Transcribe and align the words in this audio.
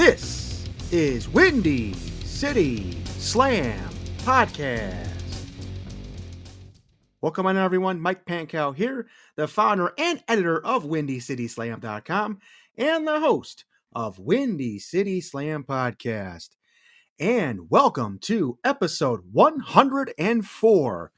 this 0.00 0.66
is 0.90 1.28
Windy 1.28 1.92
City 2.24 2.96
Slam 3.04 3.86
Podcast. 4.20 5.12
Welcome 7.20 7.44
on, 7.44 7.58
everyone. 7.58 8.00
Mike 8.00 8.24
Pankow 8.24 8.74
here, 8.74 9.08
the 9.36 9.46
founder 9.46 9.92
and 9.98 10.24
editor 10.26 10.64
of 10.64 10.84
WindyCitySlam.com 10.84 12.38
and 12.78 13.06
the 13.06 13.20
host 13.20 13.66
of 13.94 14.18
Windy 14.18 14.78
City 14.78 15.20
Slam 15.20 15.64
Podcast. 15.64 16.48
And 17.18 17.68
welcome 17.68 18.18
to 18.22 18.58
episode 18.64 19.20
104 19.32 21.12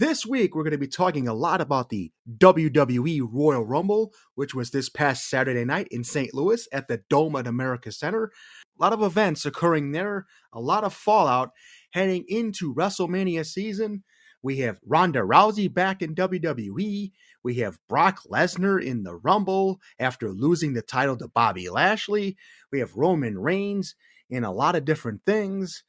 this 0.00 0.24
week, 0.24 0.54
we're 0.54 0.62
going 0.62 0.70
to 0.72 0.78
be 0.78 0.88
talking 0.88 1.28
a 1.28 1.34
lot 1.34 1.60
about 1.60 1.90
the 1.90 2.10
WWE 2.38 3.28
Royal 3.30 3.66
Rumble, 3.66 4.14
which 4.34 4.54
was 4.54 4.70
this 4.70 4.88
past 4.88 5.28
Saturday 5.28 5.62
night 5.62 5.88
in 5.90 6.04
St. 6.04 6.32
Louis 6.32 6.66
at 6.72 6.88
the 6.88 7.02
Dome 7.10 7.36
at 7.36 7.46
America 7.46 7.92
Center. 7.92 8.32
A 8.78 8.82
lot 8.82 8.94
of 8.94 9.02
events 9.02 9.44
occurring 9.44 9.92
there, 9.92 10.26
a 10.54 10.60
lot 10.60 10.84
of 10.84 10.94
fallout 10.94 11.50
heading 11.90 12.24
into 12.28 12.74
WrestleMania 12.74 13.44
season. 13.44 14.02
We 14.42 14.56
have 14.60 14.80
Ronda 14.86 15.20
Rousey 15.20 15.72
back 15.72 16.00
in 16.00 16.14
WWE. 16.14 17.12
We 17.44 17.54
have 17.56 17.78
Brock 17.86 18.20
Lesnar 18.26 18.82
in 18.82 19.02
the 19.02 19.16
Rumble 19.16 19.82
after 19.98 20.30
losing 20.30 20.72
the 20.72 20.80
title 20.80 21.18
to 21.18 21.28
Bobby 21.28 21.68
Lashley. 21.68 22.38
We 22.72 22.78
have 22.78 22.96
Roman 22.96 23.38
Reigns 23.38 23.96
in 24.30 24.44
a 24.44 24.52
lot 24.52 24.76
of 24.76 24.86
different 24.86 25.26
things. 25.26 25.84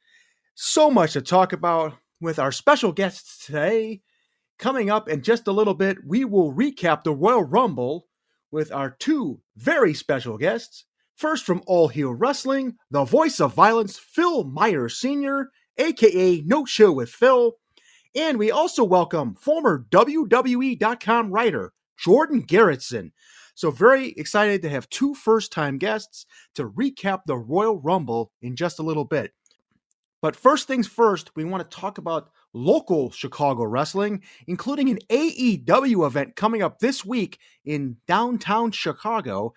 So 0.54 0.90
much 0.90 1.14
to 1.14 1.22
talk 1.22 1.54
about 1.54 1.94
with 2.22 2.38
our 2.38 2.52
special 2.52 2.92
guests 2.92 3.44
today. 3.44 4.00
Coming 4.58 4.90
up 4.90 5.08
in 5.08 5.22
just 5.22 5.48
a 5.48 5.52
little 5.52 5.74
bit, 5.74 5.98
we 6.06 6.24
will 6.24 6.54
recap 6.54 7.02
the 7.02 7.12
Royal 7.12 7.42
Rumble 7.42 8.06
with 8.52 8.70
our 8.70 8.90
two 8.90 9.40
very 9.56 9.92
special 9.92 10.38
guests. 10.38 10.84
First, 11.16 11.44
from 11.44 11.62
All 11.66 11.88
Heel 11.88 12.14
Wrestling, 12.14 12.76
the 12.90 13.04
voice 13.04 13.40
of 13.40 13.54
violence, 13.54 13.98
Phil 13.98 14.44
Myers 14.44 14.96
Sr., 14.98 15.50
aka 15.78 16.40
No 16.46 16.64
Show 16.64 16.92
with 16.92 17.10
Phil. 17.10 17.56
And 18.14 18.38
we 18.38 18.50
also 18.50 18.84
welcome 18.84 19.34
former 19.34 19.84
WWE.com 19.90 21.32
writer 21.32 21.72
Jordan 21.98 22.42
Garretson. 22.42 23.10
So, 23.54 23.70
very 23.70 24.10
excited 24.12 24.62
to 24.62 24.68
have 24.68 24.88
two 24.88 25.14
first 25.14 25.52
time 25.52 25.76
guests 25.78 26.24
to 26.54 26.68
recap 26.70 27.20
the 27.26 27.36
Royal 27.36 27.80
Rumble 27.80 28.32
in 28.40 28.54
just 28.54 28.78
a 28.78 28.82
little 28.82 29.04
bit. 29.04 29.32
But 30.22 30.36
first 30.36 30.68
things 30.68 30.86
first, 30.86 31.34
we 31.34 31.44
want 31.44 31.68
to 31.68 31.76
talk 31.76 31.98
about 31.98 32.30
local 32.54 33.10
Chicago 33.10 33.64
wrestling, 33.64 34.22
including 34.46 34.88
an 34.88 35.00
AEW 35.10 36.06
event 36.06 36.36
coming 36.36 36.62
up 36.62 36.78
this 36.78 37.04
week 37.04 37.38
in 37.64 37.96
downtown 38.06 38.70
Chicago. 38.70 39.52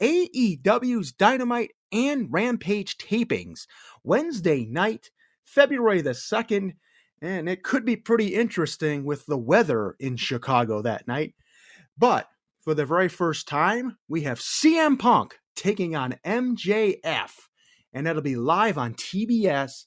AEW's 0.00 1.12
Dynamite 1.12 1.72
and 1.90 2.28
Rampage 2.30 2.98
tapings 2.98 3.66
Wednesday 4.04 4.66
night, 4.66 5.10
February 5.44 6.02
the 6.02 6.10
2nd, 6.10 6.74
and 7.22 7.48
it 7.48 7.62
could 7.62 7.84
be 7.84 7.96
pretty 7.96 8.34
interesting 8.34 9.04
with 9.04 9.24
the 9.26 9.38
weather 9.38 9.96
in 9.98 10.16
Chicago 10.16 10.82
that 10.82 11.08
night. 11.08 11.34
But 11.96 12.28
for 12.60 12.74
the 12.74 12.86
very 12.86 13.08
first 13.08 13.48
time, 13.48 13.96
we 14.06 14.22
have 14.22 14.38
CM 14.38 14.98
Punk 14.98 15.38
taking 15.56 15.96
on 15.96 16.18
MJF, 16.24 17.32
and 17.92 18.06
that'll 18.06 18.22
be 18.22 18.36
live 18.36 18.76
on 18.78 18.94
TBS 18.94 19.84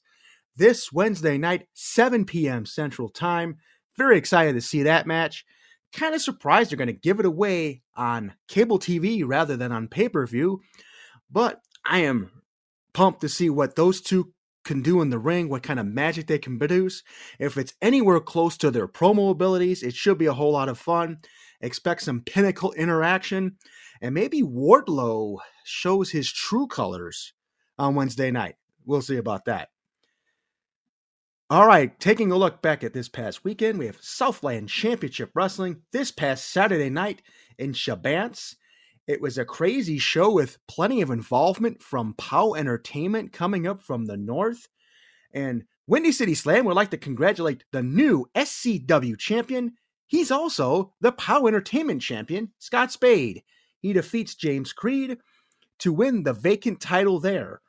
this 0.56 0.92
Wednesday 0.92 1.38
night, 1.38 1.66
7 1.74 2.24
p.m. 2.24 2.66
Central 2.66 3.08
Time. 3.08 3.56
Very 3.96 4.18
excited 4.18 4.54
to 4.54 4.60
see 4.60 4.82
that 4.82 5.06
match. 5.06 5.44
Kind 5.92 6.14
of 6.14 6.22
surprised 6.22 6.70
they're 6.70 6.76
going 6.76 6.88
to 6.88 6.92
give 6.92 7.20
it 7.20 7.26
away 7.26 7.82
on 7.96 8.34
cable 8.48 8.78
TV 8.78 9.22
rather 9.24 9.56
than 9.56 9.72
on 9.72 9.88
pay 9.88 10.08
per 10.08 10.26
view, 10.26 10.60
but 11.30 11.60
I 11.86 12.00
am 12.00 12.30
pumped 12.92 13.20
to 13.20 13.28
see 13.28 13.50
what 13.50 13.76
those 13.76 14.00
two 14.00 14.32
can 14.64 14.82
do 14.82 15.00
in 15.02 15.10
the 15.10 15.18
ring, 15.18 15.48
what 15.48 15.62
kind 15.62 15.78
of 15.78 15.86
magic 15.86 16.26
they 16.26 16.38
can 16.38 16.58
produce. 16.58 17.02
If 17.38 17.56
it's 17.56 17.74
anywhere 17.82 18.20
close 18.20 18.56
to 18.58 18.70
their 18.70 18.88
promo 18.88 19.30
abilities, 19.30 19.82
it 19.82 19.94
should 19.94 20.18
be 20.18 20.26
a 20.26 20.32
whole 20.32 20.52
lot 20.52 20.68
of 20.68 20.78
fun. 20.78 21.18
Expect 21.60 22.02
some 22.02 22.22
pinnacle 22.22 22.72
interaction, 22.72 23.56
and 24.00 24.14
maybe 24.14 24.42
Wardlow 24.42 25.38
shows 25.64 26.10
his 26.10 26.32
true 26.32 26.66
colors 26.66 27.32
on 27.78 27.94
Wednesday 27.94 28.30
night. 28.30 28.56
We'll 28.84 29.02
see 29.02 29.16
about 29.16 29.44
that. 29.46 29.68
All 31.50 31.66
right, 31.66 32.00
taking 32.00 32.32
a 32.32 32.38
look 32.38 32.62
back 32.62 32.82
at 32.82 32.94
this 32.94 33.10
past 33.10 33.44
weekend, 33.44 33.78
we 33.78 33.84
have 33.84 33.98
Southland 34.00 34.70
Championship 34.70 35.30
Wrestling 35.34 35.82
this 35.92 36.10
past 36.10 36.50
Saturday 36.50 36.88
night 36.88 37.20
in 37.58 37.74
Chebanse. 37.74 38.54
It 39.06 39.20
was 39.20 39.36
a 39.36 39.44
crazy 39.44 39.98
show 39.98 40.32
with 40.32 40.56
plenty 40.66 41.02
of 41.02 41.10
involvement 41.10 41.82
from 41.82 42.14
POW 42.16 42.54
Entertainment 42.54 43.34
coming 43.34 43.66
up 43.66 43.82
from 43.82 44.06
the 44.06 44.16
north. 44.16 44.68
And 45.34 45.64
Windy 45.86 46.12
City 46.12 46.34
Slam 46.34 46.64
would 46.64 46.76
like 46.76 46.90
to 46.92 46.96
congratulate 46.96 47.64
the 47.72 47.82
new 47.82 48.24
SCW 48.34 49.18
champion. 49.18 49.74
He's 50.06 50.30
also 50.30 50.94
the 51.02 51.12
POW 51.12 51.46
Entertainment 51.46 52.00
champion, 52.00 52.52
Scott 52.58 52.90
Spade. 52.90 53.42
He 53.80 53.92
defeats 53.92 54.34
James 54.34 54.72
Creed 54.72 55.18
to 55.80 55.92
win 55.92 56.22
the 56.22 56.32
vacant 56.32 56.80
title 56.80 57.20
there. 57.20 57.60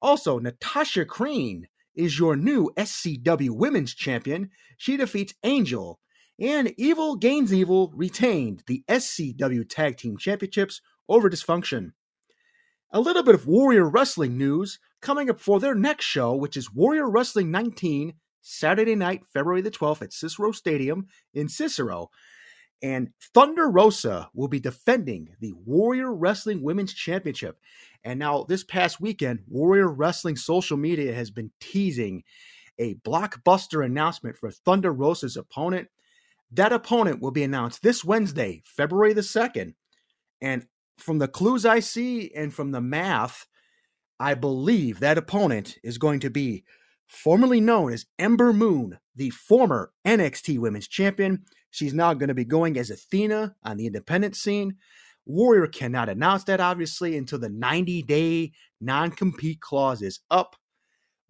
Also, 0.00 0.38
Natasha 0.38 1.04
Crane 1.04 1.66
is 1.94 2.18
your 2.18 2.36
new 2.36 2.70
SCW 2.76 3.50
Women's 3.50 3.94
Champion. 3.94 4.50
She 4.76 4.96
defeats 4.96 5.34
Angel. 5.42 6.00
And 6.40 6.74
Evil 6.76 7.16
Gains 7.16 7.52
Evil 7.52 7.92
retained 7.94 8.64
the 8.66 8.82
SCW 8.88 9.68
Tag 9.68 9.96
Team 9.96 10.16
Championships 10.16 10.80
over 11.08 11.30
Dysfunction. 11.30 11.92
A 12.90 13.00
little 13.00 13.22
bit 13.22 13.34
of 13.34 13.46
Warrior 13.46 13.88
Wrestling 13.88 14.36
news 14.36 14.78
coming 15.00 15.30
up 15.30 15.38
for 15.38 15.60
their 15.60 15.74
next 15.74 16.04
show, 16.06 16.34
which 16.34 16.56
is 16.56 16.72
Warrior 16.72 17.08
Wrestling 17.08 17.50
19, 17.50 18.14
Saturday 18.40 18.94
night, 18.94 19.22
February 19.32 19.62
the 19.62 19.70
12th 19.70 20.02
at 20.02 20.12
Cicero 20.12 20.52
Stadium 20.52 21.06
in 21.32 21.48
Cicero. 21.48 22.10
And 22.82 23.10
Thunder 23.34 23.68
Rosa 23.68 24.28
will 24.34 24.48
be 24.48 24.60
defending 24.60 25.28
the 25.40 25.52
Warrior 25.64 26.12
Wrestling 26.12 26.62
Women's 26.62 26.92
Championship. 26.92 27.58
And 28.02 28.18
now, 28.18 28.44
this 28.44 28.64
past 28.64 29.00
weekend, 29.00 29.40
Warrior 29.48 29.88
Wrestling 29.88 30.36
social 30.36 30.76
media 30.76 31.14
has 31.14 31.30
been 31.30 31.50
teasing 31.60 32.24
a 32.78 32.94
blockbuster 32.96 33.84
announcement 33.84 34.36
for 34.36 34.50
Thunder 34.50 34.92
Rosa's 34.92 35.36
opponent. 35.36 35.88
That 36.52 36.72
opponent 36.72 37.22
will 37.22 37.30
be 37.30 37.42
announced 37.42 37.82
this 37.82 38.04
Wednesday, 38.04 38.62
February 38.66 39.12
the 39.12 39.22
2nd. 39.22 39.74
And 40.42 40.66
from 40.98 41.18
the 41.18 41.28
clues 41.28 41.64
I 41.64 41.80
see 41.80 42.32
and 42.34 42.52
from 42.52 42.72
the 42.72 42.80
math, 42.80 43.46
I 44.20 44.34
believe 44.34 45.00
that 45.00 45.18
opponent 45.18 45.78
is 45.82 45.98
going 45.98 46.20
to 46.20 46.30
be 46.30 46.64
formerly 47.06 47.60
known 47.60 47.92
as 47.92 48.06
Ember 48.18 48.52
Moon, 48.52 48.98
the 49.14 49.30
former 49.30 49.92
NXT 50.06 50.58
Women's 50.58 50.88
Champion. 50.88 51.44
She's 51.70 51.94
now 51.94 52.14
going 52.14 52.28
to 52.28 52.34
be 52.34 52.44
going 52.44 52.78
as 52.78 52.90
Athena 52.90 53.54
on 53.62 53.76
the 53.76 53.86
independent 53.86 54.36
scene. 54.36 54.76
Warrior 55.26 55.66
cannot 55.66 56.08
announce 56.08 56.44
that, 56.44 56.60
obviously, 56.60 57.16
until 57.16 57.38
the 57.38 57.48
90 57.48 58.02
day 58.02 58.52
non 58.80 59.10
compete 59.10 59.60
clause 59.60 60.02
is 60.02 60.20
up. 60.30 60.56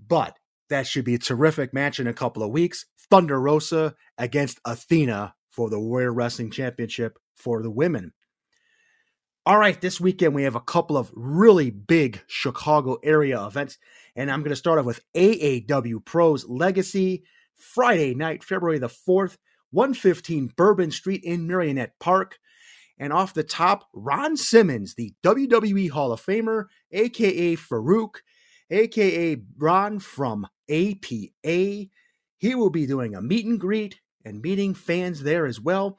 But 0.05 0.37
that 0.69 0.87
should 0.87 1.05
be 1.05 1.15
a 1.15 1.19
terrific 1.19 1.73
match 1.73 2.01
in 2.01 2.07
a 2.07 2.15
couple 2.15 2.43
of 2.43 2.51
weeks. 2.51 2.87
Thunder 3.11 3.41
Rosa 3.41 3.95
against 4.19 4.61
Athena 4.65 5.35
for 5.51 5.71
the 5.71 5.79
Warrior 5.79 6.13
Wrestling 6.13 6.51
Championship 6.51 7.19
for 7.35 7.63
the 7.63 7.71
women. 7.71 8.13
All 9.47 9.59
right, 9.59 9.79
this 9.79 10.01
weekend 10.01 10.35
we 10.35 10.45
have 10.45 10.55
a 10.55 10.61
couple 10.61 10.97
of 10.97 11.13
really 11.15 11.71
big 11.71 12.23
Chicago 12.27 12.97
area 13.05 13.45
events, 13.45 13.77
and 14.17 14.31
I'm 14.31 14.41
going 14.41 14.51
to 14.51 14.57
start 14.57 14.79
off 14.79 14.85
with 14.85 15.01
AAW 15.15 16.05
Pros 16.05 16.49
Legacy 16.49 17.25
Friday 17.57 18.15
night, 18.15 18.45
February 18.45 18.79
the 18.79 18.89
4th, 18.89 19.37
115 19.71 20.53
Bourbon 20.57 20.91
Street 20.91 21.23
in 21.25 21.49
Merrionette 21.49 21.93
Park. 21.99 22.39
And 22.99 23.13
off 23.13 23.35
the 23.35 23.43
top, 23.43 23.89
Ron 23.93 24.37
Simmons, 24.37 24.95
the 24.95 25.15
WWE 25.25 25.91
Hall 25.91 26.13
of 26.13 26.25
Famer, 26.25 26.67
aka 26.93 27.57
Farouk, 27.57 28.17
aka 28.71 29.37
Ron 29.59 29.99
from 29.99 30.47
APA. 30.71 31.31
He 31.43 32.55
will 32.55 32.71
be 32.71 32.87
doing 32.87 33.15
a 33.15 33.23
meet 33.23 33.47
and 33.47 33.59
greet 33.59 34.01
and 34.25 34.41
meeting 34.41 34.75
fans 34.75 35.23
there 35.23 35.47
as 35.47 35.61
well. 35.61 35.99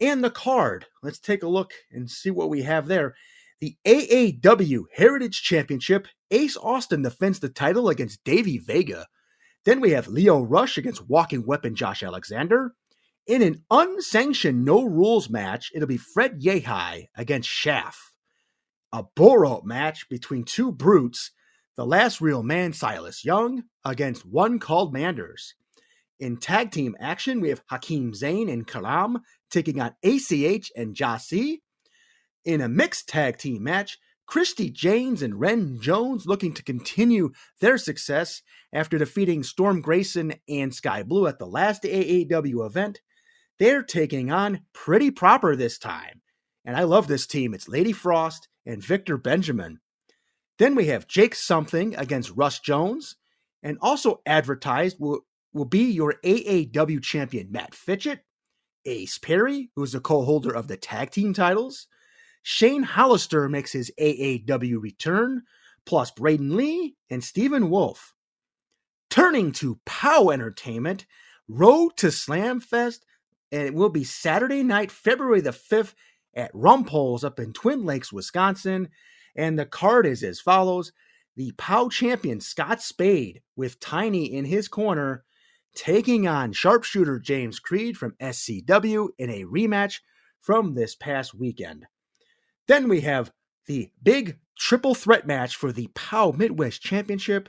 And 0.00 0.22
the 0.22 0.30
card, 0.30 0.86
let's 1.02 1.18
take 1.18 1.42
a 1.42 1.48
look 1.48 1.72
and 1.90 2.08
see 2.08 2.30
what 2.30 2.50
we 2.50 2.62
have 2.62 2.86
there. 2.86 3.16
The 3.60 3.76
AAW 3.84 4.84
Heritage 4.94 5.42
Championship 5.42 6.06
Ace 6.30 6.56
Austin 6.56 7.02
defends 7.02 7.40
the 7.40 7.48
title 7.48 7.88
against 7.88 8.22
Davey 8.24 8.58
Vega. 8.58 9.06
Then 9.64 9.80
we 9.80 9.90
have 9.92 10.08
Lio 10.08 10.40
Rush 10.40 10.78
against 10.78 11.08
Walking 11.08 11.46
Weapon 11.46 11.74
Josh 11.74 12.02
Alexander. 12.02 12.74
In 13.26 13.42
an 13.42 13.62
unsanctioned 13.70 14.64
no 14.64 14.84
rules 14.84 15.28
match, 15.28 15.70
it'll 15.74 15.88
be 15.88 15.98
Fred 15.98 16.40
Yehi 16.40 17.08
against 17.14 17.48
Shaft. 17.48 17.98
A 18.92 19.04
bull 19.14 19.62
match 19.64 20.08
between 20.08 20.44
two 20.44 20.72
brutes, 20.72 21.32
the 21.76 21.84
last 21.84 22.20
real 22.20 22.42
man 22.42 22.72
Silas 22.72 23.24
Young 23.24 23.64
against 23.84 24.24
one 24.24 24.58
called 24.58 24.94
Manders. 24.94 25.54
In 26.18 26.38
tag 26.38 26.70
team 26.70 26.96
action, 26.98 27.40
we 27.40 27.50
have 27.50 27.62
Hakeem 27.70 28.12
Zayn 28.12 28.50
and 28.50 28.66
Kalam 28.66 29.20
taking 29.50 29.80
on 29.80 29.94
ACH 30.02 30.72
and 30.74 30.96
Jasi. 30.96 31.58
In 32.44 32.60
a 32.60 32.68
mixed 32.68 33.08
tag 33.08 33.36
team 33.36 33.62
match, 33.62 33.98
Christy 34.28 34.68
James 34.68 35.22
and 35.22 35.40
Ren 35.40 35.80
Jones 35.80 36.26
looking 36.26 36.52
to 36.52 36.62
continue 36.62 37.30
their 37.60 37.78
success 37.78 38.42
after 38.74 38.98
defeating 38.98 39.42
Storm 39.42 39.80
Grayson 39.80 40.34
and 40.46 40.74
Sky 40.74 41.02
Blue 41.02 41.26
at 41.26 41.38
the 41.38 41.46
last 41.46 41.82
AAW 41.84 42.66
event. 42.66 43.00
They're 43.58 43.82
taking 43.82 44.30
on 44.30 44.60
Pretty 44.74 45.10
Proper 45.10 45.56
this 45.56 45.78
time. 45.78 46.20
And 46.66 46.76
I 46.76 46.82
love 46.82 47.08
this 47.08 47.26
team. 47.26 47.54
It's 47.54 47.70
Lady 47.70 47.92
Frost 47.92 48.48
and 48.66 48.84
Victor 48.84 49.16
Benjamin. 49.16 49.80
Then 50.58 50.74
we 50.74 50.88
have 50.88 51.08
Jake 51.08 51.34
Something 51.34 51.96
against 51.96 52.36
Russ 52.36 52.58
Jones. 52.58 53.16
And 53.62 53.78
also 53.80 54.20
advertised 54.26 54.98
will, 55.00 55.22
will 55.54 55.64
be 55.64 55.90
your 55.90 56.16
AAW 56.22 57.02
champion 57.02 57.50
Matt 57.50 57.74
Fitchett, 57.74 58.20
Ace 58.84 59.16
Perry, 59.16 59.70
who 59.74 59.82
is 59.82 59.92
the 59.92 60.00
co 60.00 60.22
holder 60.22 60.54
of 60.54 60.68
the 60.68 60.76
tag 60.76 61.12
team 61.12 61.32
titles, 61.32 61.86
Shane 62.42 62.82
Hollister 62.82 63.48
makes 63.48 63.72
his 63.72 63.90
AAW 64.00 64.80
return, 64.80 65.42
plus 65.84 66.10
Braden 66.10 66.56
Lee 66.56 66.96
and 67.10 67.22
Stephen 67.22 67.70
Wolf. 67.70 68.14
Turning 69.10 69.52
to 69.52 69.80
POW 69.86 70.30
Entertainment, 70.30 71.06
Road 71.48 71.96
to 71.96 72.08
Slamfest, 72.08 73.00
and 73.50 73.62
it 73.62 73.74
will 73.74 73.88
be 73.88 74.04
Saturday 74.04 74.62
night, 74.62 74.90
February 74.90 75.40
the 75.40 75.50
5th 75.50 75.94
at 76.34 76.52
Rumpholz 76.52 77.24
up 77.24 77.38
in 77.40 77.52
Twin 77.52 77.84
Lakes, 77.84 78.12
Wisconsin. 78.12 78.88
And 79.34 79.58
the 79.58 79.66
card 79.66 80.06
is 80.06 80.22
as 80.22 80.40
follows 80.40 80.92
the 81.36 81.52
POW 81.52 81.88
champion 81.88 82.40
Scott 82.40 82.82
Spade 82.82 83.42
with 83.56 83.80
Tiny 83.80 84.32
in 84.32 84.44
his 84.44 84.68
corner, 84.68 85.24
taking 85.74 86.26
on 86.26 86.52
sharpshooter 86.52 87.18
James 87.18 87.60
Creed 87.60 87.96
from 87.96 88.16
SCW 88.20 89.08
in 89.18 89.30
a 89.30 89.44
rematch 89.44 90.00
from 90.40 90.74
this 90.74 90.94
past 90.94 91.34
weekend. 91.34 91.86
Then 92.68 92.88
we 92.88 93.00
have 93.00 93.32
the 93.66 93.90
big 94.02 94.38
triple 94.56 94.94
threat 94.94 95.26
match 95.26 95.56
for 95.56 95.72
the 95.72 95.88
POW 95.94 96.32
Midwest 96.32 96.82
Championship. 96.82 97.48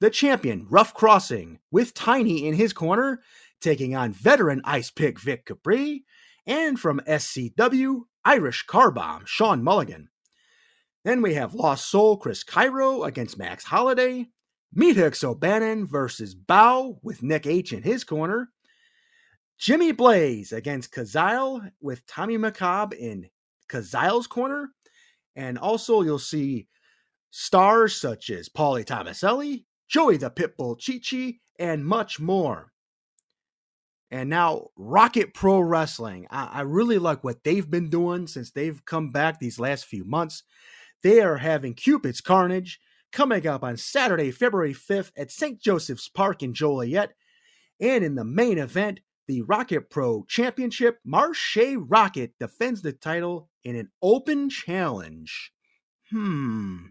The 0.00 0.10
champion, 0.10 0.66
Rough 0.70 0.94
Crossing, 0.94 1.58
with 1.70 1.92
Tiny 1.92 2.46
in 2.46 2.54
his 2.54 2.72
corner, 2.72 3.20
taking 3.60 3.94
on 3.94 4.12
veteran 4.12 4.62
Ice 4.64 4.90
Pick 4.90 5.20
Vic 5.20 5.44
Capri, 5.44 6.04
and 6.46 6.80
from 6.80 7.02
SCW, 7.06 8.02
Irish 8.24 8.62
Car 8.62 8.90
Bomb, 8.90 9.24
Sean 9.26 9.62
Mulligan. 9.62 10.08
Then 11.04 11.20
we 11.20 11.34
have 11.34 11.52
Lost 11.52 11.90
Soul 11.90 12.16
Chris 12.16 12.42
Cairo 12.42 13.02
against 13.02 13.38
Max 13.38 13.64
Holiday, 13.64 14.28
Meathooks 14.72 15.24
O'Bannon 15.24 15.86
versus 15.86 16.34
Bow 16.34 16.98
with 17.02 17.22
Nick 17.22 17.46
H 17.46 17.72
in 17.72 17.82
his 17.82 18.04
corner, 18.04 18.48
Jimmy 19.58 19.92
Blaze 19.92 20.52
against 20.52 20.94
Kazile 20.94 21.70
with 21.82 22.06
Tommy 22.06 22.38
McCobb 22.38 22.94
in 22.94 23.28
Kazile's 23.70 24.26
corner. 24.26 24.70
And 25.36 25.58
also, 25.58 26.02
you'll 26.02 26.18
see 26.18 26.66
stars 27.30 27.96
such 27.96 28.30
as 28.30 28.48
Paulie 28.48 28.84
Tomaselli, 28.84 29.64
Joey 29.88 30.16
the 30.16 30.30
Pitbull 30.30 30.78
Chichi, 30.78 31.40
and 31.58 31.86
much 31.86 32.18
more. 32.18 32.72
And 34.10 34.28
now, 34.28 34.68
Rocket 34.76 35.34
Pro 35.34 35.60
Wrestling. 35.60 36.26
I, 36.30 36.46
I, 36.46 36.60
really 36.62 36.98
like 36.98 37.22
what 37.22 37.44
they've 37.44 37.70
been 37.70 37.88
doing 37.88 38.26
since 38.26 38.50
they've 38.50 38.84
come 38.84 39.10
back 39.10 39.38
these 39.38 39.60
last 39.60 39.84
few 39.84 40.04
months. 40.04 40.42
They 41.02 41.20
are 41.20 41.36
having 41.36 41.74
Cupid's 41.74 42.20
Carnage 42.20 42.80
coming 43.12 43.46
up 43.46 43.62
on 43.62 43.76
Saturday, 43.76 44.32
February 44.32 44.74
5th 44.74 45.12
at 45.16 45.30
St. 45.30 45.60
Joseph's 45.60 46.08
Park 46.08 46.42
in 46.42 46.54
Joliet. 46.54 47.12
And 47.80 48.04
in 48.04 48.16
the 48.16 48.24
main 48.24 48.58
event, 48.58 49.00
the 49.28 49.42
Rocket 49.42 49.90
Pro 49.90 50.24
Championship, 50.28 50.98
Marshe 51.06 51.76
Rocket 51.78 52.32
defends 52.40 52.82
the 52.82 52.92
title 52.92 53.49
in 53.64 53.76
an 53.76 53.90
open 54.02 54.50
challenge. 54.50 55.52
Hmm. 56.10 56.86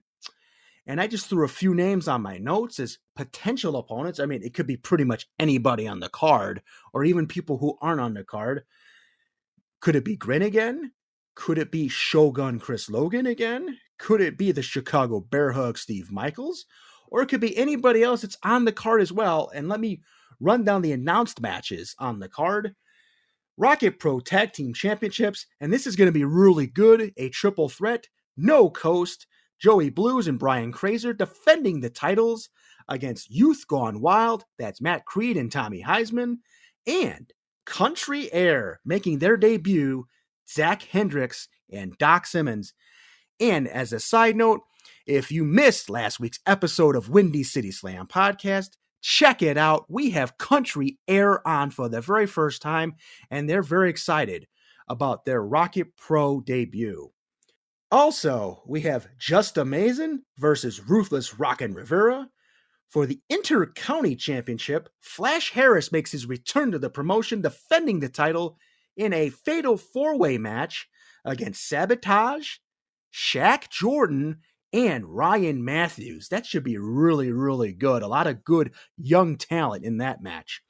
And 0.86 1.00
I 1.00 1.08
just 1.08 1.28
threw 1.28 1.46
a 1.46 1.50
few 1.50 1.76
names 1.76 2.08
on 2.08 2.24
my 2.24 2.38
notes 2.38 2.80
as 2.80 2.98
potential 3.16 3.76
opponents. 3.78 4.20
I 4.20 4.26
mean, 4.26 4.42
it 4.44 4.54
could 4.56 4.66
be 4.66 4.78
pretty 4.78 5.04
much 5.04 5.28
anybody 5.38 5.88
on 5.88 6.00
the 6.00 6.10
card, 6.10 6.64
or 6.94 7.04
even 7.04 7.28
people 7.28 7.60
who 7.60 7.78
aren't 7.82 8.02
on 8.02 8.16
the 8.16 8.24
card. 8.24 8.64
Could 9.82 9.96
it 9.96 10.04
be 10.04 10.16
Grin 10.16 10.42
again? 10.42 10.94
Could 11.36 11.58
it 11.58 11.72
be 11.72 11.88
Shogun 11.88 12.60
Chris 12.60 12.90
Logan 12.90 13.26
again? 13.26 13.78
Could 14.00 14.20
it 14.20 14.38
be 14.38 14.52
the 14.52 14.64
Chicago 14.64 15.20
Bear 15.20 15.52
Hug 15.52 15.78
Steve 15.78 16.12
Michaels? 16.12 16.66
Or 17.08 17.22
it 17.22 17.28
could 17.28 17.40
be 17.40 17.56
anybody 17.56 18.04
else 18.04 18.22
that's 18.22 18.38
on 18.44 18.66
the 18.66 18.72
card 18.72 19.02
as 19.02 19.12
well. 19.12 19.52
And 19.54 19.70
let 19.70 19.80
me 19.80 20.02
run 20.40 20.64
down 20.64 20.82
the 20.82 20.92
announced 20.92 21.40
matches 21.40 21.96
on 22.00 22.20
the 22.20 22.30
card. 22.30 22.76
Rocket 23.60 24.00
Pro 24.00 24.22
Tag 24.22 24.54
Team 24.54 24.74
Championships, 24.74 25.46
and 25.60 25.72
this 25.72 25.86
is 25.86 25.98
going 25.98 26.08
to 26.08 26.14
be 26.14 26.24
really 26.24 26.66
good. 26.66 27.12
A 27.18 27.28
triple 27.30 27.68
threat, 27.68 28.08
no 28.38 28.70
coast. 28.70 29.28
Joey 29.60 29.90
Blues 29.90 30.30
and 30.30 30.40
Brian 30.40 30.72
Krazer 30.72 31.16
defending 31.16 31.82
the 31.82 31.90
titles 31.90 32.48
against 32.88 33.30
Youth 33.30 33.66
Gone 33.68 34.00
Wild. 34.00 34.46
That's 34.58 34.80
Matt 34.80 35.06
Creed 35.06 35.36
and 35.36 35.52
Tommy 35.52 35.84
Heisman. 35.84 36.38
And 36.88 37.32
Country 37.66 38.32
Air 38.32 38.80
making 38.86 39.20
their 39.20 39.36
debut, 39.36 40.06
Zach 40.50 40.84
Hendricks 40.84 41.50
and 41.70 41.98
Doc 41.98 42.26
Simmons. 42.26 42.74
And 43.42 43.68
as 43.68 43.92
a 43.92 44.00
side 44.00 44.38
note, 44.38 44.62
if 45.06 45.34
you 45.34 45.44
missed 45.44 45.90
last 45.90 46.22
week's 46.22 46.40
episode 46.46 46.96
of 46.96 47.10
Windy 47.10 47.44
City 47.44 47.72
Slam 47.72 48.08
podcast, 48.08 48.70
check 49.02 49.42
it 49.42 49.58
out. 49.58 49.86
We 49.90 50.12
have 50.12 50.38
Country 50.38 50.98
Air 51.08 51.46
on 51.48 51.72
for 51.72 51.90
the 51.90 52.02
very 52.02 52.26
first 52.28 52.62
time, 52.62 52.96
and 53.30 53.50
they're 53.50 53.64
very 53.64 53.90
excited 53.90 54.48
about 54.88 55.26
their 55.26 55.44
Rocket 55.44 55.96
Pro 55.96 56.42
debut. 56.42 57.12
Also, 57.92 58.62
we 58.68 58.82
have 58.82 59.08
Just 59.18 59.58
Amazing 59.58 60.22
versus 60.38 60.88
Ruthless 60.88 61.40
Rockin' 61.40 61.74
Rivera. 61.74 62.30
For 62.88 63.06
the 63.06 63.22
Inter 63.30 63.68
County 63.68 64.16
Championship, 64.16 64.90
Flash 65.00 65.52
Harris 65.52 65.92
makes 65.92 66.12
his 66.12 66.26
return 66.26 66.72
to 66.72 66.80
the 66.80 66.90
promotion, 66.90 67.42
defending 67.42 68.00
the 68.00 68.10
title 68.10 68.58
in 68.98 69.14
a 69.14 69.30
fatal 69.30 69.78
four 69.78 70.18
way 70.18 70.38
match 70.38 70.88
against 71.24 71.68
Sabotage, 71.68 72.58
Shaq 73.14 73.70
Jordan, 73.70 74.40
and 74.74 75.06
Ryan 75.06 75.64
Matthews. 75.64 76.30
That 76.30 76.46
should 76.46 76.64
be 76.64 76.78
really, 76.78 77.32
really 77.32 77.74
good. 77.74 78.02
A 78.02 78.08
lot 78.08 78.28
of 78.28 78.44
good 78.44 78.72
young 78.98 79.38
talent 79.38 79.84
in 79.84 79.98
that 79.98 80.22
match. 80.22 80.62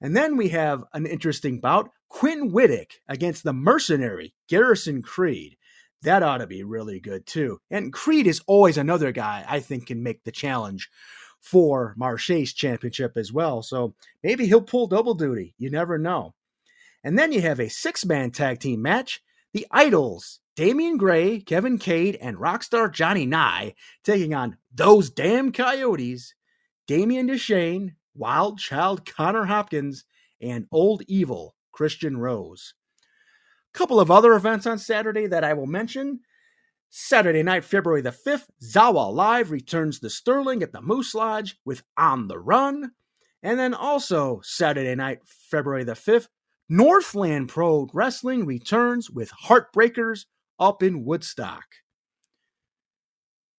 And 0.00 0.16
then 0.16 0.36
we 0.36 0.48
have 0.48 0.84
an 0.92 1.06
interesting 1.06 1.60
bout 1.60 1.90
Quinn 2.08 2.50
Whittick 2.50 3.00
against 3.08 3.44
the 3.44 3.52
mercenary 3.52 4.34
Garrison 4.48 5.00
Creed. 5.00 5.56
That 6.02 6.22
ought 6.22 6.38
to 6.38 6.46
be 6.46 6.64
really 6.64 7.00
good 7.00 7.26
too. 7.26 7.60
And 7.70 7.92
Creed 7.92 8.26
is 8.26 8.42
always 8.46 8.76
another 8.76 9.12
guy 9.12 9.44
I 9.48 9.60
think 9.60 9.86
can 9.86 10.02
make 10.02 10.24
the 10.24 10.32
challenge 10.32 10.90
for 11.40 11.94
Marshe's 11.96 12.52
championship 12.52 13.12
as 13.16 13.32
well. 13.32 13.62
So 13.62 13.94
maybe 14.22 14.46
he'll 14.46 14.62
pull 14.62 14.88
double 14.88 15.14
duty. 15.14 15.54
You 15.58 15.70
never 15.70 15.98
know. 15.98 16.34
And 17.04 17.18
then 17.18 17.32
you 17.32 17.40
have 17.42 17.60
a 17.60 17.68
six 17.68 18.04
man 18.04 18.30
tag 18.30 18.60
team 18.60 18.82
match 18.82 19.22
the 19.52 19.66
Idols 19.70 20.40
Damian 20.54 20.98
Gray, 20.98 21.40
Kevin 21.40 21.78
Cade, 21.78 22.18
and 22.20 22.36
rockstar 22.36 22.92
Johnny 22.92 23.24
Nye 23.24 23.74
taking 24.04 24.34
on 24.34 24.58
those 24.74 25.08
damn 25.08 25.50
Coyotes, 25.50 26.34
Damian 26.86 27.26
Deshane, 27.26 27.94
Wild 28.14 28.58
Child 28.58 29.06
Connor 29.06 29.46
Hopkins, 29.46 30.04
and 30.42 30.66
Old 30.70 31.02
Evil 31.08 31.54
Christian 31.72 32.18
Rose. 32.18 32.74
A 33.74 33.78
Couple 33.78 33.98
of 33.98 34.10
other 34.10 34.34
events 34.34 34.66
on 34.66 34.78
Saturday 34.78 35.26
that 35.26 35.42
I 35.42 35.54
will 35.54 35.66
mention. 35.66 36.20
Saturday 36.90 37.42
night, 37.42 37.64
February 37.64 38.02
the 38.02 38.10
5th, 38.10 38.48
Zawa 38.62 39.10
Live 39.10 39.50
returns 39.50 40.00
to 40.00 40.10
Sterling 40.10 40.62
at 40.62 40.72
the 40.72 40.82
Moose 40.82 41.14
Lodge 41.14 41.58
with 41.64 41.82
On 41.96 42.28
the 42.28 42.38
Run. 42.38 42.92
And 43.42 43.58
then 43.58 43.72
also 43.72 44.42
Saturday 44.44 44.94
night, 44.94 45.20
February 45.24 45.84
the 45.84 45.92
5th, 45.92 46.28
Northland 46.68 47.48
Pro 47.48 47.88
Wrestling 47.94 48.44
returns 48.44 49.10
with 49.10 49.30
Heartbreakers 49.30 50.26
up 50.62 50.82
in 50.82 51.04
Woodstock. 51.04 51.64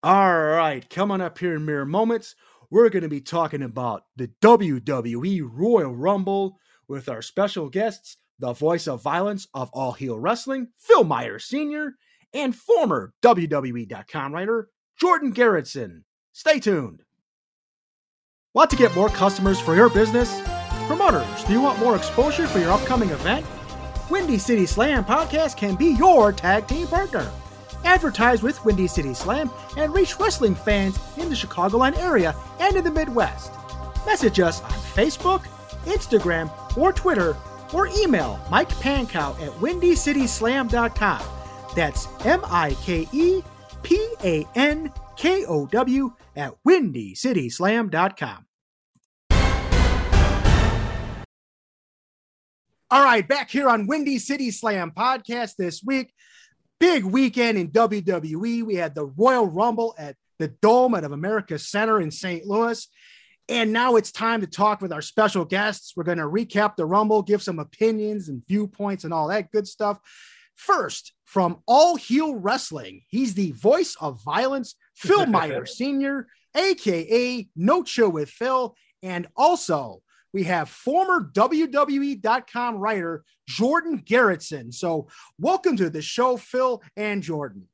All 0.01 0.41
right, 0.41 0.89
coming 0.89 1.19
up 1.19 1.38
here 1.38 1.55
in 1.55 1.65
mere 1.65 1.86
moments, 1.86 2.36
we're 2.72 2.89
going 2.89 3.03
to 3.03 3.10
be 3.10 3.22
talking 3.22 3.62
about 3.62 4.03
the 4.15 4.29
WWE 4.41 5.48
Royal 5.51 5.93
Rumble 5.93 6.57
with 6.88 7.10
our 7.10 7.22
special 7.22 7.69
guests, 7.69 8.17
the 8.39 8.53
voice 8.53 8.88
of 8.88 9.03
violence 9.03 9.48
of 9.53 9.69
All 9.74 9.91
Heel 9.91 10.17
Wrestling, 10.17 10.69
Phil 10.77 11.03
Myers 11.03 11.45
Sr., 11.45 11.95
and 12.33 12.55
former 12.55 13.13
WWE.com 13.22 14.33
writer 14.33 14.69
Jordan 15.00 15.33
Garrettson. 15.33 16.03
Stay 16.31 16.60
tuned. 16.60 17.03
Want 18.53 18.69
to 18.69 18.75
get 18.75 18.95
more 18.95 19.10
customers 19.10 19.60
for 19.60 19.75
your 19.75 19.89
business? 19.89 20.41
Promoters, 20.88 21.43
do 21.43 21.53
you 21.53 21.62
want 21.62 21.79
more 21.79 21.95
exposure 21.95 22.48
for 22.48 22.60
your 22.60 22.72
upcoming 22.72 23.10
event? 23.10 23.45
Windy 24.10 24.38
City 24.38 24.65
Slam 24.65 25.03
podcast 25.05 25.57
can 25.57 25.75
be 25.75 25.93
your 25.93 26.31
tag 26.31 26.67
team 26.67 26.88
partner. 26.88 27.29
Advertise 27.83 28.43
with 28.43 28.63
Windy 28.63 28.88
City 28.88 29.13
Slam 29.13 29.50
and 29.77 29.93
reach 29.93 30.19
wrestling 30.19 30.55
fans 30.55 30.98
in 31.17 31.29
the 31.29 31.36
Chicagoland 31.36 31.98
area 31.98 32.36
and 32.60 32.75
in 32.75 32.83
the 32.83 32.91
Midwest. 32.91 33.51
Message 34.05 34.39
us 34.39 34.62
on 34.62 34.69
Facebook, 34.72 35.45
Instagram, 35.86 36.51
or 36.77 36.93
Twitter, 36.93 37.36
or 37.74 37.88
email 37.88 38.39
Mike 38.51 38.69
Pankow 38.69 39.39
at 39.41 39.51
windycityslam.com. 39.60 41.22
That's 41.75 42.07
M 42.25 42.41
I 42.45 42.75
K 42.83 43.07
E 43.12 43.41
P 43.81 44.13
A 44.24 44.48
N 44.55 44.91
K 45.17 45.45
O 45.45 45.65
W 45.65 46.13
at 46.36 46.53
windycityslam.com. 46.65 48.42
All 52.93 53.03
right, 53.03 53.27
back 53.27 53.50
here 53.50 53.69
on 53.69 53.88
Windy 53.88 54.19
City 54.19 54.51
Slam 54.51 54.91
podcast 54.91 55.55
this 55.55 55.81
week. 55.83 56.13
Big 56.79 57.03
weekend 57.03 57.57
in 57.57 57.69
WWE. 57.71 58.62
We 58.62 58.75
had 58.75 58.93
the 58.93 59.07
Royal 59.07 59.47
Rumble 59.47 59.95
at 59.97 60.15
the 60.38 60.50
Dome 60.50 60.93
at 60.93 61.03
America 61.03 61.57
Center 61.57 62.00
in 62.00 62.12
St. 62.12 62.45
Louis. 62.45 62.88
And 63.50 63.73
now 63.73 63.95
it's 63.95 64.12
time 64.12 64.41
to 64.41 64.47
talk 64.47 64.79
with 64.79 64.93
our 64.93 65.01
special 65.01 65.43
guests. 65.43 65.93
We're 65.97 66.03
going 66.03 66.19
to 66.19 66.25
recap 66.25 66.75
the 66.75 66.85
Rumble, 66.85 67.23
give 67.23 67.41
some 67.41 67.57
opinions 67.57 68.29
and 68.29 68.45
viewpoints 68.47 69.05
and 69.05 69.12
all 69.12 69.29
that 69.29 69.51
good 69.51 69.67
stuff. 69.67 69.97
First, 70.53 71.13
from 71.25 71.63
All 71.65 71.95
Heel 71.95 72.35
Wrestling, 72.35 73.01
he's 73.09 73.33
the 73.33 73.53
voice 73.53 73.97
of 74.01 74.23
violence, 74.23 74.75
Phil 74.95 75.25
Meyer 75.25 75.65
Sr., 75.65 76.27
aka 76.55 77.47
No 77.55 77.81
Chill 77.81 78.12
with 78.12 78.29
Phil. 78.29 78.75
And 79.01 79.25
also, 79.35 80.03
we 80.33 80.43
have 80.43 80.67
former 80.69 81.29
WWE.com 81.33 82.75
writer 82.77 83.23
Jordan 83.47 84.01
Garretson. 84.05 84.73
So, 84.73 85.07
welcome 85.39 85.77
to 85.77 85.89
the 85.89 86.01
show, 86.01 86.37
Phil 86.37 86.81
and 86.97 87.21
Jordan. 87.21 87.67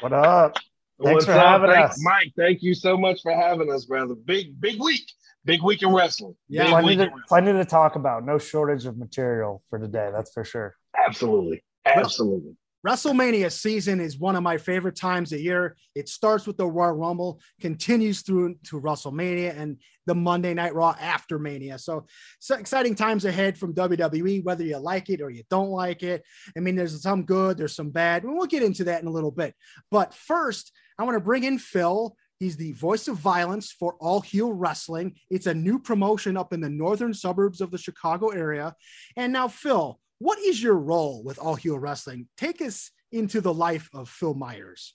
What 0.00 0.12
up? 0.12 0.56
Thanks 1.02 1.14
What's 1.14 1.24
for 1.26 1.32
up? 1.32 1.46
having 1.46 1.70
Thank- 1.70 1.90
us. 1.90 2.02
Mike. 2.02 2.32
Thank 2.36 2.62
you 2.62 2.74
so 2.74 2.96
much 2.96 3.20
for 3.22 3.32
having 3.32 3.72
us, 3.72 3.84
brother. 3.84 4.14
Big, 4.14 4.60
big 4.60 4.80
week. 4.80 5.10
Big 5.44 5.62
week 5.62 5.82
in 5.82 5.92
wrestling. 5.94 6.34
Yeah. 6.48 6.68
Plenty 6.70 6.88
week 6.88 6.96
to, 6.98 7.02
in 7.04 7.08
wrestling. 7.10 7.24
plenty 7.28 7.52
to 7.52 7.64
talk 7.64 7.94
about. 7.96 8.24
No 8.24 8.38
shortage 8.38 8.84
of 8.86 8.98
material 8.98 9.62
for 9.70 9.78
today. 9.78 10.10
That's 10.12 10.32
for 10.32 10.42
sure. 10.44 10.74
Absolutely. 11.06 11.62
Absolutely. 11.84 12.56
WrestleMania 12.84 13.50
season 13.50 14.00
is 14.00 14.18
one 14.18 14.36
of 14.36 14.42
my 14.42 14.58
favorite 14.58 14.96
times 14.96 15.32
of 15.32 15.40
year. 15.40 15.76
It 15.94 16.08
starts 16.08 16.46
with 16.46 16.56
the 16.56 16.66
Royal 16.66 16.92
Rumble, 16.92 17.40
continues 17.60 18.22
through 18.22 18.56
to 18.64 18.80
WrestleMania 18.80 19.58
and 19.58 19.78
the 20.06 20.14
Monday 20.14 20.54
Night 20.54 20.74
Raw 20.74 20.94
after 21.00 21.38
Mania. 21.38 21.78
So, 21.78 22.06
so 22.38 22.54
exciting 22.54 22.94
times 22.94 23.24
ahead 23.24 23.58
from 23.58 23.74
WWE, 23.74 24.44
whether 24.44 24.64
you 24.64 24.78
like 24.78 25.10
it 25.10 25.20
or 25.20 25.30
you 25.30 25.42
don't 25.50 25.70
like 25.70 26.02
it. 26.02 26.22
I 26.56 26.60
mean, 26.60 26.76
there's 26.76 27.02
some 27.02 27.24
good, 27.24 27.58
there's 27.58 27.74
some 27.74 27.90
bad. 27.90 28.24
We'll 28.24 28.46
get 28.46 28.62
into 28.62 28.84
that 28.84 29.02
in 29.02 29.08
a 29.08 29.12
little 29.12 29.32
bit. 29.32 29.54
But 29.90 30.14
first, 30.14 30.72
I 30.98 31.04
want 31.04 31.16
to 31.16 31.20
bring 31.20 31.44
in 31.44 31.58
Phil. 31.58 32.16
He's 32.38 32.56
the 32.56 32.72
voice 32.72 33.08
of 33.08 33.16
violence 33.16 33.72
for 33.72 33.96
All 33.98 34.20
Heel 34.20 34.52
Wrestling. 34.52 35.16
It's 35.30 35.46
a 35.46 35.54
new 35.54 35.78
promotion 35.78 36.36
up 36.36 36.52
in 36.52 36.60
the 36.60 36.70
northern 36.70 37.14
suburbs 37.14 37.60
of 37.60 37.70
the 37.70 37.78
Chicago 37.78 38.28
area. 38.28 38.74
And 39.16 39.32
now, 39.32 39.48
Phil, 39.48 39.98
what 40.18 40.38
is 40.38 40.62
your 40.62 40.76
role 40.76 41.22
with 41.22 41.38
All 41.38 41.54
Heel 41.54 41.78
Wrestling? 41.78 42.28
Take 42.36 42.62
us 42.62 42.90
into 43.12 43.40
the 43.40 43.52
life 43.52 43.88
of 43.92 44.08
Phil 44.08 44.34
Myers. 44.34 44.94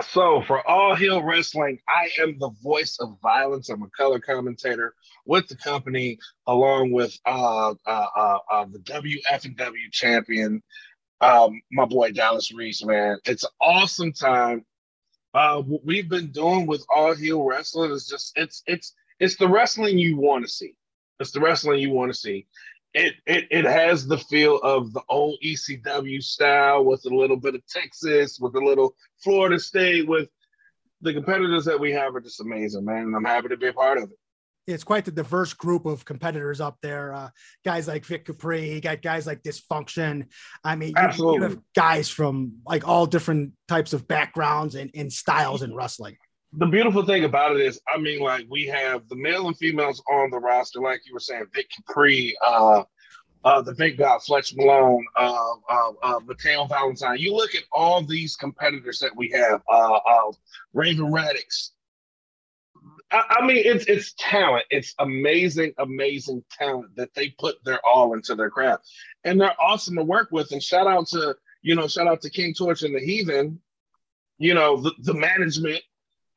So, 0.00 0.42
for 0.46 0.66
All 0.66 0.94
Heel 0.94 1.22
Wrestling, 1.22 1.78
I 1.86 2.08
am 2.22 2.38
the 2.38 2.50
voice 2.62 2.98
of 2.98 3.18
violence. 3.22 3.68
I'm 3.68 3.82
a 3.82 3.90
color 3.90 4.18
commentator 4.18 4.94
with 5.26 5.48
the 5.48 5.56
company, 5.56 6.18
along 6.46 6.92
with 6.92 7.18
uh, 7.26 7.74
uh, 7.86 8.06
uh, 8.16 8.38
uh, 8.50 8.64
the 8.72 8.78
WF 8.78 9.44
and 9.44 9.56
W 9.56 9.90
champion, 9.90 10.62
um, 11.20 11.60
my 11.70 11.84
boy 11.84 12.10
Dallas 12.12 12.52
Reese. 12.54 12.82
Man, 12.84 13.18
it's 13.26 13.44
an 13.44 13.50
awesome 13.60 14.12
time. 14.12 14.64
Uh, 15.34 15.60
what 15.60 15.84
we've 15.84 16.08
been 16.08 16.32
doing 16.32 16.66
with 16.66 16.84
All 16.94 17.14
Heel 17.14 17.42
Wrestling 17.42 17.90
is 17.90 18.06
just 18.06 18.32
it's 18.36 18.62
it's 18.66 18.94
it's 19.20 19.36
the 19.36 19.48
wrestling 19.48 19.98
you 19.98 20.16
want 20.16 20.44
to 20.44 20.50
see. 20.50 20.74
It's 21.20 21.32
the 21.32 21.40
wrestling 21.40 21.80
you 21.80 21.90
want 21.90 22.12
to 22.12 22.18
see. 22.18 22.46
It, 22.94 23.14
it 23.26 23.46
it 23.50 23.64
has 23.64 24.06
the 24.06 24.18
feel 24.18 24.58
of 24.58 24.92
the 24.92 25.02
old 25.08 25.38
ECW 25.42 26.22
style 26.22 26.84
with 26.84 27.04
a 27.06 27.14
little 27.14 27.38
bit 27.38 27.54
of 27.54 27.66
Texas, 27.66 28.38
with 28.38 28.54
a 28.54 28.60
little 28.60 28.94
Florida 29.22 29.58
State, 29.58 30.06
with 30.06 30.28
the 31.00 31.14
competitors 31.14 31.64
that 31.64 31.80
we 31.80 31.90
have 31.92 32.14
are 32.14 32.20
just 32.20 32.40
amazing, 32.40 32.84
man. 32.84 33.04
And 33.04 33.16
I'm 33.16 33.24
happy 33.24 33.48
to 33.48 33.56
be 33.56 33.68
a 33.68 33.72
part 33.72 33.98
of 33.98 34.04
it. 34.04 34.18
It's 34.68 34.84
quite 34.84 35.04
the 35.04 35.10
diverse 35.10 35.54
group 35.54 35.86
of 35.86 36.04
competitors 36.04 36.60
up 36.60 36.76
there. 36.82 37.12
Uh, 37.12 37.30
guys 37.64 37.88
like 37.88 38.04
Vic 38.04 38.26
Capri, 38.26 38.74
you 38.74 38.80
got 38.80 39.02
guys 39.02 39.26
like 39.26 39.42
Dysfunction. 39.42 40.26
I 40.62 40.76
mean, 40.76 40.90
you- 40.90 40.94
you, 41.34 41.42
have 41.42 41.58
guys 41.74 42.08
from 42.08 42.58
like 42.64 42.86
all 42.86 43.06
different 43.06 43.54
types 43.66 43.92
of 43.92 44.06
backgrounds 44.06 44.76
and, 44.76 44.90
and 44.94 45.12
styles 45.12 45.62
in 45.62 45.74
wrestling. 45.74 46.16
The 46.54 46.66
beautiful 46.66 47.04
thing 47.04 47.24
about 47.24 47.56
it 47.56 47.62
is, 47.62 47.80
I 47.92 47.98
mean, 47.98 48.20
like 48.20 48.46
we 48.50 48.66
have 48.66 49.08
the 49.08 49.16
male 49.16 49.46
and 49.46 49.56
females 49.56 50.02
on 50.10 50.30
the 50.30 50.38
roster, 50.38 50.80
like 50.80 51.00
you 51.06 51.14
were 51.14 51.20
saying, 51.20 51.46
Vic 51.54 51.70
Capri, 51.70 52.36
uh, 52.46 52.84
uh, 53.44 53.62
the 53.62 53.74
big 53.74 53.96
guy, 53.96 54.18
Fletch 54.18 54.54
Malone, 54.54 55.04
uh, 55.16 55.54
uh, 55.68 55.92
uh, 56.02 56.20
Mateo 56.24 56.66
Valentine. 56.66 57.18
You 57.18 57.34
look 57.34 57.54
at 57.54 57.64
all 57.72 58.04
these 58.04 58.36
competitors 58.36 58.98
that 59.00 59.16
we 59.16 59.30
have, 59.30 59.62
uh, 59.70 59.94
uh, 59.94 60.32
Raven 60.74 61.10
Radix. 61.10 61.72
I, 63.10 63.38
I 63.40 63.46
mean, 63.46 63.62
it's 63.64 63.86
it's 63.86 64.14
talent. 64.18 64.64
It's 64.70 64.94
amazing, 64.98 65.72
amazing 65.78 66.44
talent 66.50 66.94
that 66.96 67.14
they 67.14 67.30
put 67.30 67.56
their 67.64 67.80
all 67.86 68.14
into 68.14 68.34
their 68.34 68.50
craft, 68.50 68.88
and 69.24 69.40
they're 69.40 69.60
awesome 69.60 69.96
to 69.96 70.04
work 70.04 70.28
with. 70.30 70.52
And 70.52 70.62
shout 70.62 70.86
out 70.86 71.08
to 71.08 71.34
you 71.62 71.74
know, 71.74 71.88
shout 71.88 72.06
out 72.06 72.20
to 72.22 72.30
King 72.30 72.54
Torch 72.54 72.82
and 72.82 72.94
the 72.94 73.00
Heathen. 73.00 73.60
You 74.38 74.54
know, 74.54 74.80
the, 74.80 74.92
the 74.98 75.14
management. 75.14 75.82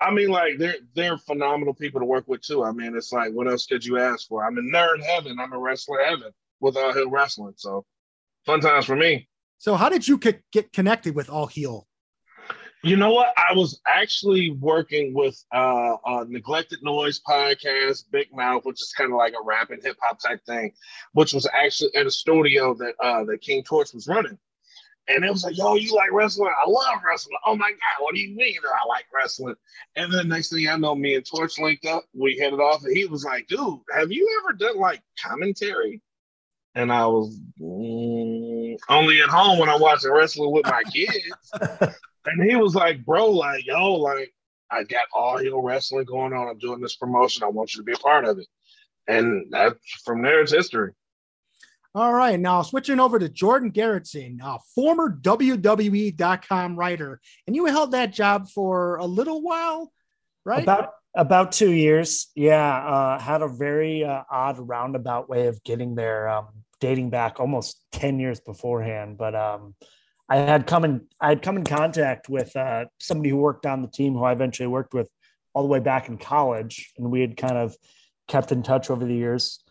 I 0.02 0.12
mean, 0.12 0.30
like 0.30 0.58
they're 0.58 0.76
they're 0.94 1.18
phenomenal 1.18 1.74
people 1.74 2.00
to 2.02 2.06
work 2.06 2.28
with 2.28 2.42
too. 2.42 2.64
I 2.64 2.72
mean, 2.72 2.96
it's 2.96 3.12
like 3.12 3.32
what 3.32 3.48
else 3.48 3.66
could 3.66 3.86
you 3.86 3.98
ask 3.98 4.28
for? 4.28 4.46
I'm 4.46 4.58
in 4.58 4.72
nerd 4.72 5.04
heaven. 5.04 5.38
I'm 5.40 5.54
a 5.54 5.60
wrestler 5.60 6.04
heaven 6.04 6.32
with 6.60 6.76
All 6.76 6.94
Heel 6.94 7.10
Wrestling. 7.10 7.54
So 7.58 7.86
fun 8.46 8.60
times 8.60 8.86
for 8.86 8.96
me. 8.96 9.28
So, 9.58 9.76
how 9.76 9.90
did 9.90 10.08
you 10.08 10.18
get 10.18 10.42
get 10.52 10.74
connected 10.74 11.16
with 11.16 11.30
All 11.30 11.48
Heel? 11.48 11.88
You 12.84 12.98
know 12.98 13.14
what? 13.14 13.34
I 13.36 13.56
was 13.56 13.82
actually 13.88 14.52
working 14.52 15.14
with 15.14 15.44
uh, 15.54 15.96
uh 16.06 16.26
Neglected 16.28 16.84
Noise 16.84 17.20
podcast, 17.28 18.04
Big 18.12 18.28
Mouth, 18.34 18.66
which 18.66 18.82
is 18.82 18.94
kind 18.96 19.12
of 19.12 19.18
like 19.18 19.34
a 19.34 19.44
rap 19.44 19.72
and 19.72 19.82
hip 19.82 19.98
hop 20.02 20.20
type 20.20 20.42
thing, 20.46 20.72
which 21.14 21.34
was 21.34 21.48
actually 21.52 21.96
at 21.96 22.06
a 22.06 22.12
studio 22.12 22.76
that 22.76 22.94
uh 23.02 23.24
that 23.26 23.42
King 23.42 23.64
Torch 23.64 23.94
was 23.94 24.08
running. 24.08 24.38
And 25.08 25.24
it 25.24 25.30
was 25.32 25.44
like, 25.44 25.58
yo, 25.58 25.76
you 25.76 25.96
like 25.96 26.12
wrestling? 26.12 26.50
I 26.50 26.68
love 26.68 27.02
wrestling. 27.08 27.38
Oh 27.46 27.56
my 27.56 27.70
God, 27.70 28.02
what 28.04 28.16
do 28.16 28.22
you 28.22 28.36
mean 28.36 28.56
that 28.64 28.72
I 28.84 28.88
like 28.88 29.06
wrestling? 29.14 29.56
And 29.96 30.12
then 30.12 30.28
the 30.28 30.36
next 30.36 30.50
thing 30.50 30.68
I 30.68 30.78
know, 30.78 30.96
me 30.96 31.16
and 31.16 31.26
Torch 31.26 31.60
linked 31.60 31.86
up. 31.86 32.06
We 32.14 32.34
hit 32.34 32.54
it 32.54 32.60
off, 32.60 32.84
and 32.84 32.96
he 32.96 33.06
was 33.06 33.24
like, 33.24 33.48
dude, 33.48 33.80
have 33.96 34.12
you 34.12 34.42
ever 34.42 34.54
done 34.54 34.80
like 34.80 35.02
commentary? 35.24 36.02
And 36.74 36.92
I 36.92 37.06
was 37.06 37.40
"Mm, 37.62 38.78
only 38.90 39.22
at 39.22 39.30
home 39.30 39.60
when 39.60 39.70
I'm 39.70 39.80
watching 39.80 40.12
wrestling 40.12 40.52
with 40.52 40.66
my 40.66 40.84
kids. 40.84 41.16
And 42.26 42.50
he 42.50 42.56
was 42.56 42.76
like, 42.76 43.06
bro, 43.06 43.30
like, 43.30 43.66
yo, 43.66 43.94
like, 43.94 44.34
I 44.72 44.84
got 44.84 45.06
all 45.14 45.38
heel 45.38 45.62
wrestling 45.62 46.06
going 46.06 46.34
on. 46.34 46.48
I'm 46.48 46.58
doing 46.58 46.82
this 46.82 46.96
promotion. 46.96 47.44
I 47.44 47.48
want 47.48 47.74
you 47.74 47.82
to 47.82 47.86
be 47.86 47.94
a 47.94 47.98
part 47.98 48.26
of 48.26 48.40
it. 48.40 48.48
And 49.08 49.52
that 49.52 49.78
from 50.04 50.24
there, 50.24 50.42
it's 50.42 50.52
history. 50.52 50.92
All 51.96 52.14
right, 52.14 52.38
now 52.38 52.62
switching 52.62 53.00
over 53.00 53.18
to 53.18 53.30
Jordan 53.30 53.72
Garrettson, 53.72 54.42
uh, 54.44 54.58
former 54.76 55.10
WWE.com 55.10 56.76
writer, 56.76 57.22
and 57.48 57.56
you 57.56 57.66
held 57.68 57.92
that 57.92 58.12
job 58.12 58.50
for 58.50 58.98
a 58.98 59.06
little 59.06 59.42
while, 59.42 59.94
right? 60.44 60.62
About 60.62 60.92
about 61.16 61.52
two 61.54 61.72
years. 61.72 62.28
Yeah. 62.36 62.76
Uh, 62.76 63.20
had 63.20 63.42
a 63.42 63.48
very 63.48 64.04
uh, 64.04 64.24
odd 64.30 64.60
roundabout 64.60 65.30
way 65.30 65.48
of 65.48 65.64
getting 65.64 65.96
there, 65.96 66.28
um, 66.28 66.48
dating 66.82 67.10
back 67.10 67.40
almost 67.40 67.80
10 67.94 68.20
years 68.20 68.40
beforehand. 68.42 69.18
But 69.18 69.34
um, 69.34 69.76
I 70.28 70.38
had 70.38 70.68
come 70.68 70.84
in 70.84 71.08
I 71.20 71.30
had 71.30 71.42
come 71.42 71.58
in 71.58 71.64
contact 71.64 72.28
with 72.30 72.56
uh, 72.56 72.86
somebody 73.00 73.30
who 73.30 73.38
worked 73.38 73.66
on 73.66 73.82
the 73.82 73.88
team 73.88 74.14
who 74.14 74.24
I 74.24 74.34
eventually 74.34 74.68
worked 74.68 74.94
with 74.94 75.10
all 75.54 75.64
the 75.64 75.70
way 75.70 75.80
back 75.80 76.10
in 76.10 76.18
college. 76.18 76.92
And 76.98 77.10
we 77.10 77.22
had 77.22 77.38
kind 77.38 77.58
of 77.58 77.76
kept 78.28 78.52
in 78.52 78.64
touch 78.64 78.90
over 78.90 79.06
the 79.06 79.16
years. 79.16 79.64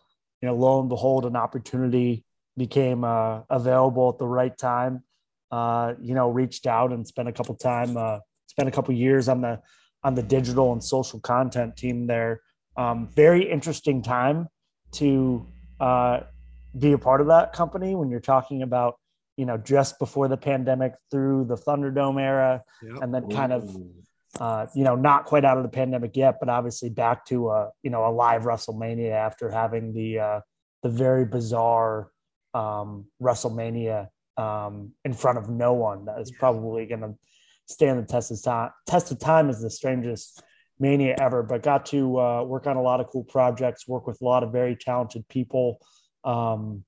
You 0.45 0.51
know, 0.51 0.57
lo 0.57 0.79
and 0.79 0.87
behold, 0.87 1.25
an 1.25 1.35
opportunity 1.35 2.23
became 2.55 3.03
uh, 3.03 3.41
available 3.49 4.09
at 4.09 4.19
the 4.19 4.27
right 4.27 4.55
time. 4.55 5.01
Uh, 5.49 5.95
you 5.99 6.13
know, 6.13 6.29
reached 6.29 6.67
out 6.67 6.93
and 6.93 7.07
spent 7.07 7.27
a 7.27 7.31
couple 7.31 7.55
time, 7.55 7.97
uh, 7.97 8.19
spent 8.45 8.69
a 8.69 8.71
couple 8.71 8.93
years 8.93 9.27
on 9.27 9.41
the 9.41 9.59
on 10.03 10.13
the 10.13 10.21
digital 10.21 10.71
and 10.71 10.83
social 10.83 11.19
content 11.19 11.75
team 11.75 12.05
there. 12.05 12.41
Um, 12.77 13.07
very 13.07 13.49
interesting 13.49 14.03
time 14.03 14.47
to 14.91 15.47
uh, 15.79 16.19
be 16.77 16.91
a 16.91 16.97
part 16.99 17.21
of 17.21 17.27
that 17.27 17.51
company 17.53 17.95
when 17.95 18.11
you're 18.11 18.19
talking 18.19 18.61
about, 18.61 18.99
you 19.37 19.47
know, 19.47 19.57
just 19.57 19.97
before 19.97 20.27
the 20.27 20.37
pandemic 20.37 20.93
through 21.09 21.45
the 21.45 21.55
Thunderdome 21.55 22.21
era, 22.21 22.63
and 23.01 23.11
then 23.11 23.27
kind 23.31 23.51
of 23.51 23.63
uh, 24.39 24.67
you 24.75 24.83
know, 24.83 24.95
not 24.95 25.25
quite 25.25 25.45
out 25.45 25.57
of 25.57 25.63
the 25.63 25.69
pandemic 25.69 26.15
yet, 26.15 26.37
but 26.39 26.49
obviously 26.49 26.89
back 26.89 27.25
to 27.25 27.49
a, 27.49 27.69
you 27.83 27.89
know, 27.89 28.05
a 28.05 28.11
live 28.11 28.43
WrestleMania 28.43 29.11
after 29.11 29.49
having 29.49 29.93
the, 29.93 30.19
uh, 30.19 30.39
the 30.83 30.89
very 30.89 31.25
bizarre 31.25 32.09
um, 32.53 33.05
WrestleMania 33.21 34.07
um, 34.37 34.91
in 35.05 35.13
front 35.13 35.37
of 35.37 35.49
no 35.49 35.73
one 35.73 36.05
that 36.05 36.19
is 36.19 36.31
probably 36.31 36.85
going 36.85 37.01
to 37.01 37.15
stand 37.67 37.99
the 37.99 38.05
test 38.05 38.31
of 38.31 38.41
time. 38.43 38.71
Test 38.85 39.11
of 39.11 39.19
time 39.19 39.49
is 39.49 39.61
the 39.61 39.69
strangest 39.69 40.43
mania 40.79 41.15
ever, 41.19 41.43
but 41.43 41.63
got 41.63 41.85
to 41.87 42.19
uh, 42.19 42.43
work 42.43 42.67
on 42.67 42.75
a 42.75 42.81
lot 42.81 42.99
of 42.99 43.07
cool 43.07 43.23
projects, 43.23 43.87
work 43.87 44.07
with 44.07 44.21
a 44.21 44.25
lot 44.25 44.43
of 44.43 44.51
very 44.51 44.75
talented 44.75 45.27
people, 45.29 45.79
um, 46.23 46.83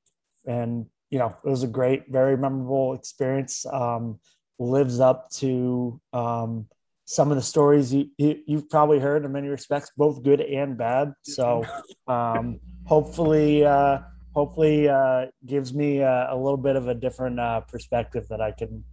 and 0.46 0.86
you 1.10 1.20
know 1.20 1.36
it 1.44 1.50
was 1.50 1.64
a 1.64 1.68
great, 1.68 2.04
very 2.10 2.38
memorable 2.38 2.94
experience. 2.94 3.66
Um, 3.66 4.20
lives 4.60 5.00
up 5.00 5.30
to 5.30 6.02
um, 6.14 6.68
some 7.08 7.32
of 7.32 7.38
the 7.38 7.44
stories 7.44 7.94
you, 7.94 8.10
you 8.18 8.58
have 8.58 8.70
probably 8.70 9.00
heard 9.00 9.24
in 9.24 9.32
many 9.32 9.48
respects, 9.48 9.92
both 9.96 10.22
good 10.24 10.42
and 10.42 10.78
bad. 10.78 11.14
So 11.24 11.64
um, 12.08 12.60
hopefully. 12.86 13.66
Uh, 13.66 14.00
hopefully 14.36 14.88
uh, 14.88 15.26
gives 15.48 15.74
me 15.74 15.98
a, 15.98 16.28
a, 16.30 16.38
little 16.38 16.58
bit 16.58 16.76
of 16.76 16.88
a 16.88 16.94
different 16.94 17.40
uh, 17.40 17.60
perspective 17.62 18.24
that 18.30 18.40
I 18.40 18.52
can 18.52 18.84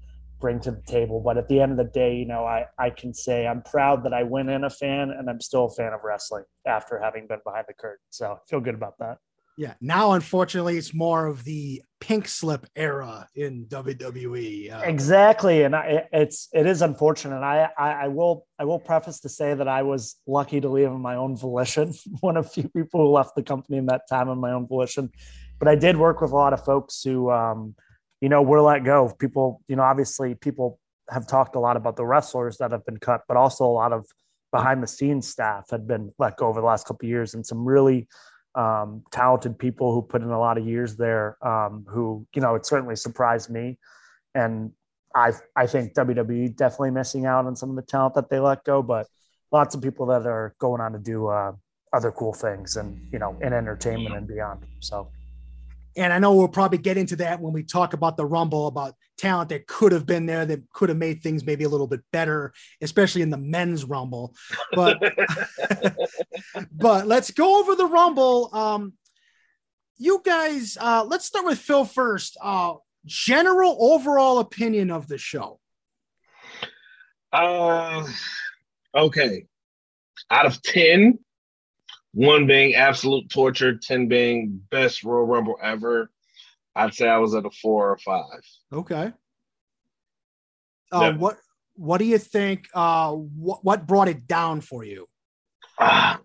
bring 0.41 0.59
to 0.61 0.71
the 0.71 0.81
table. 0.87 1.21
But 1.21 1.37
at 1.37 1.49
the 1.49 1.61
end 1.61 1.73
of 1.73 1.77
the 1.77 1.85
day, 1.85 2.17
you 2.17 2.25
know, 2.25 2.47
I, 2.47 2.65
I 2.79 2.89
can 2.89 3.13
say 3.13 3.47
I'm 3.47 3.61
proud 3.61 4.05
that 4.05 4.15
I 4.15 4.23
went 4.23 4.49
in 4.49 4.65
a 4.65 4.71
fan 4.71 5.11
and 5.11 5.29
I'm 5.29 5.43
still 5.43 5.67
a 5.67 5.71
fan 5.71 5.93
of 5.93 6.01
wrestling 6.03 6.45
after 6.67 6.99
having 6.99 7.27
been 7.27 7.41
behind 7.45 7.67
the 7.69 7.75
curtain. 7.75 8.01
So 8.09 8.33
I 8.33 8.37
feel 8.49 8.61
good 8.61 8.75
about 8.75 8.97
that. 9.01 9.19
Yeah. 9.57 9.75
Now, 9.81 10.13
unfortunately, 10.13 10.77
it's 10.77 10.93
more 10.93 11.27
of 11.27 11.45
the 11.45 11.83
pink 12.01 12.27
slip 12.27 12.67
era 12.75 13.29
in 13.37 13.67
WWE. 13.67 14.73
Uh, 14.73 14.81
exactly, 14.85 15.63
and 15.63 15.77
I, 15.77 16.07
it's 16.13 16.49
it 16.53 16.67
is 16.67 16.83
unfortunate. 16.83 17.39
I, 17.39 17.71
I, 17.79 17.93
I 18.05 18.09
will 18.09 18.47
I 18.59 18.65
will 18.65 18.81
preface 18.81 19.21
to 19.21 19.29
say 19.29 19.55
that 19.55 19.69
I 19.69 19.83
was 19.83 20.17
lucky 20.27 20.61
to 20.61 20.69
leave 20.69 20.91
on 20.91 21.01
my 21.01 21.15
own 21.15 21.37
volition. 21.37 21.95
One 22.21 22.37
of 22.37 22.53
few 22.53 22.69
people 22.69 23.01
who 23.01 23.13
left 23.13 23.37
the 23.37 23.43
company 23.43 23.79
in 23.79 23.87
that 23.87 24.03
time 24.09 24.29
on 24.29 24.39
my 24.39 24.53
own 24.53 24.67
volition, 24.67 25.11
but 25.59 25.69
I 25.69 25.77
did 25.77 25.97
work 25.97 26.21
with 26.21 26.33
a 26.33 26.37
lot 26.37 26.53
of 26.53 26.65
folks 26.65 27.03
who, 27.03 27.31
um, 27.31 27.77
you 28.21 28.29
know, 28.29 28.43
were 28.43 28.61
let 28.61 28.85
go. 28.85 29.15
People, 29.19 29.63
you 29.69 29.77
know, 29.77 29.83
obviously 29.83 30.35
people 30.35 30.81
have 31.11 31.29
talked 31.29 31.55
a 31.55 31.61
lot 31.61 31.77
about 31.77 31.97
the 31.97 32.05
wrestlers 32.05 32.59
that 32.59 32.73
have 32.73 32.85
been 32.85 32.99
cut, 32.99 33.23
but 33.29 33.37
also 33.37 33.65
a 33.65 33.67
lot 33.67 33.93
of 33.93 34.07
behind 34.53 34.83
the 34.83 34.87
scenes 34.87 35.29
staff 35.29 35.71
had 35.71 35.87
been 35.87 36.13
let 36.19 36.37
go 36.37 36.49
over 36.49 36.61
the 36.61 36.67
last 36.67 36.87
couple 36.87 37.09
years, 37.09 37.35
and 37.35 37.47
some 37.47 37.65
really 37.65 38.09
um, 38.55 39.03
talented 39.11 39.59
people 39.59 39.93
who 39.93 40.03
put 40.03 40.23
in 40.23 40.31
a 40.31 40.39
lot 40.39 40.59
of 40.59 40.67
years 40.67 40.97
there. 40.97 41.37
Um, 41.47 41.85
who 41.89 42.27
you 42.35 42.43
know, 42.43 42.55
it 42.55 42.67
certainly 42.67 42.97
surprised 42.97 43.51
me, 43.51 43.79
and 44.35 44.73
I 45.15 45.33
I 45.57 45.67
think 45.67 45.95
WWE 45.95 46.57
definitely 46.57 46.91
missing 46.91 47.27
out 47.27 47.47
on 47.47 47.57
some 47.57 47.71
of 47.71 47.77
the 47.77 47.83
talent 47.83 48.15
that 48.15 48.29
they 48.31 48.39
let 48.39 48.65
go, 48.65 48.83
but 48.83 49.07
lots 49.53 49.75
of 49.75 49.83
people 49.83 50.07
that 50.07 50.27
are 50.27 50.55
going 50.59 50.81
on 50.81 50.93
to 50.93 50.99
do 50.99 51.29
uh, 51.29 51.53
other 51.93 52.11
cool 52.11 52.33
things 52.33 52.77
and 52.77 53.01
you 53.13 53.19
know 53.19 53.37
in 53.41 53.53
entertainment 53.53 54.15
and 54.15 54.27
beyond. 54.27 54.65
So. 54.81 55.09
And 55.97 56.13
I 56.13 56.19
know 56.19 56.35
we'll 56.35 56.49
probably 56.49 56.79
get 56.79 56.97
into 56.97 57.15
that 57.17 57.41
when 57.41 57.53
we 57.53 57.63
talk 57.63 57.93
about 57.93 58.17
the 58.17 58.27
Rumble, 58.27 58.67
about 58.67 58.97
talent 59.17 59.51
that 59.51 59.67
could 59.67 59.93
have 59.93 60.07
been 60.07 60.27
there 60.27 60.45
that 60.45 60.71
could 60.73 60.89
have 60.89 60.99
made 60.99 61.23
things 61.23 61.45
maybe 61.45 61.65
a 61.65 61.69
little 61.69 61.87
bit 61.87 62.01
better, 62.13 62.53
especially 62.81 63.23
in 63.23 63.31
the 63.31 63.39
men's 63.39 63.85
Rumble. 63.85 64.35
But 64.73 64.99
but 66.73 67.07
let's 67.07 67.31
go 67.31 67.61
over 67.61 67.75
the 67.75 67.87
Rumble. 67.87 68.51
Um, 68.53 68.95
you 69.97 70.21
guys, 70.25 70.77
uh, 70.81 71.05
let's 71.05 71.25
start 71.25 71.47
with 71.47 71.59
Phil 71.59 71.85
first. 71.85 72.37
Uh, 72.43 72.75
general 73.07 73.77
overall 73.79 74.39
opinion 74.39 74.91
of 74.91 75.09
the 75.09 75.19
show. 75.19 75.61
Uh, 77.33 78.07
okay. 78.95 79.47
Out 80.31 80.47
of 80.47 80.63
10, 80.63 81.19
one 82.13 82.47
being 82.47 82.75
absolute 82.75 83.29
torture, 83.29 83.77
10 83.77 84.09
being 84.09 84.63
best 84.71 85.05
Royal 85.05 85.27
Rumble 85.27 85.59
ever. 85.63 86.11
I'd 86.77 86.95
say 86.95 87.09
I 87.09 87.19
was 87.19 87.35
at 87.35 87.47
a 87.47 87.51
four 87.51 87.91
or 87.91 87.99
five. 87.99 88.41
Okay. 88.73 89.13
Uh. 90.91 91.13
What 91.13 91.39
What 91.77 91.99
do 91.99 92.05
you 92.05 92.19
think? 92.19 92.69
Uh, 92.75 93.13
what 93.13 93.65
What 93.65 93.87
brought 93.87 94.09
it 94.09 94.27
down 94.27 94.61
for 94.61 94.85
you? 94.85 95.07
Uh, 95.79 96.17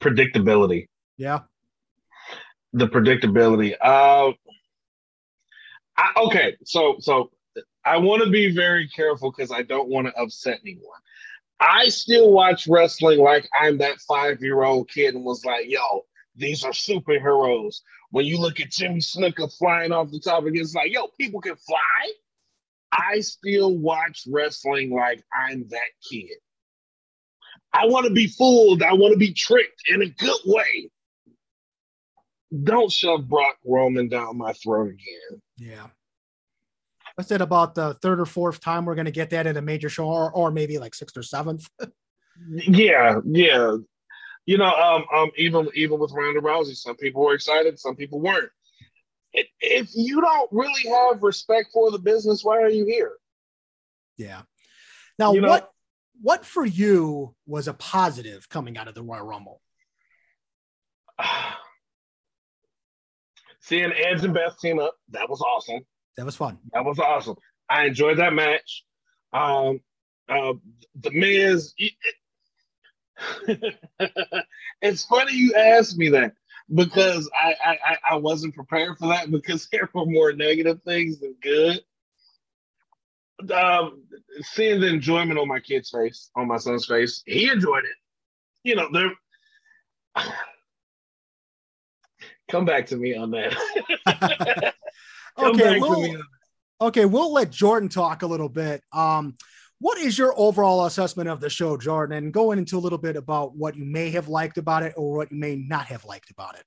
predictability. 0.00 0.88
Yeah. 1.16 1.40
The 2.72 2.86
predictability. 2.86 3.74
Uh, 3.80 4.32
I, 5.96 6.12
okay, 6.16 6.56
so 6.64 6.96
so 7.00 7.30
I 7.84 7.98
want 7.98 8.22
to 8.24 8.30
be 8.30 8.54
very 8.54 8.88
careful 8.88 9.30
because 9.30 9.52
I 9.52 9.62
don't 9.62 9.88
want 9.88 10.06
to 10.06 10.14
upset 10.14 10.60
anyone. 10.64 10.98
I 11.60 11.88
still 11.88 12.32
watch 12.32 12.66
wrestling 12.66 13.20
like 13.20 13.48
I'm 13.58 13.78
that 13.78 14.00
five 14.08 14.40
year 14.40 14.62
old 14.62 14.88
kid 14.88 15.14
and 15.14 15.24
was 15.24 15.44
like, 15.44 15.68
yo, 15.68 16.06
these 16.36 16.64
are 16.64 16.72
superheroes. 16.72 17.80
When 18.10 18.26
you 18.26 18.38
look 18.38 18.60
at 18.60 18.70
Jimmy 18.70 19.00
Snuka 19.00 19.52
flying 19.56 19.92
off 19.92 20.10
the 20.10 20.20
top, 20.20 20.44
it's 20.46 20.74
like, 20.74 20.92
yo, 20.92 21.08
people 21.18 21.40
can 21.40 21.56
fly. 21.56 22.12
I 22.92 23.20
still 23.20 23.76
watch 23.76 24.24
wrestling 24.28 24.92
like 24.92 25.22
I'm 25.32 25.68
that 25.68 25.90
kid. 26.08 26.36
I 27.72 27.86
want 27.86 28.06
to 28.06 28.12
be 28.12 28.26
fooled. 28.26 28.82
I 28.82 28.94
want 28.94 29.12
to 29.12 29.18
be 29.18 29.32
tricked 29.32 29.82
in 29.88 30.02
a 30.02 30.08
good 30.08 30.40
way. 30.44 30.90
Don't 32.64 32.90
shove 32.90 33.28
Brock 33.28 33.56
Roman 33.64 34.08
down 34.08 34.36
my 34.36 34.52
throat 34.54 34.88
again. 34.88 35.40
Yeah 35.56 35.86
I 37.20 37.22
said 37.22 37.42
about 37.42 37.74
the 37.74 37.94
third 38.00 38.18
or 38.18 38.26
fourth 38.26 38.60
time 38.60 38.86
we're 38.86 38.94
going 38.94 39.04
to 39.04 39.10
get 39.10 39.30
that 39.30 39.46
in 39.46 39.56
a 39.56 39.62
major 39.62 39.90
show, 39.90 40.08
or, 40.08 40.32
or 40.32 40.50
maybe 40.50 40.78
like 40.78 40.94
sixth 40.94 41.16
or 41.16 41.22
seventh? 41.22 41.68
yeah, 42.50 43.20
yeah. 43.26 43.76
You 44.46 44.58
know, 44.58 44.72
um, 44.72 45.04
um, 45.14 45.30
even 45.36 45.68
even 45.74 45.98
with 45.98 46.12
Ronda 46.12 46.40
Rousey, 46.40 46.74
some 46.74 46.96
people 46.96 47.22
were 47.22 47.34
excited, 47.34 47.78
some 47.78 47.96
people 47.96 48.20
weren't. 48.20 48.50
If 49.32 49.90
you 49.94 50.20
don't 50.20 50.50
really 50.50 50.88
have 50.88 51.22
respect 51.22 51.68
for 51.72 51.90
the 51.90 51.98
business, 51.98 52.42
why 52.42 52.58
are 52.58 52.68
you 52.68 52.84
here? 52.84 53.12
Yeah. 54.16 54.42
Now, 55.18 55.34
you 55.34 55.40
know, 55.40 55.48
what 55.48 55.70
what 56.20 56.44
for 56.44 56.64
you 56.64 57.34
was 57.46 57.68
a 57.68 57.74
positive 57.74 58.48
coming 58.48 58.76
out 58.76 58.88
of 58.88 58.94
the 58.94 59.02
Royal 59.02 59.24
Rumble? 59.24 59.60
Seeing 63.60 63.92
Edge 63.92 64.24
and 64.24 64.34
Beth 64.34 64.58
team 64.58 64.80
up, 64.80 64.96
that 65.10 65.28
was 65.28 65.40
awesome. 65.40 65.80
That 66.16 66.26
was 66.26 66.34
fun. 66.34 66.58
That 66.72 66.84
was 66.84 66.98
awesome. 66.98 67.36
I 67.68 67.86
enjoyed 67.86 68.18
that 68.18 68.32
match. 68.32 68.84
Um, 69.32 69.80
uh, 70.28 70.54
the 71.00 71.10
Miz. 71.12 71.72
It, 73.46 73.74
it's 74.82 75.04
funny 75.04 75.34
you 75.34 75.54
asked 75.54 75.96
me 75.96 76.08
that 76.10 76.34
because 76.74 77.28
I, 77.34 77.54
I 77.64 77.96
I 78.12 78.16
wasn't 78.16 78.54
prepared 78.54 78.98
for 78.98 79.08
that 79.08 79.30
because 79.30 79.68
there 79.72 79.88
were 79.92 80.06
more 80.06 80.32
negative 80.32 80.82
things 80.84 81.18
than 81.20 81.34
good. 81.42 81.80
Um, 83.52 84.02
seeing 84.42 84.80
the 84.80 84.88
enjoyment 84.88 85.38
on 85.38 85.48
my 85.48 85.60
kid's 85.60 85.90
face, 85.90 86.30
on 86.36 86.46
my 86.46 86.58
son's 86.58 86.84
face, 86.84 87.22
he 87.26 87.48
enjoyed 87.48 87.84
it. 87.84 87.96
You 88.64 88.76
know, 88.76 88.88
there. 88.92 89.12
Come 92.50 92.64
back 92.64 92.86
to 92.86 92.96
me 92.96 93.16
on 93.16 93.30
that. 93.30 93.54
okay, 95.38 95.78
we'll, 95.78 96.16
okay, 96.80 97.04
we'll 97.04 97.32
let 97.32 97.50
Jordan 97.50 97.88
talk 97.88 98.22
a 98.22 98.26
little 98.26 98.48
bit. 98.48 98.82
Um, 98.92 99.36
what 99.80 99.98
is 99.98 100.18
your 100.18 100.34
overall 100.36 100.84
assessment 100.84 101.28
of 101.28 101.40
the 101.40 101.50
show, 101.50 101.76
Jordan? 101.76 102.16
And 102.18 102.32
going 102.32 102.58
into 102.58 102.76
a 102.76 102.80
little 102.80 102.98
bit 102.98 103.16
about 103.16 103.56
what 103.56 103.76
you 103.76 103.84
may 103.84 104.10
have 104.10 104.28
liked 104.28 104.58
about 104.58 104.82
it 104.82 104.92
or 104.96 105.16
what 105.16 105.32
you 105.32 105.38
may 105.38 105.56
not 105.56 105.86
have 105.86 106.04
liked 106.04 106.30
about 106.30 106.56
it. 106.56 106.64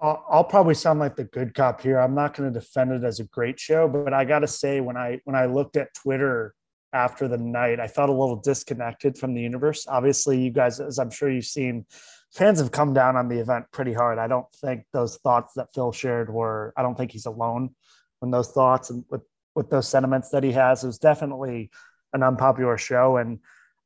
I'll, 0.00 0.24
I'll 0.30 0.44
probably 0.44 0.74
sound 0.74 1.00
like 1.00 1.16
the 1.16 1.24
good 1.24 1.54
cop 1.54 1.82
here. 1.82 1.98
I'm 1.98 2.14
not 2.14 2.34
going 2.34 2.50
to 2.50 2.58
defend 2.58 2.92
it 2.92 3.04
as 3.04 3.20
a 3.20 3.24
great 3.24 3.60
show, 3.60 3.86
but 3.86 4.14
I 4.14 4.24
got 4.24 4.38
to 4.38 4.46
say, 4.46 4.80
when 4.80 4.96
I 4.96 5.20
when 5.24 5.36
I 5.36 5.44
looked 5.44 5.76
at 5.76 5.92
Twitter 5.94 6.54
after 6.94 7.28
the 7.28 7.36
night, 7.36 7.78
I 7.78 7.86
felt 7.86 8.08
a 8.08 8.14
little 8.14 8.36
disconnected 8.36 9.18
from 9.18 9.34
the 9.34 9.42
universe. 9.42 9.86
Obviously, 9.86 10.40
you 10.40 10.50
guys, 10.50 10.80
as 10.80 10.98
I'm 10.98 11.10
sure 11.10 11.30
you've 11.30 11.44
seen, 11.44 11.84
fans 12.32 12.58
have 12.58 12.72
come 12.72 12.94
down 12.94 13.16
on 13.16 13.28
the 13.28 13.38
event 13.38 13.66
pretty 13.72 13.92
hard. 13.92 14.18
I 14.18 14.26
don't 14.26 14.50
think 14.62 14.84
those 14.94 15.18
thoughts 15.18 15.52
that 15.56 15.68
Phil 15.74 15.92
shared 15.92 16.32
were. 16.32 16.72
I 16.74 16.82
don't 16.82 16.96
think 16.96 17.12
he's 17.12 17.26
alone 17.26 17.74
when 18.20 18.30
those 18.30 18.50
thoughts 18.50 18.88
and 18.88 19.04
with 19.10 19.22
with 19.54 19.68
those 19.68 19.88
sentiments 19.88 20.30
that 20.30 20.42
he 20.42 20.52
has. 20.52 20.82
It 20.82 20.86
was 20.86 20.98
definitely 20.98 21.70
an 22.12 22.22
unpopular 22.22 22.78
show, 22.78 23.16
and 23.16 23.38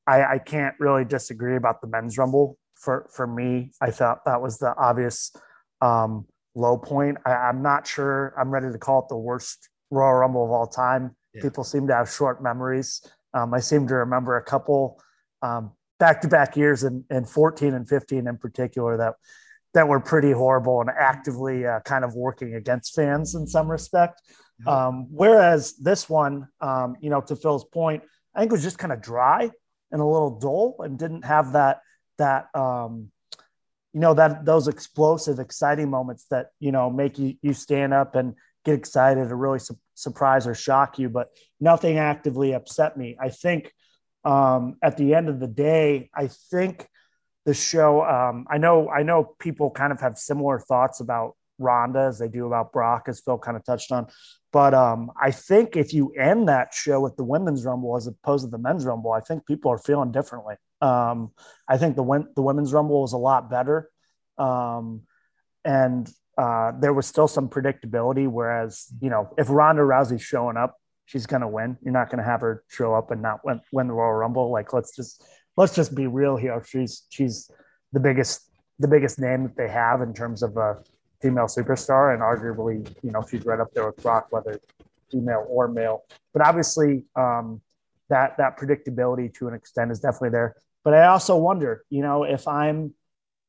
I, 0.06 0.24
I 0.24 0.38
can't 0.38 0.74
really 0.78 1.04
disagree 1.04 1.56
about 1.56 1.80
the 1.80 1.86
men's 1.86 2.18
rumble. 2.18 2.58
For 2.74 3.06
for 3.14 3.26
me, 3.26 3.72
I 3.80 3.90
thought 3.90 4.24
that 4.26 4.42
was 4.42 4.58
the 4.58 4.74
obvious 4.76 5.34
um, 5.80 6.26
low 6.54 6.76
point. 6.76 7.18
I, 7.24 7.48
am 7.48 7.62
not 7.62 7.86
sure 7.86 8.34
I'm 8.38 8.50
ready 8.50 8.70
to 8.70 8.78
call 8.78 9.00
it 9.00 9.08
the 9.08 9.16
worst 9.16 9.68
Royal 9.90 10.14
Rumble 10.14 10.44
of 10.44 10.50
all 10.50 10.66
time. 10.66 11.16
Yeah. 11.34 11.42
People 11.42 11.64
seem 11.64 11.86
to 11.88 11.94
have 11.94 12.10
short 12.10 12.42
memories. 12.42 13.06
Um, 13.32 13.54
I 13.54 13.60
seem 13.60 13.86
to 13.88 13.94
remember 13.94 14.36
a 14.36 14.42
couple 14.42 15.00
back 15.98 16.20
to 16.22 16.28
back 16.28 16.56
years 16.56 16.84
in, 16.84 17.04
in 17.10 17.24
14 17.24 17.74
and 17.74 17.88
15 17.88 18.26
in 18.26 18.36
particular 18.38 18.96
that 18.96 19.14
that 19.74 19.88
were 19.88 20.00
pretty 20.00 20.30
horrible 20.30 20.80
and 20.80 20.90
actively 20.90 21.66
uh, 21.66 21.80
kind 21.80 22.04
of 22.04 22.14
working 22.14 22.54
against 22.54 22.94
fans 22.94 23.34
in 23.34 23.46
some 23.46 23.68
respect. 23.68 24.22
Um, 24.68 25.08
whereas 25.10 25.74
this 25.78 26.08
one, 26.08 26.46
um, 26.60 26.94
you 27.00 27.10
know, 27.10 27.20
to 27.22 27.34
Phil's 27.34 27.64
point, 27.64 28.04
I 28.34 28.40
think 28.40 28.52
it 28.52 28.54
was 28.54 28.62
just 28.62 28.78
kind 28.78 28.92
of 28.92 29.00
dry. 29.00 29.50
and 29.92 30.00
a 30.00 30.04
little 30.04 30.38
dull 30.38 30.76
and 30.80 30.98
didn't 30.98 31.24
have 31.24 31.52
that 31.52 31.80
that 32.18 32.48
um, 32.54 33.10
you 33.92 34.00
know 34.00 34.14
that 34.14 34.44
those 34.44 34.68
explosive, 34.68 35.38
exciting 35.38 35.88
moments 35.88 36.26
that 36.30 36.48
you 36.58 36.72
know 36.72 36.90
make 36.90 37.18
you 37.18 37.34
you 37.42 37.52
stand 37.52 37.94
up 37.94 38.16
and 38.16 38.34
get 38.64 38.74
excited 38.74 39.30
or 39.30 39.36
really 39.36 39.58
su- 39.58 39.78
surprise 39.94 40.46
or 40.46 40.54
shock 40.54 40.98
you. 40.98 41.08
But 41.08 41.28
nothing 41.60 41.98
actively 41.98 42.52
upset 42.52 42.96
me. 42.96 43.16
I 43.20 43.28
think 43.28 43.72
um, 44.24 44.76
at 44.82 44.96
the 44.96 45.14
end 45.14 45.28
of 45.28 45.38
the 45.38 45.46
day, 45.46 46.10
I 46.14 46.28
think 46.50 46.88
the 47.44 47.54
show. 47.54 48.02
Um, 48.02 48.46
I 48.50 48.58
know 48.58 48.88
I 48.88 49.04
know 49.04 49.36
people 49.38 49.70
kind 49.70 49.92
of 49.92 50.00
have 50.00 50.18
similar 50.18 50.58
thoughts 50.58 51.00
about 51.00 51.36
Ronda 51.58 52.00
as 52.00 52.18
they 52.18 52.28
do 52.28 52.46
about 52.46 52.72
Brock, 52.72 53.04
as 53.06 53.20
Phil 53.20 53.38
kind 53.38 53.56
of 53.56 53.64
touched 53.64 53.92
on. 53.92 54.08
But 54.54 54.72
um, 54.72 55.10
I 55.20 55.32
think 55.32 55.76
if 55.76 55.92
you 55.92 56.12
end 56.12 56.48
that 56.48 56.72
show 56.72 57.00
with 57.00 57.16
the 57.16 57.24
women's 57.24 57.64
rumble 57.64 57.96
as 57.96 58.06
opposed 58.06 58.44
to 58.44 58.50
the 58.52 58.56
men's 58.56 58.84
rumble, 58.84 59.10
I 59.10 59.18
think 59.18 59.48
people 59.48 59.72
are 59.72 59.78
feeling 59.78 60.12
differently. 60.12 60.54
Um, 60.80 61.32
I 61.68 61.76
think 61.76 61.96
the 61.96 62.24
the 62.36 62.42
women's 62.42 62.72
rumble 62.72 63.02
was 63.02 63.14
a 63.14 63.18
lot 63.18 63.50
better, 63.50 63.90
um, 64.38 65.02
and 65.64 66.08
uh, 66.38 66.70
there 66.78 66.92
was 66.92 67.04
still 67.04 67.26
some 67.26 67.48
predictability. 67.48 68.28
Whereas 68.28 68.86
you 69.00 69.10
know, 69.10 69.28
if 69.36 69.50
Ronda 69.50 69.82
Rousey's 69.82 70.22
showing 70.22 70.56
up, 70.56 70.76
she's 71.04 71.26
going 71.26 71.42
to 71.42 71.48
win. 71.48 71.76
You're 71.82 71.92
not 71.92 72.08
going 72.08 72.22
to 72.22 72.30
have 72.30 72.40
her 72.42 72.62
show 72.68 72.94
up 72.94 73.10
and 73.10 73.20
not 73.20 73.44
win, 73.44 73.60
win 73.72 73.88
the 73.88 73.94
Royal 73.94 74.12
Rumble. 74.12 74.52
Like 74.52 74.72
let's 74.72 74.94
just 74.94 75.20
let's 75.56 75.74
just 75.74 75.96
be 75.96 76.06
real 76.06 76.36
here. 76.36 76.62
She's 76.64 77.06
she's 77.08 77.50
the 77.92 77.98
biggest 77.98 78.48
the 78.78 78.86
biggest 78.86 79.18
name 79.18 79.42
that 79.42 79.56
they 79.56 79.68
have 79.68 80.00
in 80.00 80.14
terms 80.14 80.44
of 80.44 80.56
a 80.56 80.76
female 81.24 81.46
superstar, 81.46 82.12
and 82.12 82.22
arguably, 82.22 82.86
you 83.02 83.10
know, 83.10 83.24
she's 83.28 83.46
right 83.46 83.58
up 83.58 83.72
there 83.72 83.86
with 83.86 83.96
Brock, 84.02 84.26
whether 84.30 84.60
female 85.10 85.46
or 85.48 85.68
male. 85.68 86.02
But 86.34 86.46
obviously, 86.46 87.04
um, 87.16 87.62
that 88.10 88.36
that 88.36 88.58
predictability 88.58 89.32
to 89.34 89.48
an 89.48 89.54
extent 89.54 89.90
is 89.90 90.00
definitely 90.00 90.30
there. 90.30 90.54
But 90.84 90.92
I 90.92 91.06
also 91.06 91.38
wonder, 91.38 91.84
you 91.88 92.02
know, 92.02 92.24
if 92.24 92.46
I'm, 92.46 92.92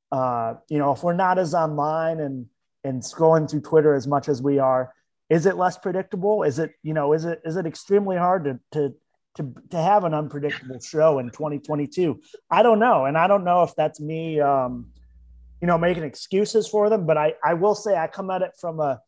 uh, 0.09 0.53
you 0.69 0.77
know, 0.77 0.93
if 0.93 1.03
we're 1.03 1.13
not 1.13 1.37
as 1.37 1.53
online 1.53 2.21
and 2.21 2.45
and 2.85 3.01
scrolling 3.01 3.49
through 3.49 3.61
Twitter 3.61 3.93
as 3.93 4.07
much 4.07 4.29
as 4.29 4.41
we 4.41 4.57
are, 4.59 4.93
is 5.29 5.45
it 5.45 5.57
less 5.57 5.77
predictable? 5.77 6.43
Is 6.43 6.59
it, 6.59 6.71
you 6.81 6.93
know, 6.93 7.11
is 7.11 7.25
it 7.25 7.41
is 7.43 7.57
it 7.57 7.65
extremely 7.65 8.15
hard 8.15 8.45
to 8.45 8.59
to 8.71 8.95
to, 9.35 9.53
to 9.71 9.77
have 9.77 10.05
an 10.05 10.13
unpredictable 10.13 10.79
show 10.79 11.19
in 11.19 11.29
2022? 11.29 12.21
I 12.49 12.63
don't 12.63 12.79
know, 12.79 13.03
and 13.03 13.17
I 13.17 13.27
don't 13.27 13.43
know 13.43 13.63
if 13.63 13.75
that's 13.75 13.99
me. 13.99 14.39
Um, 14.39 14.91
you 15.61 15.67
know, 15.67 15.77
making 15.77 16.03
excuses 16.03 16.67
for 16.67 16.89
them. 16.89 17.05
But 17.05 17.17
I, 17.17 17.33
I 17.43 17.53
will 17.53 17.75
say 17.75 17.95
I 17.95 18.07
come 18.07 18.29
at 18.29 18.41
it 18.41 18.51
from 18.59 18.79
a, 18.79 19.01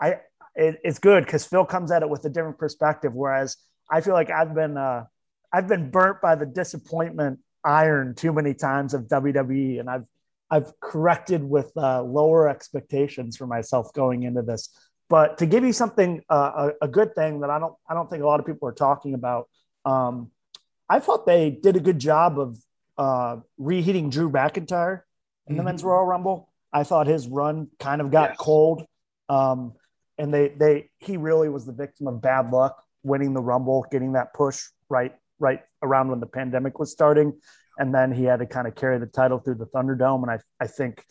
I, 0.00 0.16
it, 0.54 0.80
it's 0.84 0.98
good 0.98 1.24
because 1.24 1.44
Phil 1.44 1.64
comes 1.64 1.90
at 1.90 2.02
it 2.02 2.08
with 2.08 2.24
a 2.24 2.28
different 2.28 2.58
perspective. 2.58 3.12
Whereas 3.14 3.56
I 3.90 4.00
feel 4.00 4.14
like 4.14 4.30
I've 4.30 4.54
been, 4.54 4.76
uh, 4.76 5.04
I've 5.52 5.68
been 5.68 5.90
burnt 5.90 6.20
by 6.20 6.34
the 6.34 6.46
disappointment 6.46 7.40
iron 7.64 8.14
too 8.14 8.32
many 8.32 8.54
times 8.54 8.94
of 8.94 9.02
WWE, 9.02 9.80
and 9.80 9.88
I've, 9.88 10.06
I've 10.50 10.72
corrected 10.80 11.42
with 11.44 11.70
uh, 11.76 12.02
lower 12.02 12.48
expectations 12.48 13.36
for 13.36 13.46
myself 13.46 13.92
going 13.92 14.24
into 14.24 14.42
this. 14.42 14.68
But 15.08 15.38
to 15.38 15.46
give 15.46 15.62
you 15.62 15.72
something, 15.72 16.22
uh, 16.30 16.70
a, 16.80 16.86
a, 16.86 16.88
good 16.88 17.14
thing 17.14 17.40
that 17.40 17.50
I 17.50 17.58
don't, 17.58 17.74
I 17.88 17.92
don't 17.92 18.08
think 18.08 18.22
a 18.22 18.26
lot 18.26 18.40
of 18.40 18.46
people 18.46 18.66
are 18.66 18.72
talking 18.72 19.12
about. 19.12 19.46
Um, 19.84 20.30
I 20.88 21.00
thought 21.00 21.26
they 21.26 21.50
did 21.50 21.76
a 21.76 21.80
good 21.80 21.98
job 21.98 22.38
of 22.38 22.56
uh, 22.96 23.36
reheating 23.58 24.10
Drew 24.10 24.30
McIntyre 24.30 25.02
in 25.46 25.56
the 25.56 25.60
mm-hmm. 25.60 25.66
men's 25.66 25.84
Royal 25.84 26.04
Rumble. 26.04 26.48
I 26.72 26.84
thought 26.84 27.06
his 27.06 27.28
run 27.28 27.68
kind 27.78 28.00
of 28.00 28.10
got 28.10 28.30
yes. 28.30 28.36
cold. 28.38 28.84
Um, 29.28 29.74
and 30.18 30.32
they 30.32 30.48
they 30.48 30.90
he 30.98 31.16
really 31.16 31.48
was 31.48 31.66
the 31.66 31.72
victim 31.72 32.06
of 32.06 32.20
bad 32.20 32.50
luck 32.50 32.82
winning 33.02 33.34
the 33.34 33.40
Rumble, 33.40 33.84
getting 33.90 34.12
that 34.12 34.34
push 34.34 34.62
right 34.88 35.12
right 35.38 35.60
around 35.82 36.08
when 36.08 36.20
the 36.20 36.26
pandemic 36.26 36.78
was 36.78 36.90
starting. 36.90 37.38
And 37.78 37.94
then 37.94 38.12
he 38.12 38.24
had 38.24 38.38
to 38.40 38.46
kind 38.46 38.66
of 38.68 38.74
carry 38.74 38.98
the 38.98 39.06
title 39.06 39.38
through 39.38 39.56
the 39.56 39.66
Thunderdome. 39.66 40.22
And 40.22 40.30
I, 40.30 40.38
I 40.60 40.66
think 40.66 41.04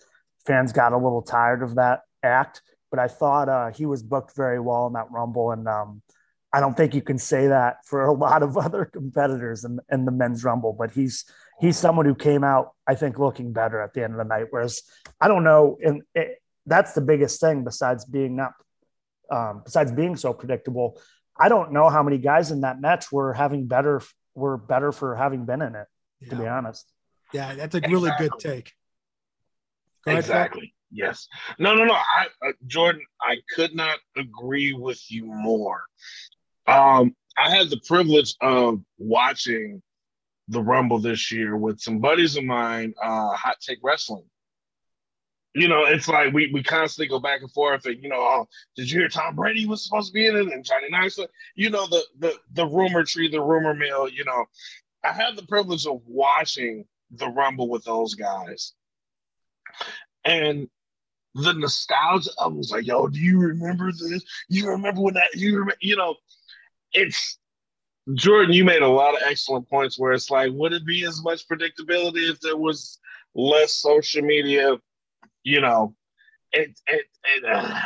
fans 0.46 0.72
got 0.72 0.94
a 0.94 0.98
little 0.98 1.22
tired 1.22 1.64
of 1.64 1.76
that 1.76 2.02
act. 2.24 2.62
But 2.92 3.00
I 3.00 3.08
thought 3.08 3.50
uh, 3.50 3.72
he 3.72 3.86
was 3.86 4.04
booked 4.04 4.36
very 4.36 4.60
well 4.60 4.88
in 4.88 4.94
that 4.94 5.10
Rumble. 5.12 5.52
And 5.52 5.68
um, 5.68 6.02
I 6.54 6.60
don't 6.60 6.76
think 6.76 6.94
you 6.94 7.02
can 7.02 7.18
say 7.18 7.48
that 7.48 7.86
for 7.86 8.06
a 8.06 8.14
lot 8.14 8.44
of 8.44 8.58
other 8.66 8.86
competitors 8.86 9.64
in, 9.64 9.80
in 9.92 10.06
the 10.06 10.12
men's 10.12 10.44
Rumble. 10.44 10.74
But 10.78 10.92
he's 10.92 11.26
he's 11.60 11.78
someone 11.78 12.06
who 12.06 12.16
came 12.16 12.44
out, 12.44 12.72
I 12.88 12.96
think, 12.96 13.20
looking 13.20 13.54
better 13.54 13.82
at 13.82 13.94
the 13.94 14.04
end 14.04 14.14
of 14.14 14.18
the 14.18 14.26
night. 14.26 14.48
Whereas 14.50 14.82
I 15.20 15.28
don't 15.28 15.44
know, 15.44 15.78
and 15.84 16.02
it, 16.16 16.42
that's 16.66 16.94
the 16.94 17.02
biggest 17.02 17.40
thing 17.40 17.64
besides 17.64 18.06
being 18.06 18.36
not, 18.36 18.54
um, 19.32 19.62
besides 19.64 19.92
being 19.92 20.16
so 20.16 20.34
predictable. 20.34 21.00
I 21.40 21.50
don't 21.50 21.72
know 21.72 21.90
how 21.90 22.04
many 22.04 22.18
guys 22.18 22.52
in 22.52 22.62
that 22.62 22.82
match 22.82 23.12
were 23.12 23.34
having 23.34 23.68
better 23.68 24.02
were 24.36 24.58
better 24.58 24.92
for 24.92 25.16
having 25.16 25.46
been 25.46 25.62
in 25.62 25.76
it. 25.76 25.88
Yeah. 26.20 26.30
To 26.30 26.36
be 26.36 26.48
honest. 26.48 26.92
Yeah, 27.34 27.56
that's 27.56 27.76
a 27.76 27.82
really 27.82 28.12
good 28.18 28.34
take. 28.40 28.74
Ahead, 30.06 30.20
exactly. 30.20 30.74
Yes. 30.92 31.28
No, 31.58 31.74
no, 31.74 31.86
no. 31.86 31.94
I, 31.94 32.28
uh, 32.46 32.52
Jordan, 32.68 33.02
I 33.22 33.38
could 33.56 33.74
not 33.74 34.00
agree 34.18 34.74
with 34.74 35.00
you 35.10 35.26
more. 35.26 35.84
Um, 36.68 37.16
I 37.38 37.50
had 37.50 37.70
the 37.70 37.80
privilege 37.86 38.36
of 38.42 38.82
watching 38.98 39.82
the 40.48 40.62
Rumble 40.62 41.00
this 41.00 41.32
year 41.32 41.56
with 41.56 41.80
some 41.80 42.00
buddies 42.00 42.36
of 42.36 42.44
mine, 42.44 42.94
uh, 43.02 43.32
Hot 43.32 43.56
Take 43.62 43.80
Wrestling. 43.82 44.26
You 45.54 45.68
know, 45.68 45.86
it's 45.86 46.08
like 46.08 46.34
we, 46.34 46.50
we 46.54 46.64
constantly 46.64 47.10
go 47.10 47.20
back 47.20 47.42
and 47.42 47.52
forth. 47.52 47.86
And 47.86 48.02
you 48.02 48.10
know, 48.10 48.20
oh, 48.20 48.48
did 48.76 48.90
you 48.90 49.00
hear 49.00 49.10
Tom 49.10 49.36
Brady 49.36 49.66
was 49.66 49.84
supposed 49.84 50.08
to 50.08 50.14
be 50.14 50.26
in 50.26 50.36
it 50.36 50.48
and 50.48 50.64
Johnny 50.64 50.88
Knoxville? 50.90 51.28
You 51.56 51.70
know, 51.70 51.88
the 51.88 52.04
the 52.20 52.34
the 52.54 52.66
rumor 52.66 53.04
tree, 53.04 53.30
the 53.30 53.42
rumor 53.42 53.74
mill. 53.74 54.08
You 54.08 54.24
know, 54.24 54.46
I 55.04 55.12
had 55.12 55.36
the 55.36 55.46
privilege 55.48 55.86
of 55.86 56.02
watching 56.06 56.86
the 57.12 57.28
Rumble 57.28 57.70
with 57.70 57.84
those 57.84 58.16
guys, 58.16 58.74
and 60.24 60.70
the 61.36 61.54
nostalgia 61.54 62.30
of 62.38 62.54
was 62.54 62.72
like, 62.72 62.86
yo, 62.86 63.08
do 63.08 63.20
you 63.20 63.40
remember 63.40 63.92
this? 63.92 64.24
You 64.50 64.70
remember 64.70 65.02
when 65.02 65.14
that? 65.16 65.34
You 65.36 65.54
remember? 65.54 65.76
You 65.82 65.98
know, 65.98 66.16
it's 66.94 67.38
Jordan, 68.14 68.54
you 68.54 68.66
made 68.66 68.82
a 68.82 68.88
lot 68.88 69.14
of 69.14 69.22
excellent 69.26 69.70
points 69.70 70.00
where 70.00 70.12
it's 70.12 70.30
like, 70.30 70.52
would 70.54 70.74
it 70.74 70.86
be 70.86 71.06
as 71.06 71.24
much 71.24 71.48
predictability 71.48 72.30
if 72.30 72.40
there 72.40 72.58
was 72.58 73.00
less 73.36 73.76
social 73.76 74.24
media? 74.24 74.78
You 75.44 75.62
know, 75.62 75.96
it, 76.52 76.80
it, 76.88 77.06
it 77.24 77.46
uh, 77.46 77.82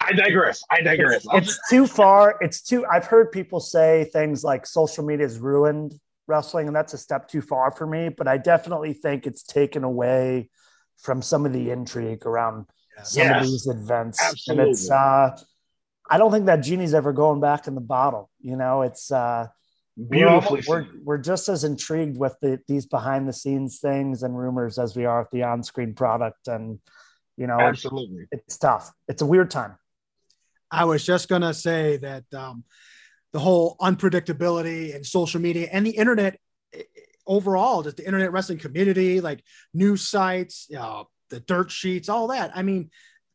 I 0.00 0.12
digress. 0.12 0.62
I 0.70 0.80
digress. 0.80 1.26
It's, 1.32 1.50
it's, 1.50 1.70
too 1.70 1.86
far. 1.86 2.36
It's 2.40 2.62
too. 2.62 2.86
I've 2.86 3.06
heard 3.06 3.30
people 3.32 3.60
say 3.60 4.08
things 4.12 4.42
like 4.42 4.66
social 4.66 5.04
media 5.04 5.26
has 5.26 5.38
ruined 5.38 5.94
wrestling, 6.26 6.66
and 6.66 6.74
that's 6.74 6.94
a 6.94 6.98
step 6.98 7.28
too 7.28 7.42
far 7.42 7.70
for 7.70 7.86
me. 7.86 8.08
But 8.08 8.26
I 8.26 8.38
definitely 8.38 8.92
think 8.92 9.26
it's 9.26 9.42
taken 9.42 9.84
away 9.84 10.48
from 10.98 11.22
some 11.22 11.46
of 11.46 11.52
the 11.52 11.70
intrigue 11.70 12.26
around 12.26 12.66
some 13.02 13.24
yes. 13.24 13.44
of 13.44 13.50
these 13.50 13.66
events, 13.66 14.22
Absolutely. 14.22 14.62
and 14.62 14.72
it's 14.72 14.90
uh, 14.90 15.36
I 16.10 16.18
don't 16.18 16.32
think 16.32 16.46
that 16.46 16.56
genie's 16.56 16.92
ever 16.92 17.12
going 17.12 17.40
back 17.40 17.68
in 17.68 17.74
the 17.76 17.80
bottle. 17.80 18.28
You 18.40 18.56
know, 18.56 18.82
it's 18.82 19.12
uh, 19.12 19.46
beautifully. 19.96 20.62
We're, 20.66 20.82
we're, 20.82 20.88
we're 21.04 21.18
just 21.18 21.48
as 21.48 21.62
intrigued 21.62 22.18
with 22.18 22.34
the, 22.42 22.60
these 22.66 22.86
behind 22.86 23.28
the 23.28 23.32
scenes 23.32 23.78
things 23.78 24.24
and 24.24 24.36
rumors 24.36 24.78
as 24.78 24.96
we 24.96 25.04
are 25.04 25.20
with 25.20 25.30
the 25.30 25.44
on 25.44 25.62
screen 25.62 25.94
product. 25.94 26.48
And 26.48 26.80
you 27.36 27.46
know, 27.46 27.60
absolutely, 27.60 28.26
it's, 28.32 28.42
it's 28.46 28.58
tough. 28.58 28.90
It's 29.08 29.22
a 29.22 29.26
weird 29.26 29.50
time. 29.50 29.76
I 30.70 30.84
was 30.84 31.06
just 31.06 31.28
gonna 31.28 31.54
say 31.54 31.96
that 31.98 32.24
um, 32.34 32.64
the 33.32 33.38
whole 33.38 33.76
unpredictability 33.80 34.94
and 34.94 35.06
social 35.06 35.40
media 35.40 35.68
and 35.70 35.86
the 35.86 35.90
internet 35.90 36.38
overall, 37.26 37.82
just 37.82 37.96
the 37.96 38.04
internet 38.04 38.32
wrestling 38.32 38.58
community, 38.58 39.20
like 39.20 39.44
news 39.72 40.08
sites, 40.08 40.68
uh, 40.76 41.04
the 41.30 41.40
dirt 41.40 41.70
sheets, 41.70 42.08
all 42.08 42.28
that. 42.28 42.50
I 42.54 42.62
mean, 42.62 42.90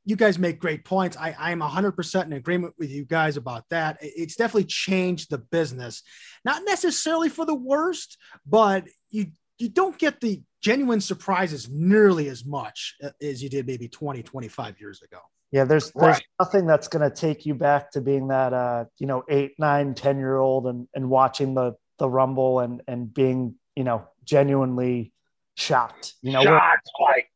you 0.05 0.15
guys 0.15 0.37
make 0.37 0.59
great 0.59 0.85
points. 0.85 1.17
I, 1.17 1.35
I'm 1.37 1.59
100% 1.59 2.25
in 2.25 2.33
agreement 2.33 2.75
with 2.77 2.91
you 2.91 3.05
guys 3.05 3.37
about 3.37 3.65
that. 3.71 3.97
It's 4.01 4.35
definitely 4.35 4.65
changed 4.65 5.31
the 5.31 5.39
business, 5.39 6.03
not 6.43 6.61
necessarily 6.65 7.29
for 7.29 7.45
the 7.45 7.55
worst, 7.55 8.17
but 8.45 8.85
you 9.09 9.27
you 9.57 9.69
don't 9.69 9.97
get 9.97 10.19
the 10.19 10.41
genuine 10.61 10.99
surprises 10.99 11.69
nearly 11.69 12.27
as 12.27 12.45
much 12.45 12.95
uh, 13.01 13.09
as 13.21 13.41
you 13.41 13.47
did 13.49 13.65
maybe 13.65 13.87
20, 13.87 14.21
25 14.21 14.81
years 14.81 15.01
ago. 15.01 15.19
Yeah, 15.51 15.63
there's 15.63 15.91
there's 15.91 16.17
right. 16.17 16.23
nothing 16.39 16.67
that's 16.67 16.89
going 16.89 17.09
to 17.09 17.15
take 17.15 17.45
you 17.45 17.55
back 17.55 17.91
to 17.91 18.01
being 18.01 18.27
that 18.27 18.53
uh, 18.53 18.85
you 18.97 19.07
know 19.07 19.23
eight, 19.29 19.53
nine, 19.57 19.93
ten 19.93 20.17
year 20.17 20.37
old 20.37 20.67
and 20.67 20.87
and 20.93 21.09
watching 21.09 21.53
the 21.53 21.75
the 21.97 22.09
rumble 22.09 22.59
and 22.59 22.81
and 22.87 23.13
being 23.13 23.55
you 23.75 23.85
know 23.85 24.05
genuinely 24.25 25.13
shocked. 25.55 26.13
You 26.21 26.33
know, 26.33 26.43
shocked, 26.43 26.89
like 26.99 27.29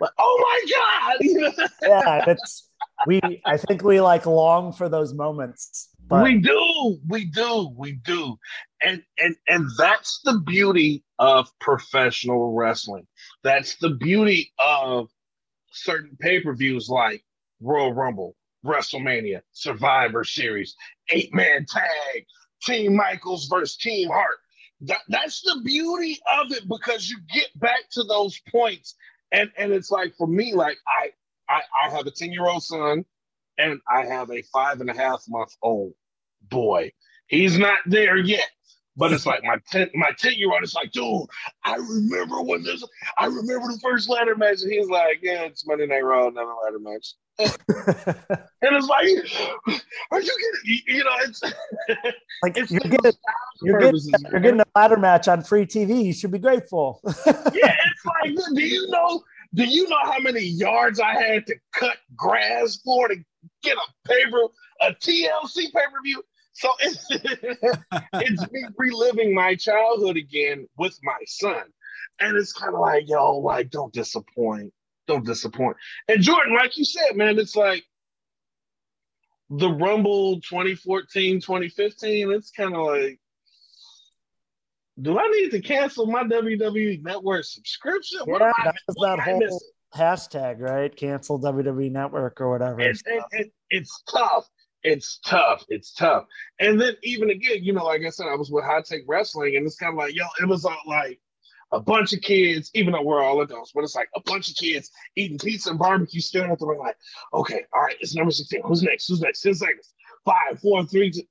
but, 0.00 0.12
oh 0.18 0.38
my 0.42 1.58
god! 1.58 1.68
yeah, 1.82 2.24
it's 2.26 2.70
we. 3.06 3.20
I 3.44 3.56
think 3.56 3.82
we 3.82 4.00
like 4.00 4.26
long 4.26 4.72
for 4.72 4.88
those 4.88 5.12
moments. 5.12 5.90
But... 6.08 6.22
We 6.22 6.38
do, 6.38 6.98
we 7.08 7.24
do, 7.24 7.74
we 7.76 7.92
do, 8.04 8.36
and 8.82 9.02
and 9.18 9.36
and 9.48 9.68
that's 9.76 10.20
the 10.24 10.40
beauty 10.46 11.02
of 11.18 11.50
professional 11.60 12.54
wrestling. 12.54 13.06
That's 13.42 13.76
the 13.76 13.90
beauty 13.90 14.52
of 14.58 15.08
certain 15.72 16.16
pay 16.20 16.40
per 16.40 16.54
views 16.54 16.88
like 16.88 17.24
Royal 17.60 17.92
Rumble, 17.92 18.36
WrestleMania, 18.64 19.42
Survivor 19.52 20.24
Series, 20.24 20.74
eight 21.10 21.34
man 21.34 21.66
tag, 21.68 22.24
Team 22.62 22.96
Michaels 22.96 23.46
versus 23.46 23.76
Team 23.76 24.08
Hart. 24.08 24.38
that, 24.82 25.00
that's 25.08 25.40
the 25.42 25.60
beauty 25.64 26.18
of 26.40 26.52
it 26.52 26.68
because 26.68 27.08
you 27.08 27.18
get 27.32 27.48
back 27.58 27.88
to 27.92 28.04
those 28.04 28.40
points. 28.50 28.94
And 29.32 29.50
and 29.56 29.72
it's 29.72 29.90
like 29.90 30.14
for 30.16 30.26
me, 30.26 30.54
like 30.54 30.78
I 30.86 31.10
I, 31.48 31.62
I 31.86 31.90
have 31.90 32.06
a 32.06 32.10
10 32.10 32.32
year 32.32 32.46
old 32.46 32.62
son 32.62 33.04
and 33.58 33.80
I 33.90 34.04
have 34.04 34.30
a 34.30 34.42
five 34.52 34.80
and 34.80 34.90
a 34.90 34.94
half 34.94 35.24
month 35.28 35.54
old 35.62 35.92
boy. 36.48 36.92
He's 37.28 37.58
not 37.58 37.78
there 37.86 38.16
yet. 38.16 38.48
But 38.98 39.12
it's 39.12 39.26
like 39.26 39.44
my 39.44 39.58
10 39.70 39.90
my 39.94 40.10
10 40.18 40.34
year 40.34 40.50
old 40.52 40.62
is 40.62 40.74
like, 40.74 40.90
dude, 40.90 41.26
I 41.64 41.76
remember 41.76 42.40
when 42.40 42.62
this 42.62 42.82
I 43.18 43.26
remember 43.26 43.70
the 43.72 43.78
first 43.82 44.08
ladder 44.08 44.34
match. 44.36 44.62
And 44.62 44.72
he's 44.72 44.88
like, 44.88 45.18
Yeah, 45.22 45.42
it's 45.42 45.66
Monday 45.66 45.86
Night 45.86 46.02
Raw, 46.02 46.28
another 46.28 46.54
ladder 46.64 46.78
match. 46.78 47.14
and 47.38 47.48
it's 48.62 48.86
like, 48.88 49.06
are 50.10 50.20
you 50.20 50.52
getting 50.64 50.82
you 50.86 51.04
know, 51.04 51.10
it's 51.20 51.42
like 52.42 52.56
it's 52.56 52.70
you're 52.70 52.80
getting 52.80 53.12
you're 53.62 53.78
getting, 53.78 54.00
you're 54.30 54.40
getting 54.40 54.60
a 54.60 54.66
ladder 54.74 54.96
match 54.96 55.28
on 55.28 55.42
free 55.42 55.66
TV. 55.66 56.02
You 56.02 56.12
should 56.14 56.30
be 56.30 56.38
grateful. 56.38 57.00
yeah, 57.26 57.76
it's 57.76 58.04
like, 58.06 58.54
do 58.54 58.62
you 58.62 58.88
know? 58.88 59.22
Do 59.54 59.64
you 59.64 59.88
know 59.88 59.98
how 60.04 60.18
many 60.18 60.40
yards 60.40 60.98
I 60.98 61.14
had 61.14 61.46
to 61.46 61.54
cut 61.74 61.96
grass 62.16 62.78
for 62.84 63.08
to 63.08 63.16
get 63.62 63.76
a 63.76 64.08
paper, 64.08 64.48
a 64.80 64.92
TLC 64.92 65.56
pay 65.56 65.70
per 65.72 66.02
view? 66.04 66.22
So 66.52 66.70
it's, 66.80 67.06
it's 67.10 68.50
me 68.50 68.64
reliving 68.78 69.34
my 69.34 69.54
childhood 69.54 70.16
again 70.16 70.66
with 70.78 70.98
my 71.02 71.18
son, 71.26 71.64
and 72.18 72.36
it's 72.36 72.52
kind 72.52 72.74
of 72.74 72.80
like, 72.80 73.08
yo, 73.08 73.36
like, 73.38 73.70
don't 73.70 73.92
disappoint, 73.92 74.72
don't 75.06 75.24
disappoint. 75.24 75.76
And 76.08 76.22
Jordan, 76.22 76.54
like 76.54 76.76
you 76.76 76.84
said, 76.84 77.16
man, 77.16 77.38
it's 77.38 77.56
like 77.56 77.84
the 79.50 79.70
Rumble 79.70 80.40
2014, 80.40 81.40
2015. 81.40 82.32
It's 82.32 82.50
kind 82.50 82.74
of 82.74 82.86
like 82.86 83.20
do 85.00 85.18
I 85.18 85.28
need 85.28 85.50
to 85.50 85.60
cancel 85.60 86.06
my 86.06 86.24
WWE 86.24 87.02
Network 87.02 87.44
subscription? 87.44 88.20
What 88.24 88.40
yeah, 88.40 88.52
that 88.64 88.74
was 88.86 88.96
what 88.96 89.16
that 89.16 89.20
I 89.20 89.32
whole 89.32 89.60
hashtag, 89.94 90.60
right? 90.60 90.94
Cancel 90.94 91.38
WWE 91.38 91.90
Network 91.90 92.40
or 92.40 92.50
whatever. 92.50 92.80
It, 92.80 93.00
it, 93.04 93.24
it, 93.32 93.52
it's 93.70 94.02
tough. 94.10 94.48
It's 94.82 95.18
tough. 95.24 95.64
It's 95.68 95.92
tough. 95.92 96.24
And 96.60 96.80
then 96.80 96.94
even 97.02 97.30
again, 97.30 97.58
you 97.62 97.72
know, 97.72 97.84
like 97.84 98.02
I 98.06 98.10
said, 98.10 98.26
I 98.26 98.36
was 98.36 98.50
with 98.50 98.64
High 98.64 98.82
Tech 98.82 99.02
Wrestling, 99.06 99.56
and 99.56 99.66
it's 99.66 99.76
kind 99.76 99.92
of 99.92 99.98
like, 99.98 100.14
yo, 100.14 100.24
it 100.40 100.48
was 100.48 100.64
all 100.64 100.76
like 100.86 101.20
a 101.72 101.80
bunch 101.80 102.12
of 102.12 102.20
kids, 102.20 102.70
even 102.74 102.92
though 102.92 103.02
we're 103.02 103.22
all 103.22 103.40
adults, 103.40 103.72
but 103.74 103.84
it's 103.84 103.96
like 103.96 104.08
a 104.14 104.20
bunch 104.20 104.48
of 104.50 104.56
kids 104.56 104.90
eating 105.16 105.38
pizza 105.38 105.70
and 105.70 105.78
barbecue, 105.78 106.20
staring 106.20 106.52
at 106.52 106.58
the 106.58 106.66
ring, 106.66 106.78
like, 106.78 106.96
okay, 107.34 107.64
all 107.72 107.82
right, 107.82 107.96
it's 108.00 108.14
number 108.14 108.30
16. 108.30 108.62
Who's 108.64 108.82
next? 108.82 109.08
Who's 109.08 109.20
next? 109.20 109.42
10 109.42 109.54
seconds. 109.54 109.94
Five, 110.24 110.60
four, 110.60 110.84
three, 110.84 111.10
two. 111.10 111.22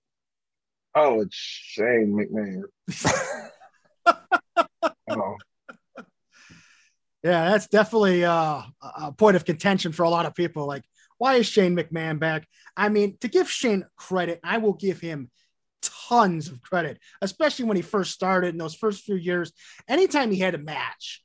Oh, 0.95 1.21
it's 1.21 1.36
Shane 1.36 2.15
McMahon. 2.15 2.63
oh. 5.10 5.36
Yeah, 7.24 7.50
that's 7.50 7.67
definitely 7.67 8.24
uh, 8.24 8.62
a 8.82 9.12
point 9.12 9.36
of 9.36 9.45
contention 9.45 9.91
for 9.91 10.04
a 10.04 10.10
lot 10.10 10.26
of 10.26 10.36
people. 10.36 10.67
Like, 10.67 10.84
why 11.17 11.36
is 11.36 11.48
Shane 11.48 11.76
McMahon 11.76 12.19
back? 12.19 12.48
I 12.78 12.89
mean, 12.89 13.17
to 13.21 13.28
give 13.28 13.50
Shane 13.50 13.86
credit, 13.98 14.39
I 14.43 14.60
will 14.60 14.74
give 14.74 15.00
him 15.00 15.32
tons 16.08 16.48
of 16.50 16.62
credit, 16.62 17.00
especially 17.22 17.65
when 17.65 17.76
he 17.78 17.82
first 17.84 18.12
started 18.12 18.50
in 18.50 18.58
those 18.58 18.76
first 18.76 19.04
few 19.04 19.15
years. 19.15 19.52
Anytime 19.88 20.32
he 20.32 20.39
had 20.39 20.56
a 20.56 20.58
match, 20.60 21.22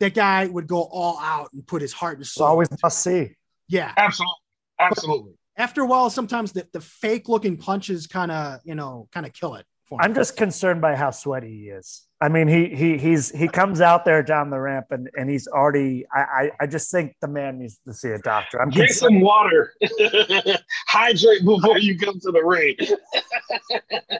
that 0.00 0.14
guy 0.14 0.46
would 0.46 0.66
go 0.66 0.82
all 0.82 1.18
out 1.20 1.52
and 1.52 1.66
put 1.66 1.82
his 1.82 1.92
heart 1.92 2.14
and 2.14 2.22
It's 2.22 2.32
soul. 2.32 2.46
always 2.46 2.68
must 2.82 3.02
see. 3.02 3.36
yeah. 3.68 3.92
Absolutely. 3.96 4.34
Absolutely. 4.80 5.32
After 5.56 5.82
a 5.82 5.86
while, 5.86 6.10
sometimes 6.10 6.52
the, 6.52 6.66
the 6.72 6.80
fake 6.80 7.28
looking 7.28 7.56
punches 7.56 8.06
kind 8.06 8.30
of, 8.32 8.60
you 8.64 8.74
know, 8.74 9.08
kind 9.12 9.26
of 9.26 9.32
kill 9.32 9.54
it. 9.56 9.66
For 9.84 9.96
him. 9.96 10.04
I'm 10.04 10.14
just 10.14 10.36
concerned 10.36 10.80
by 10.80 10.96
how 10.96 11.10
sweaty 11.10 11.50
he 11.50 11.68
is. 11.68 12.02
I 12.22 12.28
mean, 12.28 12.46
he 12.46 12.68
he 12.68 12.98
he's 12.98 13.30
he 13.36 13.48
comes 13.48 13.80
out 13.80 14.04
there 14.04 14.22
down 14.22 14.50
the 14.50 14.60
ramp 14.60 14.86
and 14.90 15.10
and 15.18 15.28
he's 15.28 15.48
already. 15.48 16.06
I 16.14 16.20
I, 16.20 16.50
I 16.60 16.66
just 16.68 16.90
think 16.92 17.16
the 17.20 17.26
man 17.26 17.58
needs 17.58 17.78
to 17.84 17.92
see 17.92 18.10
a 18.10 18.18
doctor. 18.18 18.62
I'm 18.62 18.70
Drink 18.70 18.90
concerned. 18.90 19.16
some 19.16 19.20
water. 19.22 19.74
Hydrate 20.86 21.44
before 21.44 21.78
you 21.78 21.98
come 21.98 22.20
to 22.20 22.30
the 22.30 22.42
ring. 22.44 22.76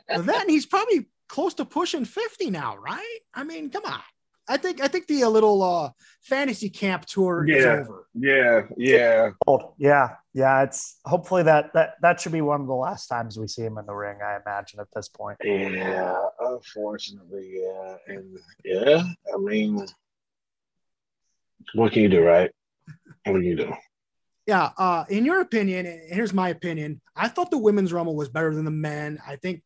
But 0.08 0.26
then 0.26 0.48
he's 0.48 0.66
probably 0.66 1.06
close 1.28 1.54
to 1.54 1.64
pushing 1.64 2.04
50 2.04 2.50
now, 2.50 2.76
right? 2.76 3.18
I 3.34 3.44
mean, 3.44 3.70
come 3.70 3.84
on. 3.86 4.00
I 4.48 4.56
think 4.58 4.80
I 4.82 4.88
think 4.88 5.06
the 5.06 5.22
uh, 5.24 5.28
little 5.28 5.62
uh, 5.62 5.90
fantasy 6.20 6.68
camp 6.68 7.06
tour 7.06 7.48
is 7.48 7.64
Yeah. 7.64 7.70
over. 7.80 8.06
Yeah, 8.14 8.62
yeah. 8.76 9.30
Yeah, 9.78 10.08
yeah. 10.32 10.62
It's 10.62 10.98
hopefully 11.04 11.42
that 11.44 11.72
that 11.74 11.94
that 12.02 12.20
should 12.20 12.32
be 12.32 12.40
one 12.40 12.60
of 12.60 12.66
the 12.66 12.74
last 12.74 13.06
times 13.06 13.38
we 13.38 13.48
see 13.48 13.62
him 13.62 13.78
in 13.78 13.86
the 13.86 13.94
ring. 13.94 14.18
I 14.24 14.38
imagine 14.44 14.80
at 14.80 14.88
this 14.94 15.08
point. 15.08 15.38
Yeah, 15.42 16.16
unfortunately, 16.40 17.60
yeah. 17.62 17.96
And 18.08 18.38
yeah, 18.64 19.02
I 19.32 19.38
mean, 19.38 19.86
what 21.74 21.92
can 21.92 22.02
you 22.02 22.08
do, 22.08 22.22
right? 22.22 22.50
What 23.24 23.34
can 23.34 23.44
you 23.44 23.56
do? 23.56 23.72
Yeah. 24.46 24.70
Uh, 24.76 25.04
in 25.08 25.24
your 25.24 25.40
opinion, 25.40 25.86
and 25.86 26.00
here's 26.12 26.32
my 26.32 26.48
opinion. 26.48 27.00
I 27.14 27.28
thought 27.28 27.50
the 27.50 27.58
women's 27.58 27.92
rumble 27.92 28.16
was 28.16 28.28
better 28.28 28.54
than 28.54 28.64
the 28.64 28.70
men. 28.70 29.20
I 29.26 29.36
think 29.36 29.62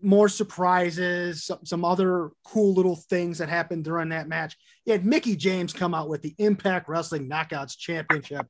more 0.00 0.28
surprises, 0.28 1.44
some, 1.44 1.64
some 1.64 1.84
other 1.84 2.30
cool 2.44 2.74
little 2.74 2.96
things 2.96 3.38
that 3.38 3.48
happened 3.48 3.84
during 3.84 4.10
that 4.10 4.28
match. 4.28 4.56
You 4.84 4.92
had 4.92 5.04
Mickey 5.04 5.36
James 5.36 5.72
come 5.72 5.94
out 5.94 6.08
with 6.08 6.22
the 6.22 6.34
Impact 6.38 6.88
Wrestling 6.88 7.28
Knockouts 7.28 7.76
Championship 7.76 8.46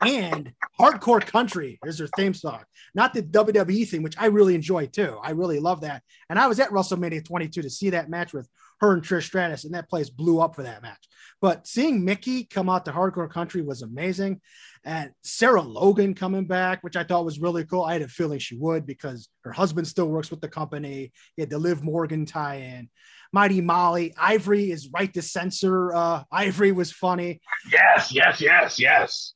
and 0.00 0.52
Hardcore 0.78 1.24
Country 1.24 1.78
is 1.84 1.98
their 1.98 2.08
theme 2.16 2.34
song, 2.34 2.62
not 2.94 3.14
the 3.14 3.22
WWE 3.22 3.88
thing, 3.88 4.02
which 4.02 4.18
I 4.18 4.26
really 4.26 4.54
enjoy 4.54 4.86
too. 4.86 5.18
I 5.22 5.30
really 5.30 5.58
love 5.58 5.80
that. 5.80 6.02
And 6.30 6.38
I 6.38 6.46
was 6.46 6.60
at 6.60 6.70
WrestleMania 6.70 7.24
22 7.24 7.62
to 7.62 7.70
see 7.70 7.90
that 7.90 8.08
match 8.08 8.32
with 8.32 8.48
her 8.80 8.92
and 8.92 9.02
Trish 9.02 9.24
Stratus, 9.24 9.64
and 9.64 9.74
that 9.74 9.88
place 9.88 10.08
blew 10.08 10.40
up 10.40 10.54
for 10.54 10.62
that 10.62 10.82
match. 10.82 11.08
But 11.40 11.66
seeing 11.66 12.04
Mickey 12.04 12.44
come 12.44 12.68
out 12.68 12.84
to 12.84 12.92
Hardcore 12.92 13.30
Country 13.30 13.62
was 13.62 13.82
amazing. 13.82 14.40
And 14.84 15.10
Sarah 15.22 15.62
Logan 15.62 16.14
coming 16.14 16.46
back, 16.46 16.82
which 16.82 16.96
I 16.96 17.04
thought 17.04 17.24
was 17.24 17.40
really 17.40 17.64
cool. 17.64 17.82
I 17.82 17.94
had 17.94 18.02
a 18.02 18.08
feeling 18.08 18.38
she 18.38 18.56
would 18.56 18.86
because 18.86 19.28
her 19.42 19.52
husband 19.52 19.86
still 19.86 20.08
works 20.08 20.30
with 20.30 20.40
the 20.40 20.48
company. 20.48 21.12
He 21.36 21.42
had 21.42 21.50
the 21.50 21.58
Liv 21.58 21.82
Morgan 21.82 22.24
tie 22.24 22.56
in. 22.56 22.88
Mighty 23.32 23.60
Molly. 23.60 24.14
Ivory 24.16 24.70
is 24.70 24.90
right 24.92 25.12
to 25.14 25.22
censor. 25.22 25.92
Uh, 25.92 26.22
Ivory 26.32 26.72
was 26.72 26.92
funny. 26.92 27.40
Yes, 27.70 28.12
yes, 28.12 28.40
yes, 28.40 28.78
yes. 28.78 29.34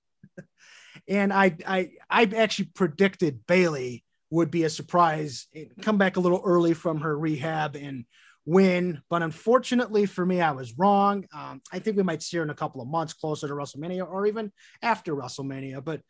And 1.12 1.30
I, 1.30 1.54
I, 1.66 1.90
I 2.08 2.22
actually 2.34 2.70
predicted 2.74 3.46
Bayley 3.46 4.02
would 4.30 4.50
be 4.50 4.64
a 4.64 4.70
surprise, 4.70 5.46
come 5.82 5.98
back 5.98 6.16
a 6.16 6.20
little 6.20 6.40
early 6.42 6.72
from 6.72 7.02
her 7.02 7.18
rehab 7.18 7.76
and 7.76 8.06
win. 8.46 9.02
But 9.10 9.22
unfortunately 9.22 10.06
for 10.06 10.24
me, 10.24 10.40
I 10.40 10.52
was 10.52 10.78
wrong. 10.78 11.26
Um, 11.36 11.60
I 11.70 11.80
think 11.80 11.98
we 11.98 12.02
might 12.02 12.22
see 12.22 12.38
her 12.38 12.42
in 12.42 12.48
a 12.48 12.54
couple 12.54 12.80
of 12.80 12.88
months 12.88 13.12
closer 13.12 13.46
to 13.46 13.52
WrestleMania 13.52 14.10
or 14.10 14.26
even 14.26 14.50
after 14.80 15.14
WrestleMania. 15.14 15.84
But 15.84 16.00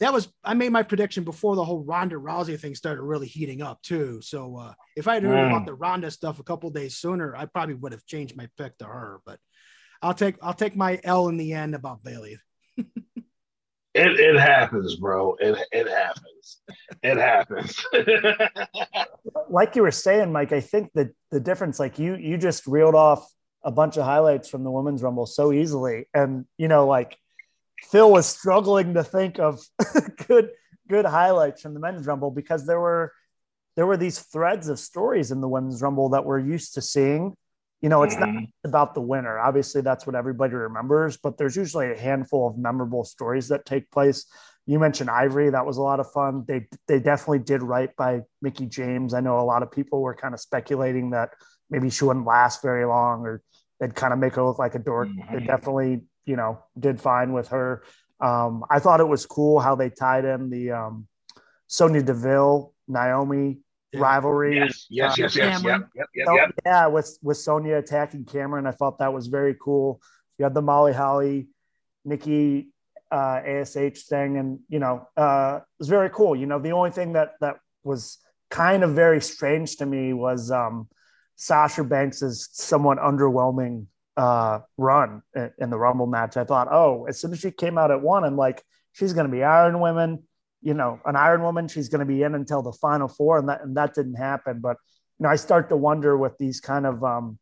that 0.00 0.14
was, 0.14 0.26
I 0.42 0.54
made 0.54 0.72
my 0.72 0.82
prediction 0.82 1.22
before 1.22 1.54
the 1.54 1.64
whole 1.64 1.84
Ronda 1.84 2.16
Rousey 2.16 2.58
thing 2.58 2.74
started 2.74 3.02
really 3.02 3.26
heating 3.26 3.60
up 3.60 3.82
too. 3.82 4.22
So 4.22 4.56
uh, 4.56 4.72
if 4.96 5.06
I 5.06 5.12
had 5.14 5.22
heard 5.22 5.38
Mm. 5.38 5.46
about 5.48 5.66
the 5.66 5.74
Ronda 5.74 6.10
stuff 6.10 6.38
a 6.40 6.44
couple 6.44 6.70
days 6.70 6.96
sooner, 6.96 7.36
I 7.36 7.44
probably 7.44 7.74
would 7.74 7.92
have 7.92 8.06
changed 8.06 8.38
my 8.38 8.48
pick 8.56 8.78
to 8.78 8.86
her. 8.86 9.20
But 9.26 9.38
I'll 10.00 10.14
take, 10.14 10.36
I'll 10.40 10.54
take 10.54 10.76
my 10.76 10.98
L 11.04 11.28
in 11.28 11.36
the 11.36 11.52
end 11.52 11.74
about 11.74 12.02
Bayley. 12.02 12.38
It 13.96 14.20
it 14.20 14.38
happens, 14.38 14.96
bro. 14.96 15.36
It 15.40 15.56
it 15.72 15.88
happens. 15.88 16.60
It 17.02 17.16
happens. 17.16 17.82
like 19.50 19.74
you 19.74 19.82
were 19.82 19.90
saying, 19.90 20.32
Mike, 20.32 20.52
I 20.52 20.60
think 20.60 20.92
that 20.94 21.08
the 21.30 21.40
difference, 21.40 21.80
like 21.80 21.98
you, 21.98 22.14
you 22.16 22.36
just 22.36 22.66
reeled 22.66 22.94
off 22.94 23.26
a 23.62 23.70
bunch 23.70 23.96
of 23.96 24.04
highlights 24.04 24.50
from 24.50 24.64
the 24.64 24.70
women's 24.70 25.02
rumble 25.02 25.24
so 25.24 25.50
easily, 25.50 26.08
and 26.12 26.44
you 26.58 26.68
know, 26.68 26.86
like 26.86 27.16
Phil 27.84 28.10
was 28.12 28.26
struggling 28.26 28.94
to 28.94 29.02
think 29.02 29.38
of 29.38 29.64
good, 30.28 30.50
good 30.88 31.06
highlights 31.06 31.62
from 31.62 31.72
the 31.72 31.80
men's 31.80 32.06
rumble 32.06 32.30
because 32.30 32.66
there 32.66 32.80
were 32.80 33.14
there 33.76 33.86
were 33.86 33.96
these 33.96 34.18
threads 34.18 34.68
of 34.68 34.78
stories 34.78 35.30
in 35.30 35.40
the 35.40 35.48
women's 35.48 35.80
rumble 35.80 36.10
that 36.10 36.24
we're 36.26 36.38
used 36.38 36.74
to 36.74 36.82
seeing. 36.82 37.34
You 37.82 37.88
know, 37.90 38.02
it's 38.02 38.18
not 38.18 38.28
Mhm. 38.30 38.48
about 38.64 38.94
the 38.94 39.00
winner. 39.02 39.38
Obviously, 39.38 39.80
that's 39.82 40.06
what 40.06 40.16
everybody 40.16 40.54
remembers, 40.54 41.16
but 41.18 41.36
there's 41.36 41.56
usually 41.56 41.92
a 41.92 41.96
handful 41.98 42.48
of 42.48 42.56
memorable 42.58 43.04
stories 43.04 43.48
that 43.48 43.66
take 43.66 43.90
place. 43.90 44.26
You 44.64 44.78
mentioned 44.78 45.10
Ivory, 45.10 45.50
that 45.50 45.66
was 45.66 45.76
a 45.76 45.82
lot 45.82 46.00
of 46.00 46.10
fun. 46.10 46.44
They 46.48 46.68
they 46.88 46.98
definitely 46.98 47.40
did 47.40 47.62
right 47.62 47.94
by 47.96 48.22
Mickie 48.42 48.66
James. 48.66 49.14
I 49.14 49.20
know 49.20 49.38
a 49.38 49.42
lot 49.42 49.62
of 49.62 49.70
people 49.70 50.00
were 50.02 50.14
kind 50.14 50.34
of 50.34 50.40
speculating 50.40 51.10
that 51.10 51.30
maybe 51.70 51.90
she 51.90 52.04
wouldn't 52.04 52.26
last 52.26 52.62
very 52.62 52.84
long 52.84 53.20
or 53.26 53.42
they'd 53.78 53.94
kind 53.94 54.12
of 54.12 54.18
make 54.18 54.34
her 54.36 54.42
look 54.42 54.58
like 54.58 54.74
a 54.74 54.78
dork. 54.78 55.08
They 55.32 55.38
Mhm. 55.40 55.46
definitely, 55.46 56.06
you 56.24 56.36
know, 56.36 56.58
did 56.78 56.98
fine 57.00 57.32
with 57.32 57.48
her. 57.48 57.82
Um, 58.20 58.64
I 58.70 58.78
thought 58.80 59.00
it 59.00 59.08
was 59.08 59.26
cool 59.26 59.60
how 59.60 59.74
they 59.74 59.90
tied 59.90 60.24
in 60.24 60.48
the 60.48 60.72
um, 60.72 61.06
Sonya 61.66 62.02
Deville, 62.02 62.72
Naomi. 62.88 63.60
Rivalry. 63.94 64.56
yes, 64.56 64.86
yes, 64.90 65.18
yes, 65.18 65.36
yes. 65.36 65.36
Yep, 65.36 65.62
Cameron. 65.62 65.88
yep, 65.94 66.06
yep, 66.14 66.26
So, 66.26 66.34
yep. 66.34 66.50
Yeah, 66.64 66.86
with 66.88 67.18
with 67.22 67.36
Sonya 67.36 67.76
attacking 67.76 68.24
Cameron, 68.24 68.66
I 68.66 68.72
thought 68.72 68.98
that 68.98 69.12
was 69.12 69.26
very 69.26 69.54
cool. 69.60 70.00
You 70.38 70.44
had 70.44 70.54
the 70.54 70.62
Molly 70.62 70.92
Holly, 70.92 71.48
Nikki 72.04 72.68
uh, 73.10 73.40
Ash 73.44 73.72
thing, 73.72 74.36
and 74.36 74.60
you 74.68 74.78
know, 74.78 75.08
uh, 75.16 75.60
it 75.62 75.78
was 75.78 75.88
very 75.88 76.10
cool. 76.10 76.36
You 76.36 76.46
know, 76.46 76.58
the 76.58 76.72
only 76.72 76.90
thing 76.90 77.12
that 77.14 77.34
that 77.40 77.56
was 77.84 78.18
kind 78.50 78.82
of 78.82 78.90
very 78.94 79.20
strange 79.20 79.76
to 79.76 79.86
me 79.86 80.12
was 80.12 80.50
um, 80.50 80.88
Sasha 81.36 81.84
Banks's 81.84 82.48
somewhat 82.52 82.98
underwhelming 82.98 83.86
uh, 84.16 84.60
run 84.76 85.22
in, 85.34 85.50
in, 85.58 85.70
the 85.70 85.78
Rumble 85.78 86.06
match. 86.06 86.36
I 86.36 86.44
thought, 86.44 86.68
oh, 86.70 87.04
as 87.06 87.20
soon 87.20 87.32
as 87.32 87.40
she 87.40 87.50
came 87.50 87.76
out 87.76 87.90
at 87.90 88.00
one, 88.00 88.24
I'm 88.24 88.36
like, 88.36 88.62
she's 88.92 89.12
going 89.12 89.26
to 89.26 89.32
be 89.32 89.42
Iron 89.42 89.78
Woman, 89.78 90.22
you 90.66 90.74
know, 90.74 90.98
an 91.04 91.14
Iron 91.14 91.42
Woman. 91.42 91.68
She's 91.68 91.88
going 91.88 92.00
to 92.00 92.12
be 92.12 92.24
in 92.24 92.34
until 92.34 92.60
the 92.60 92.72
final 92.72 93.06
four, 93.06 93.38
and 93.38 93.48
that 93.48 93.62
and 93.62 93.76
that 93.76 93.94
didn't 93.94 94.16
happen. 94.16 94.58
But 94.58 94.78
you 95.16 95.22
know, 95.22 95.28
I 95.28 95.36
start 95.36 95.68
to 95.68 95.76
wonder 95.76 96.18
with 96.18 96.36
these 96.38 96.58
kind 96.58 96.86
of 96.86 97.04
um, 97.04 97.38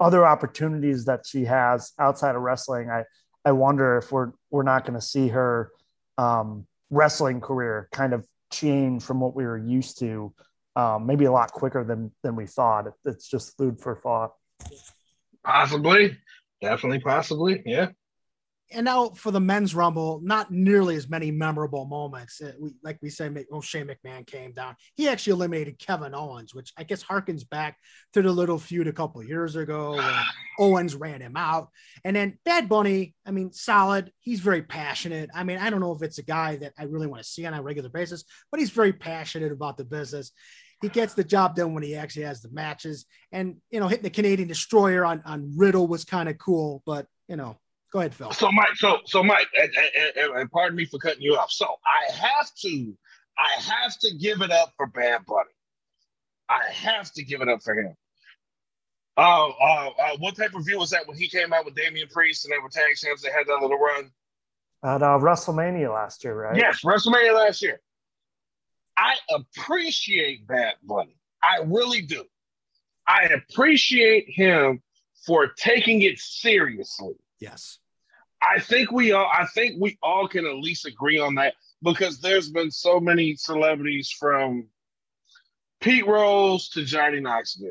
other 0.00 0.24
opportunities 0.24 1.04
that 1.04 1.26
she 1.26 1.44
has 1.44 1.92
outside 1.98 2.34
of 2.34 2.40
wrestling. 2.40 2.88
I 2.88 3.04
I 3.44 3.52
wonder 3.52 3.98
if 3.98 4.10
we're 4.10 4.32
we're 4.50 4.62
not 4.62 4.86
going 4.86 4.98
to 4.98 5.04
see 5.04 5.28
her 5.28 5.70
um, 6.16 6.66
wrestling 6.88 7.42
career 7.42 7.90
kind 7.92 8.14
of 8.14 8.26
change 8.50 9.02
from 9.02 9.20
what 9.20 9.36
we 9.36 9.44
were 9.44 9.58
used 9.58 9.98
to, 9.98 10.32
um, 10.74 11.04
maybe 11.04 11.26
a 11.26 11.32
lot 11.32 11.52
quicker 11.52 11.84
than 11.84 12.10
than 12.22 12.36
we 12.36 12.46
thought. 12.46 12.86
It's 13.04 13.28
just 13.28 13.54
food 13.58 13.80
for 13.80 13.96
thought. 13.96 14.32
Possibly, 15.44 16.16
definitely, 16.62 17.00
possibly, 17.00 17.62
yeah 17.66 17.88
and 18.74 18.84
now 18.84 19.10
for 19.10 19.30
the 19.30 19.40
men's 19.40 19.74
rumble, 19.74 20.20
not 20.22 20.50
nearly 20.50 20.96
as 20.96 21.08
many 21.08 21.30
memorable 21.30 21.84
moments. 21.84 22.40
Uh, 22.40 22.52
we, 22.60 22.74
like 22.82 22.98
we 23.02 23.10
say, 23.10 23.30
oh, 23.52 23.60
Shane 23.60 23.88
McMahon 23.88 24.26
came 24.26 24.52
down. 24.52 24.76
He 24.94 25.08
actually 25.08 25.34
eliminated 25.34 25.78
Kevin 25.78 26.14
Owens, 26.14 26.54
which 26.54 26.72
I 26.76 26.84
guess 26.84 27.02
harkens 27.02 27.48
back 27.48 27.76
to 28.14 28.22
the 28.22 28.32
little 28.32 28.58
feud 28.58 28.88
a 28.88 28.92
couple 28.92 29.22
years 29.22 29.56
ago 29.56 29.96
when 29.96 30.14
Owens 30.58 30.94
ran 30.94 31.20
him 31.20 31.36
out. 31.36 31.68
And 32.04 32.16
then 32.16 32.38
Bad 32.44 32.68
Bunny, 32.68 33.14
I 33.26 33.30
mean, 33.30 33.52
solid. 33.52 34.12
He's 34.20 34.40
very 34.40 34.62
passionate. 34.62 35.30
I 35.34 35.44
mean, 35.44 35.58
I 35.58 35.70
don't 35.70 35.80
know 35.80 35.92
if 35.92 36.02
it's 36.02 36.18
a 36.18 36.24
guy 36.24 36.56
that 36.56 36.72
I 36.78 36.84
really 36.84 37.06
want 37.06 37.22
to 37.22 37.28
see 37.28 37.46
on 37.46 37.54
a 37.54 37.62
regular 37.62 37.90
basis, 37.90 38.24
but 38.50 38.60
he's 38.60 38.70
very 38.70 38.92
passionate 38.92 39.52
about 39.52 39.76
the 39.76 39.84
business. 39.84 40.32
He 40.80 40.88
gets 40.88 41.14
the 41.14 41.24
job 41.24 41.54
done 41.54 41.74
when 41.74 41.84
he 41.84 41.94
actually 41.94 42.24
has 42.24 42.42
the 42.42 42.50
matches. 42.50 43.06
And, 43.30 43.56
you 43.70 43.78
know, 43.78 43.86
hitting 43.86 44.02
the 44.02 44.10
Canadian 44.10 44.48
Destroyer 44.48 45.04
on, 45.04 45.22
on 45.24 45.54
Riddle 45.56 45.86
was 45.86 46.04
kind 46.04 46.28
of 46.28 46.38
cool, 46.38 46.82
but, 46.84 47.06
you 47.28 47.36
know, 47.36 47.56
Go 47.92 48.00
ahead, 48.00 48.14
Phil. 48.14 48.30
So, 48.32 48.50
Mike. 48.50 48.74
So, 48.76 48.98
so 49.04 49.22
Mike, 49.22 49.48
and, 49.60 49.70
and, 50.16 50.36
and, 50.36 50.50
pardon 50.50 50.76
me 50.76 50.86
for 50.86 50.98
cutting 50.98 51.22
you 51.22 51.36
off. 51.36 51.52
So, 51.52 51.66
I 51.66 52.12
have 52.12 52.50
to, 52.62 52.96
I 53.38 53.60
have 53.60 53.98
to 54.00 54.14
give 54.14 54.40
it 54.40 54.50
up 54.50 54.72
for 54.76 54.86
Bad 54.86 55.26
Bunny. 55.26 55.50
I 56.48 56.62
have 56.72 57.12
to 57.12 57.22
give 57.22 57.42
it 57.42 57.48
up 57.48 57.62
for 57.62 57.74
him. 57.74 57.94
Uh, 59.18 59.48
uh, 59.48 59.90
uh, 60.02 60.16
what 60.18 60.36
type 60.36 60.54
of 60.54 60.64
view 60.64 60.78
was 60.78 60.90
that 60.90 61.06
when 61.06 61.18
he 61.18 61.28
came 61.28 61.52
out 61.52 61.66
with 61.66 61.74
Damian 61.74 62.08
Priest 62.08 62.46
and 62.46 62.52
they 62.52 62.58
were 62.58 62.70
tag 62.70 62.94
champs? 62.96 63.22
They 63.22 63.30
had 63.30 63.46
that 63.46 63.60
little 63.60 63.78
run 63.78 64.10
at 64.84 65.02
uh, 65.02 65.18
WrestleMania 65.18 65.92
last 65.92 66.24
year, 66.24 66.34
right? 66.34 66.56
Yes, 66.56 66.80
WrestleMania 66.84 67.34
last 67.34 67.62
year. 67.62 67.80
I 68.96 69.14
appreciate 69.30 70.46
Bad 70.46 70.74
Bunny. 70.82 71.16
I 71.42 71.60
really 71.64 72.02
do. 72.02 72.24
I 73.06 73.24
appreciate 73.24 74.26
him 74.28 74.82
for 75.24 75.48
taking 75.48 76.02
it 76.02 76.18
seriously. 76.18 77.14
Yes. 77.40 77.78
I 78.42 78.60
think 78.60 78.90
we 78.90 79.12
all 79.12 79.30
I 79.32 79.46
think 79.46 79.76
we 79.80 79.96
all 80.02 80.26
can 80.28 80.46
at 80.46 80.56
least 80.56 80.86
agree 80.86 81.18
on 81.18 81.36
that 81.36 81.54
because 81.82 82.20
there's 82.20 82.50
been 82.50 82.70
so 82.70 83.00
many 83.00 83.36
celebrities 83.36 84.10
from 84.10 84.66
Pete 85.80 86.06
Rose 86.06 86.68
to 86.70 86.84
Johnny 86.84 87.20
Knoxville. 87.20 87.70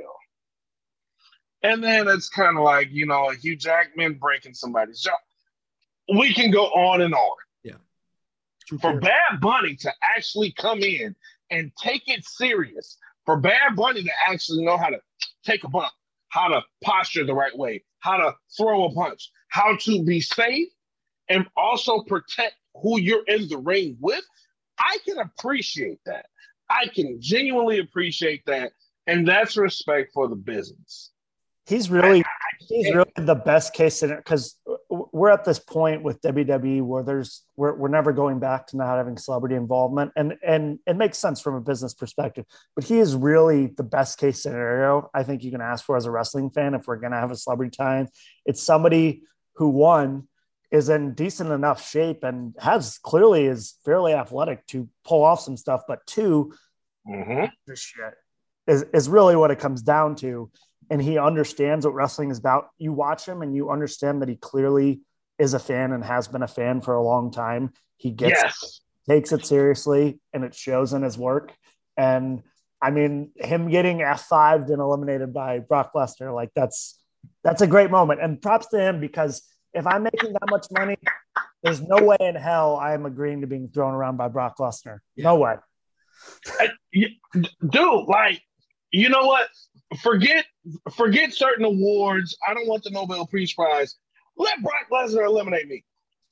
And 1.63 1.83
then 1.83 2.07
it's 2.07 2.29
kind 2.29 2.57
of 2.57 2.63
like, 2.63 2.89
you 2.91 3.05
know, 3.05 3.29
a 3.29 3.35
Hugh 3.35 3.55
Jackman 3.55 4.15
breaking 4.15 4.53
somebody's 4.53 5.01
jaw. 5.01 5.11
We 6.17 6.33
can 6.33 6.51
go 6.51 6.65
on 6.65 7.01
and 7.01 7.13
on. 7.13 7.37
Yeah. 7.63 7.73
True 8.67 8.79
for 8.79 8.99
Bad 8.99 9.39
Bunny 9.39 9.75
to 9.77 9.93
actually 10.01 10.51
come 10.51 10.79
in 10.79 11.15
and 11.51 11.71
take 11.81 12.03
it 12.07 12.25
serious, 12.25 12.97
for 13.25 13.37
Bad 13.37 13.75
Bunny 13.75 14.03
to 14.03 14.11
actually 14.27 14.65
know 14.65 14.77
how 14.77 14.89
to 14.89 14.99
take 15.45 15.63
a 15.63 15.69
bump, 15.69 15.91
how 16.31 16.47
to 16.47 16.61
posture 16.83 17.25
the 17.25 17.33
right 17.33 17.55
way, 17.55 17.83
how 17.99 18.17
to 18.17 18.33
throw 18.57 18.85
a 18.85 18.93
punch, 18.93 19.29
how 19.49 19.77
to 19.81 20.03
be 20.03 20.19
safe, 20.19 20.69
and 21.29 21.45
also 21.55 22.01
protect 22.03 22.55
who 22.81 22.99
you're 22.99 23.23
in 23.27 23.47
the 23.47 23.57
ring 23.57 23.97
with. 23.99 24.23
I 24.79 24.97
can 25.05 25.19
appreciate 25.19 25.99
that. 26.05 26.25
I 26.69 26.87
can 26.87 27.17
genuinely 27.19 27.79
appreciate 27.79 28.43
that. 28.47 28.71
And 29.07 29.27
that's 29.27 29.57
respect 29.57 30.11
for 30.13 30.27
the 30.27 30.35
business. 30.35 31.11
He's 31.67 31.89
really 31.89 32.23
he's 32.71 32.93
really 32.93 33.11
the 33.15 33.35
best 33.35 33.73
case 33.73 33.97
scenario 33.97 34.21
because 34.21 34.57
we're 34.89 35.29
at 35.29 35.43
this 35.43 35.59
point 35.59 36.03
with 36.03 36.21
WWE 36.21 36.81
where 36.81 37.03
there's 37.03 37.43
we're, 37.55 37.73
we're 37.75 37.87
never 37.87 38.11
going 38.11 38.39
back 38.39 38.67
to 38.67 38.77
not 38.77 38.97
having 38.97 39.17
celebrity 39.17 39.55
involvement 39.55 40.11
and 40.15 40.35
and 40.45 40.79
it 40.85 40.95
makes 40.95 41.17
sense 41.17 41.41
from 41.41 41.55
a 41.55 41.61
business 41.61 41.93
perspective 41.93 42.45
but 42.75 42.83
he 42.83 42.99
is 42.99 43.15
really 43.15 43.67
the 43.67 43.83
best 43.83 44.17
case 44.17 44.41
scenario 44.41 45.09
I 45.13 45.23
think 45.23 45.43
you 45.43 45.51
can 45.51 45.61
ask 45.61 45.85
for 45.85 45.97
as 45.97 46.05
a 46.05 46.11
wrestling 46.11 46.49
fan 46.49 46.73
if 46.73 46.87
we're 46.87 46.97
going 46.97 47.11
to 47.11 47.19
have 47.19 47.31
a 47.31 47.35
celebrity 47.35 47.75
time 47.75 48.07
it's 48.45 48.61
somebody 48.61 49.23
who 49.55 49.69
one 49.69 50.27
is 50.71 50.89
in 50.89 51.13
decent 51.13 51.51
enough 51.51 51.85
shape 51.85 52.23
and 52.23 52.55
has 52.59 52.97
clearly 52.99 53.45
is 53.45 53.75
fairly 53.83 54.13
athletic 54.13 54.65
to 54.67 54.87
pull 55.03 55.23
off 55.23 55.41
some 55.41 55.57
stuff 55.57 55.83
but 55.87 56.05
2 56.07 56.53
mm-hmm. 57.07 57.73
shit 57.73 58.13
is, 58.67 58.85
is 58.93 59.09
really 59.09 59.35
what 59.35 59.51
it 59.51 59.59
comes 59.59 59.81
down 59.81 60.15
to 60.15 60.49
and 60.91 61.01
he 61.01 61.17
understands 61.17 61.85
what 61.85 61.95
wrestling 61.95 62.29
is 62.31 62.37
about. 62.37 62.67
You 62.77 62.91
watch 62.91 63.25
him 63.25 63.41
and 63.41 63.55
you 63.55 63.71
understand 63.71 64.21
that 64.21 64.27
he 64.27 64.35
clearly 64.35 64.99
is 65.39 65.53
a 65.53 65.59
fan 65.59 65.93
and 65.93 66.03
has 66.03 66.27
been 66.27 66.43
a 66.43 66.47
fan 66.49 66.81
for 66.81 66.95
a 66.95 67.01
long 67.01 67.31
time. 67.31 67.71
He 67.95 68.11
gets 68.11 68.43
yes. 68.43 68.81
it, 69.07 69.11
takes 69.11 69.31
it 69.31 69.45
seriously 69.45 70.19
and 70.33 70.43
it 70.43 70.53
shows 70.53 70.91
in 70.91 71.01
his 71.01 71.17
work. 71.17 71.53
And 71.95 72.43
I 72.81 72.91
mean, 72.91 73.31
him 73.37 73.69
getting 73.69 73.99
F5'd 73.99 74.69
and 74.69 74.81
eliminated 74.81 75.33
by 75.33 75.59
Brock 75.59 75.93
Lesnar, 75.95 76.35
like 76.35 76.49
that's 76.55 76.99
that's 77.41 77.61
a 77.61 77.67
great 77.67 77.89
moment. 77.89 78.19
And 78.21 78.41
props 78.41 78.67
to 78.67 78.79
him 78.79 78.99
because 78.99 79.43
if 79.73 79.87
I'm 79.87 80.03
making 80.03 80.33
that 80.33 80.49
much 80.49 80.67
money, 80.71 80.97
there's 81.63 81.81
no 81.81 82.03
way 82.03 82.17
in 82.19 82.35
hell 82.35 82.75
I 82.75 82.95
am 82.95 83.05
agreeing 83.05 83.41
to 83.41 83.47
being 83.47 83.69
thrown 83.69 83.93
around 83.93 84.17
by 84.17 84.27
Brock 84.27 84.57
Lesnar. 84.57 84.99
No 85.15 85.35
way. 85.37 85.55
Dude, 86.93 88.07
like, 88.07 88.41
you 88.91 89.07
know 89.07 89.25
what? 89.25 89.47
Forget 89.99 90.45
forget 90.93 91.33
certain 91.33 91.65
awards. 91.65 92.37
I 92.47 92.53
don't 92.53 92.67
want 92.67 92.83
the 92.83 92.91
Nobel 92.91 93.25
Peace 93.25 93.53
Prize. 93.53 93.95
Let 94.37 94.61
Brock 94.61 94.87
Lesnar 94.91 95.25
eliminate 95.25 95.67
me. 95.67 95.83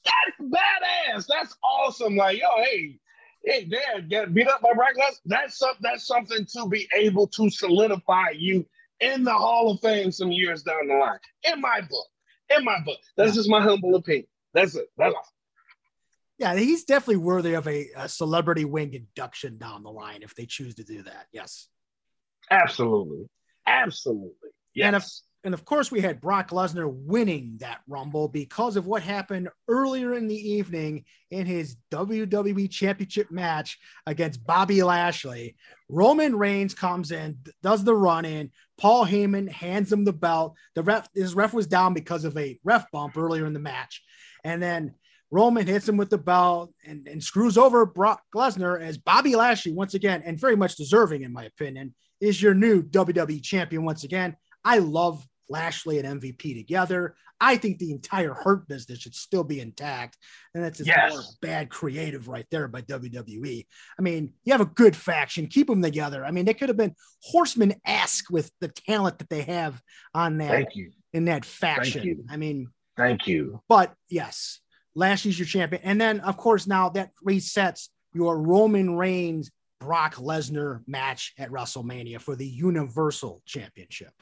That's 0.06 0.52
badass. 0.52 1.28
That's 1.28 1.56
awesome. 1.64 2.16
Like, 2.16 2.40
yo, 2.40 2.48
hey, 2.64 3.00
hey, 3.44 3.66
Dad, 3.66 4.10
get 4.10 4.34
beat 4.34 4.48
up 4.48 4.62
by 4.62 4.74
Brock 4.74 4.94
Lesnar. 4.98 5.20
That's 5.26 5.58
something. 5.58 5.82
That's 5.82 6.08
something 6.08 6.46
to 6.54 6.68
be 6.68 6.88
able 6.96 7.28
to 7.28 7.50
solidify 7.50 8.32
you 8.36 8.66
in 9.00 9.24
the 9.24 9.34
Hall 9.34 9.72
of 9.72 9.80
Fame 9.80 10.12
some 10.12 10.32
years 10.32 10.64
down 10.64 10.88
the 10.88 10.96
line. 10.96 11.20
In 11.44 11.62
my 11.62 11.82
book. 11.82 12.08
In 12.56 12.64
my 12.64 12.80
book. 12.86 12.98
That's 13.16 13.36
just 13.36 13.50
my 13.50 13.62
humble 13.62 13.96
opinion. 13.96 14.28
That's 14.54 14.76
it. 14.76 14.88
That's 14.98 15.14
all. 15.14 15.26
Yeah, 16.38 16.56
he's 16.56 16.86
definitely 16.86 17.18
worthy 17.18 17.54
of 17.54 17.68
a, 17.68 17.90
a 17.98 18.08
celebrity 18.08 18.64
wing 18.64 18.94
induction 18.94 19.58
down 19.58 19.84
the 19.84 19.92
line 19.92 20.24
if 20.24 20.34
they 20.36 20.46
choose 20.46 20.76
to 20.76 20.86
do 20.86 21.04
that. 21.04 21.28
Yes. 21.34 21.68
Absolutely. 22.50 23.28
Absolutely. 23.70 24.50
Yes. 24.74 24.88
And 24.88 24.96
of, 24.96 25.06
and 25.46 25.54
of 25.54 25.64
course, 25.64 25.90
we 25.90 26.02
had 26.02 26.20
Brock 26.20 26.50
Lesnar 26.50 26.92
winning 26.92 27.58
that 27.60 27.80
Rumble 27.88 28.28
because 28.28 28.76
of 28.76 28.88
what 28.88 29.02
happened 29.02 29.50
earlier 29.70 30.14
in 30.14 30.28
the 30.28 30.36
evening 30.36 31.06
in 31.32 31.46
his 31.46 31.78
WWE 31.92 32.70
Championship 32.70 33.32
match 33.32 33.80
against 34.06 34.46
Bobby 34.46 34.84
Lashley. 34.84 35.56
Roman 35.88 36.36
Reigns 36.36 36.74
comes 36.74 37.12
in, 37.12 37.38
does 37.64 37.86
the 37.86 37.96
run 37.96 38.26
in. 38.26 38.52
Paul 38.78 39.06
Heyman 39.06 39.50
hands 39.50 39.94
him 39.94 40.04
the 40.04 40.14
belt. 40.14 40.56
The 40.76 40.84
ref, 40.84 41.08
his 41.16 41.36
ref 41.36 41.54
was 41.54 41.68
down 41.68 41.94
because 41.94 42.26
of 42.26 42.38
a 42.38 42.60
ref 42.66 42.92
bump 42.92 43.18
earlier 43.18 43.46
in 43.46 43.54
the 43.54 43.60
match. 43.60 44.04
And 44.44 44.62
then 44.62 44.96
Roman 45.32 45.68
hits 45.68 45.88
him 45.88 45.96
with 45.96 46.10
the 46.10 46.18
belt 46.18 46.74
and, 46.86 47.08
and 47.08 47.24
screws 47.24 47.58
over 47.58 47.86
Brock 47.86 48.22
Lesnar 48.36 48.82
as 48.82 48.98
Bobby 48.98 49.36
Lashley, 49.36 49.72
once 49.72 49.94
again, 49.94 50.22
and 50.26 50.40
very 50.40 50.56
much 50.58 50.76
deserving, 50.76 51.22
in 51.24 51.32
my 51.32 51.46
opinion, 51.46 51.94
is 52.22 52.42
your 52.42 52.54
new 52.54 52.82
WWE 52.84 53.42
champion 53.44 53.86
once 53.86 54.04
again. 54.04 54.36
I 54.64 54.80
love 54.80 55.26
Lashley 55.50 56.00
and 56.00 56.22
MVP 56.22 56.56
together. 56.56 57.16
I 57.42 57.56
think 57.56 57.80
the 57.80 57.92
entire 57.92 58.34
Hurt 58.34 58.68
business 58.68 59.00
should 59.00 59.16
still 59.16 59.44
be 59.44 59.62
intact. 59.62 60.18
And 60.54 60.64
that's 60.64 60.82
yes. 60.82 61.38
bad 61.42 61.70
creative 61.70 62.28
right 62.28 62.46
there 62.52 62.68
by 62.68 62.82
WWE. 62.82 63.66
I 63.98 64.02
mean, 64.02 64.34
you 64.44 64.52
have 64.52 64.62
a 64.62 64.66
good 64.66 64.96
faction, 64.96 65.48
keep 65.48 65.68
them 65.68 65.82
together. 65.82 66.26
I 66.26 66.32
mean, 66.32 66.46
they 66.46 66.54
could 66.54 66.70
have 66.70 66.78
been 66.78 66.96
horseman 67.24 67.76
esque 67.86 68.30
with 68.30 68.52
the 68.60 68.68
talent 68.68 69.20
that 69.20 69.30
they 69.30 69.44
have 69.44 69.82
on 70.14 70.38
that 70.40 70.52
Thank 70.52 70.76
you. 70.76 70.92
in 71.14 71.26
that 71.26 71.46
faction. 71.46 72.26
I 72.30 72.38
mean, 72.38 72.68
thank 72.98 73.26
you. 73.26 73.62
But 73.70 73.94
yes, 74.10 74.60
Lashley's 74.96 75.40
your 75.40 75.46
champion. 75.46 75.82
And 75.86 76.00
then, 76.00 76.20
of 76.20 76.36
course, 76.36 76.68
now 76.68 76.90
that 76.90 77.12
resets 77.26 77.88
your 78.14 78.40
Roman 78.42 78.98
Reigns 78.98 79.50
Brock 79.80 80.16
Lesnar 80.16 80.82
match 80.88 81.34
at 81.38 81.50
WrestleMania 81.50 82.20
for 82.20 82.36
the 82.36 82.46
Universal 82.46 83.42
Championship. 83.46 84.14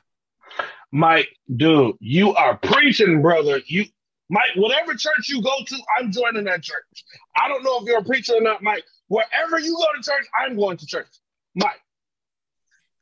Mike, 0.92 1.30
dude, 1.56 1.96
you 2.00 2.34
are 2.36 2.58
preaching, 2.58 3.22
brother. 3.22 3.60
You, 3.66 3.86
Mike, 4.30 4.52
whatever 4.56 4.94
church 4.94 5.28
you 5.28 5.42
go 5.42 5.56
to, 5.66 5.78
I'm 5.98 6.12
joining 6.12 6.46
that 6.46 6.64
church. 6.64 7.06
I 7.36 7.48
don't 7.48 7.64
know 7.64 7.80
if 7.80 7.86
you're 7.86 8.00
a 8.00 8.04
preacher 8.04 8.36
or 8.36 8.42
not, 8.42 8.64
Mike. 8.64 8.84
Wherever 9.08 9.60
you 9.60 9.76
go 9.76 9.86
to 9.96 10.04
church, 10.04 10.26
I'm 10.40 10.56
going 10.56 10.78
to 10.78 10.86
church. 10.86 11.08
Mike, 11.56 11.82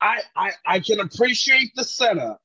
I, 0.02 0.22
I 0.36 0.52
I 0.66 0.80
can 0.80 1.00
appreciate 1.00 1.72
the 1.76 1.84
setup. 1.84 2.42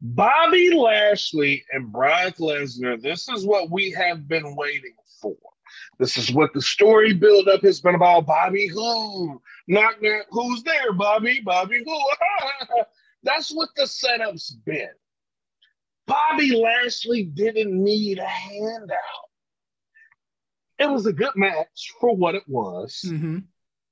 Bobby 0.00 0.70
Lashley 0.74 1.64
and 1.72 1.90
Brock 1.90 2.36
Lesnar, 2.36 3.00
this 3.00 3.28
is 3.28 3.46
what 3.46 3.70
we 3.70 3.90
have 3.92 4.28
been 4.28 4.54
waiting 4.54 4.94
for. 5.20 5.36
This 5.98 6.16
is 6.16 6.32
what 6.32 6.52
the 6.52 6.60
story 6.60 7.12
buildup 7.12 7.62
has 7.62 7.80
been 7.80 7.94
about. 7.94 8.26
Bobby 8.26 8.68
who? 8.68 9.40
Knock 9.68 9.96
knock. 10.00 10.26
Who's 10.30 10.62
there, 10.62 10.92
Bobby? 10.92 11.40
Bobby 11.44 11.82
who? 11.84 12.00
That's 13.22 13.54
what 13.54 13.70
the 13.76 13.86
setup's 13.86 14.50
been. 14.50 14.90
Bobby 16.06 16.54
Lashley 16.54 17.24
didn't 17.24 17.72
need 17.72 18.18
a 18.18 18.26
handout. 18.26 18.98
It 20.78 20.90
was 20.90 21.06
a 21.06 21.12
good 21.12 21.34
match 21.36 21.92
for 22.00 22.14
what 22.14 22.34
it 22.34 22.42
was. 22.46 23.00
Mm-hmm. 23.06 23.38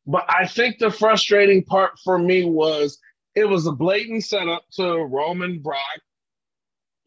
But 0.06 0.24
I 0.28 0.46
think 0.46 0.78
the 0.78 0.90
frustrating 0.90 1.64
part 1.64 1.92
for 2.02 2.18
me 2.18 2.44
was 2.44 2.98
it 3.34 3.44
was 3.44 3.66
a 3.66 3.72
blatant 3.72 4.24
setup 4.24 4.64
to 4.72 4.98
Roman 4.98 5.60
Brock, 5.60 6.00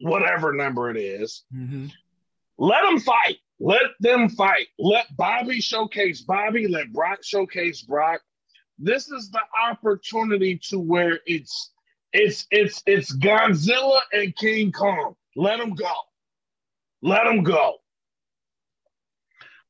whatever 0.00 0.52
number 0.52 0.90
it 0.90 0.96
is. 0.96 1.44
Mm-hmm. 1.54 1.86
Let 2.58 2.82
them 2.82 2.98
fight. 2.98 3.38
Let 3.58 3.86
them 4.00 4.28
fight. 4.28 4.66
Let 4.78 5.06
Bobby 5.16 5.60
showcase 5.60 6.22
Bobby. 6.22 6.68
Let 6.68 6.92
Brock 6.92 7.22
showcase 7.22 7.82
Brock. 7.82 8.20
This 8.78 9.10
is 9.10 9.30
the 9.30 9.40
opportunity 9.66 10.60
to 10.68 10.78
where 10.78 11.20
it's 11.24 11.72
it's 12.12 12.46
it's 12.50 12.82
it's 12.86 13.16
Godzilla 13.16 14.00
and 14.12 14.36
King 14.36 14.72
Kong. 14.72 15.14
Let 15.34 15.58
them 15.58 15.74
go. 15.74 15.92
Let 17.02 17.24
them 17.24 17.42
go. 17.42 17.76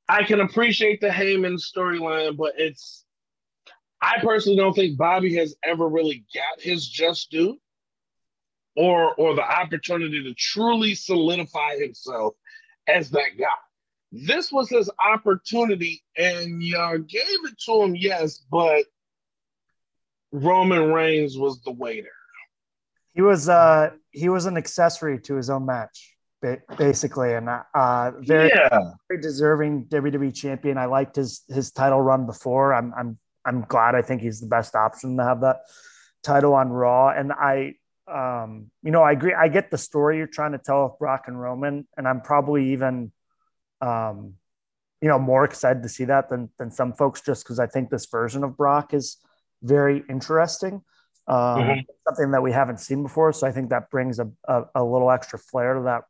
I 0.08 0.24
can 0.24 0.40
appreciate 0.40 1.00
the 1.00 1.08
Heyman 1.08 1.58
storyline, 1.60 2.36
but 2.36 2.54
it's 2.56 3.04
I 4.00 4.18
personally 4.20 4.58
don't 4.58 4.74
think 4.74 4.98
Bobby 4.98 5.34
has 5.36 5.54
ever 5.64 5.88
really 5.88 6.24
got 6.34 6.60
his 6.60 6.88
just 6.88 7.30
due 7.30 7.58
or 8.76 9.14
or 9.14 9.34
the 9.34 9.42
opportunity 9.42 10.22
to 10.24 10.34
truly 10.34 10.94
solidify 10.94 11.76
himself 11.78 12.34
as 12.88 13.10
that 13.10 13.30
guy. 13.38 13.46
This 14.24 14.50
was 14.50 14.70
his 14.70 14.90
opportunity, 14.98 16.02
and 16.16 16.62
y'all 16.62 16.98
gave 16.98 17.44
it 17.44 17.58
to 17.66 17.82
him, 17.82 17.94
yes, 17.94 18.42
but 18.50 18.84
Roman 20.32 20.92
Reigns 20.92 21.36
was 21.36 21.60
the 21.62 21.72
waiter. 21.72 22.08
He 23.14 23.22
was 23.22 23.48
uh 23.48 23.90
he 24.10 24.28
was 24.28 24.46
an 24.46 24.56
accessory 24.56 25.18
to 25.20 25.36
his 25.36 25.50
own 25.50 25.66
match, 25.66 26.14
basically, 26.76 27.34
and 27.34 27.48
uh 27.48 28.12
very, 28.20 28.50
yeah. 28.54 28.92
very 29.08 29.20
deserving 29.20 29.86
WWE 29.86 30.34
champion. 30.34 30.78
I 30.78 30.86
liked 30.86 31.16
his 31.16 31.42
his 31.48 31.70
title 31.72 32.00
run 32.00 32.26
before. 32.26 32.74
I'm 32.74 32.92
I'm 32.96 33.18
I'm 33.44 33.62
glad. 33.62 33.94
I 33.94 34.02
think 34.02 34.20
he's 34.20 34.40
the 34.40 34.48
best 34.48 34.74
option 34.74 35.16
to 35.16 35.24
have 35.24 35.40
that 35.40 35.60
title 36.22 36.54
on 36.54 36.68
Raw, 36.68 37.08
and 37.08 37.32
I 37.32 37.74
um 38.06 38.70
you 38.82 38.90
know 38.90 39.02
I 39.02 39.12
agree. 39.12 39.34
I 39.34 39.48
get 39.48 39.70
the 39.70 39.78
story 39.78 40.18
you're 40.18 40.26
trying 40.26 40.52
to 40.52 40.58
tell 40.58 40.84
with 40.84 40.98
Brock 40.98 41.24
and 41.26 41.40
Roman, 41.40 41.88
and 41.96 42.06
I'm 42.06 42.20
probably 42.20 42.72
even 42.72 43.12
um 43.80 44.34
you 45.00 45.08
know 45.08 45.18
more 45.18 45.44
excited 45.44 45.82
to 45.82 45.88
see 45.88 46.04
that 46.04 46.28
than 46.28 46.50
than 46.58 46.70
some 46.70 46.92
folks 46.92 47.20
just 47.20 47.44
because 47.44 47.58
I 47.58 47.66
think 47.66 47.90
this 47.90 48.06
version 48.06 48.44
of 48.44 48.56
Brock 48.56 48.94
is 48.94 49.18
very 49.62 50.02
interesting 50.08 50.82
um, 51.28 51.36
mm-hmm. 51.36 51.80
something 52.06 52.30
that 52.32 52.42
we 52.42 52.52
haven't 52.52 52.80
seen 52.80 53.02
before. 53.02 53.32
So 53.32 53.46
I 53.46 53.52
think 53.52 53.70
that 53.70 53.90
brings 53.90 54.18
a, 54.18 54.30
a, 54.46 54.62
a, 54.76 54.84
little 54.84 55.10
extra 55.10 55.38
flair 55.38 55.74
to 55.74 55.82
that 55.82 56.04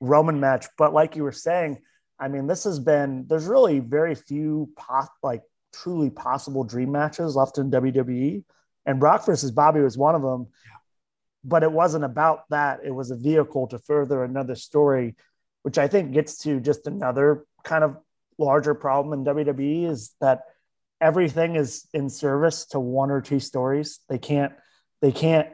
Roman 0.00 0.38
match. 0.38 0.66
But 0.78 0.92
like 0.92 1.16
you 1.16 1.24
were 1.24 1.32
saying, 1.32 1.78
I 2.20 2.28
mean, 2.28 2.46
this 2.46 2.64
has 2.64 2.78
been, 2.78 3.26
there's 3.28 3.46
really 3.46 3.80
very 3.80 4.14
few 4.14 4.70
pop, 4.76 5.12
like 5.22 5.42
truly 5.72 6.10
possible 6.10 6.62
dream 6.62 6.92
matches 6.92 7.34
left 7.34 7.58
in 7.58 7.70
WWE. 7.70 8.44
And 8.86 9.00
Brock 9.00 9.26
versus 9.26 9.50
Bobby 9.50 9.80
was 9.80 9.98
one 9.98 10.14
of 10.14 10.22
them. 10.22 10.46
But 11.42 11.62
it 11.62 11.72
wasn't 11.72 12.04
about 12.04 12.48
that. 12.50 12.80
It 12.84 12.92
was 12.92 13.10
a 13.10 13.16
vehicle 13.16 13.66
to 13.68 13.78
further 13.78 14.22
another 14.22 14.54
story, 14.54 15.16
which 15.64 15.78
I 15.78 15.88
think 15.88 16.12
gets 16.12 16.38
to 16.42 16.60
just 16.60 16.86
another 16.86 17.46
kind 17.64 17.82
of 17.82 17.96
larger 18.38 18.74
problem 18.74 19.18
in 19.18 19.24
WWE 19.24 19.88
is 19.88 20.14
that 20.20 20.42
everything 21.00 21.56
is 21.56 21.88
in 21.94 22.10
service 22.10 22.66
to 22.66 22.78
one 22.78 23.10
or 23.10 23.22
two 23.22 23.40
stories. 23.40 24.00
They 24.08 24.18
can't 24.18 24.52
they 25.00 25.10
can't 25.10 25.48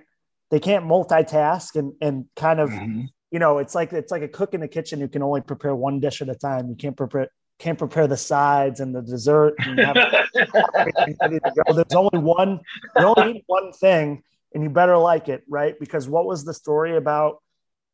they 0.51 0.59
can't 0.59 0.85
multitask 0.85 1.77
and 1.77 1.93
and 2.01 2.27
kind 2.35 2.59
of 2.59 2.71
mm-hmm. 2.71 3.03
you 3.31 3.39
know 3.39 3.59
it's 3.59 3.75
like 3.77 3.93
it's 3.93 4.11
like 4.11 4.23
a 4.23 4.29
cook 4.29 4.53
in 4.53 4.61
the 4.61 4.69
kitchen 4.69 5.01
who 5.01 5.07
can 5.07 5.23
only 5.23 5.43
prepare 5.43 5.77
one 5.77 6.01
dish 6.01 6.21
at 6.21 6.29
a 6.29 6.35
time. 6.35 6.69
You 6.69 6.75
can't 6.75 6.97
prepare 6.97 7.29
can't 7.61 7.79
prepare 7.79 8.09
the 8.09 8.17
sides 8.17 8.81
and 8.81 8.93
the 8.93 9.03
dessert. 9.03 9.55
And 9.59 9.79
There's 10.35 11.95
only 11.95 12.19
one. 12.19 12.61
You 12.97 13.05
only 13.05 13.35
need 13.35 13.45
one 13.47 13.73
thing, 13.73 14.25
and 14.53 14.65
you 14.65 14.71
better 14.71 14.97
like 14.97 15.29
it, 15.29 15.45
right? 15.49 15.79
Because 15.79 16.09
what 16.09 16.27
was 16.27 16.45
the 16.45 16.55
story 16.55 16.97
about 16.97 17.43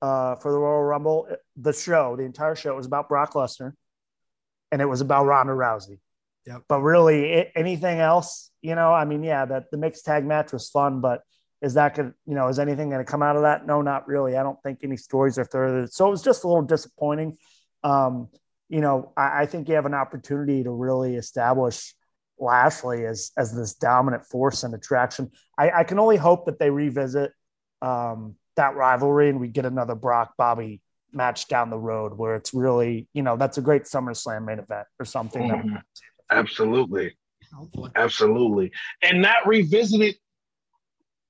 uh, 0.02 0.36
for 0.36 0.52
the 0.52 0.58
Royal 0.58 0.82
Rumble? 0.82 1.28
The 1.56 1.72
show, 1.72 2.16
the 2.16 2.24
entire 2.24 2.54
show, 2.54 2.74
was 2.74 2.86
about 2.86 3.08
Brock 3.08 3.34
Lesnar, 3.34 3.72
and 4.72 4.80
it 4.82 4.86
was 4.86 5.00
about 5.00 5.26
Ronda 5.26 5.52
Rousey. 5.52 5.98
Yep. 6.46 6.62
But 6.68 6.80
really, 6.80 7.50
anything 7.56 7.98
else, 7.98 8.50
you 8.62 8.74
know, 8.74 8.92
I 8.92 9.04
mean, 9.04 9.22
yeah, 9.22 9.44
that 9.46 9.70
the 9.70 9.78
mixed 9.78 10.04
tag 10.04 10.24
match 10.24 10.52
was 10.52 10.68
fun, 10.68 11.00
but 11.00 11.22
is 11.62 11.74
that 11.74 11.96
going 11.96 12.14
you 12.26 12.34
know, 12.34 12.48
is 12.48 12.58
anything 12.58 12.90
going 12.90 13.04
to 13.04 13.10
come 13.10 13.22
out 13.22 13.36
of 13.36 13.42
that? 13.42 13.66
No, 13.66 13.82
not 13.82 14.06
really. 14.06 14.36
I 14.36 14.42
don't 14.42 14.62
think 14.62 14.80
any 14.82 14.96
stories 14.96 15.38
are 15.38 15.44
further. 15.44 15.86
So 15.88 16.06
it 16.06 16.10
was 16.10 16.22
just 16.22 16.44
a 16.44 16.48
little 16.48 16.62
disappointing. 16.62 17.38
Um, 17.82 18.28
you 18.68 18.80
know, 18.80 19.12
I, 19.16 19.42
I 19.42 19.46
think 19.46 19.68
you 19.68 19.74
have 19.74 19.86
an 19.86 19.94
opportunity 19.94 20.62
to 20.64 20.70
really 20.70 21.16
establish 21.16 21.94
Lashley 22.38 23.06
as 23.06 23.32
as 23.36 23.54
this 23.54 23.74
dominant 23.74 24.24
force 24.26 24.62
and 24.62 24.74
attraction. 24.74 25.30
I, 25.58 25.70
I 25.70 25.84
can 25.84 25.98
only 25.98 26.16
hope 26.16 26.46
that 26.46 26.58
they 26.58 26.70
revisit 26.70 27.32
um, 27.82 28.36
that 28.56 28.76
rivalry 28.76 29.28
and 29.28 29.40
we 29.40 29.48
get 29.48 29.64
another 29.64 29.94
Brock 29.94 30.34
Bobby 30.36 30.80
match 31.12 31.48
down 31.48 31.70
the 31.70 31.78
road 31.78 32.16
where 32.16 32.36
it's 32.36 32.52
really, 32.52 33.08
you 33.12 33.22
know, 33.22 33.36
that's 33.36 33.58
a 33.58 33.62
great 33.62 33.84
SummerSlam 33.84 34.44
main 34.44 34.58
event 34.58 34.86
or 35.00 35.06
something. 35.06 35.48
Mm-hmm. 35.48 35.76
Absolutely. 36.30 37.16
Hopefully. 37.54 37.90
Absolutely. 37.94 38.72
And 39.02 39.22
not 39.22 39.46
revisited 39.46 40.16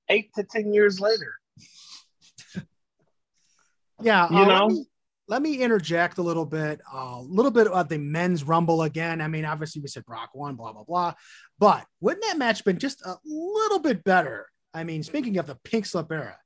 eight 0.08 0.32
to 0.34 0.44
10 0.44 0.72
years 0.72 1.00
later. 1.00 1.34
yeah. 4.02 4.28
You 4.30 4.38
uh, 4.38 4.44
know? 4.44 4.66
Let 4.66 4.72
me, 4.72 4.86
let 5.28 5.42
me, 5.42 5.56
interject 5.58 6.18
a 6.18 6.22
little 6.22 6.46
bit, 6.46 6.80
a 6.92 6.96
uh, 6.96 7.20
little 7.20 7.50
bit 7.50 7.66
about 7.66 7.88
the 7.88 7.98
men's 7.98 8.44
rumble 8.44 8.82
again. 8.82 9.20
I 9.20 9.28
mean, 9.28 9.44
obviously 9.44 9.82
we 9.82 9.88
said 9.88 10.04
Brock 10.04 10.30
won, 10.34 10.54
blah, 10.54 10.72
blah, 10.72 10.84
blah. 10.84 11.14
But 11.58 11.84
wouldn't 12.00 12.24
that 12.24 12.38
match 12.38 12.64
been 12.64 12.78
just 12.78 13.02
a 13.04 13.16
little 13.24 13.80
bit 13.80 14.04
better? 14.04 14.48
I 14.72 14.84
mean, 14.84 15.02
speaking 15.02 15.38
of 15.38 15.46
the 15.46 15.56
pink 15.64 15.86
slip 15.86 16.12
era, 16.12 16.36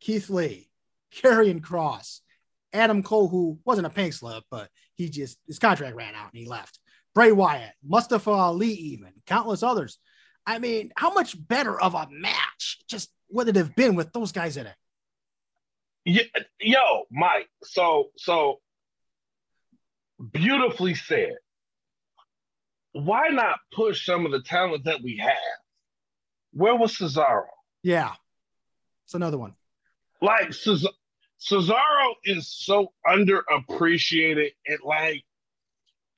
Keith 0.00 0.30
Lee, 0.30 0.70
Karrion 1.14 1.60
Kross, 1.60 2.20
Adam 2.72 3.02
Cole, 3.02 3.28
who 3.28 3.58
wasn't 3.64 3.86
a 3.86 3.90
pink 3.90 4.12
slip, 4.12 4.44
but 4.50 4.68
he 4.94 5.08
just 5.08 5.38
his 5.46 5.58
contract 5.58 5.96
ran 5.96 6.14
out 6.14 6.32
and 6.32 6.38
he 6.40 6.46
left. 6.46 6.78
Bray 7.14 7.32
Wyatt, 7.32 7.72
Mustafa 7.84 8.30
Ali, 8.30 8.68
even 8.68 9.12
countless 9.26 9.62
others. 9.62 9.98
I 10.46 10.58
mean, 10.58 10.92
how 10.96 11.12
much 11.12 11.36
better 11.46 11.80
of 11.80 11.94
a 11.94 12.08
match 12.10 12.78
just 12.88 13.10
would 13.30 13.48
it 13.48 13.56
have 13.56 13.74
been 13.74 13.96
with 13.96 14.12
those 14.12 14.32
guys 14.32 14.56
in 14.56 14.66
it? 14.66 14.74
Yo, 16.60 17.04
Mike. 17.10 17.48
So, 17.64 18.10
so 18.16 18.60
beautifully 20.32 20.94
said. 20.94 21.36
Why 22.92 23.28
not 23.28 23.58
push 23.72 24.06
some 24.06 24.24
of 24.24 24.32
the 24.32 24.40
talent 24.40 24.84
that 24.84 25.02
we 25.02 25.18
have? 25.18 25.36
Where 26.52 26.74
was 26.74 26.96
Cesaro? 26.96 27.44
Yeah, 27.82 28.14
it's 29.04 29.14
another 29.14 29.38
one. 29.38 29.54
Like 30.20 30.50
Cesaro 30.50 32.12
is 32.24 32.48
so 32.48 32.92
underappreciated. 33.06 34.52
It 34.64 34.80
like 34.84 35.24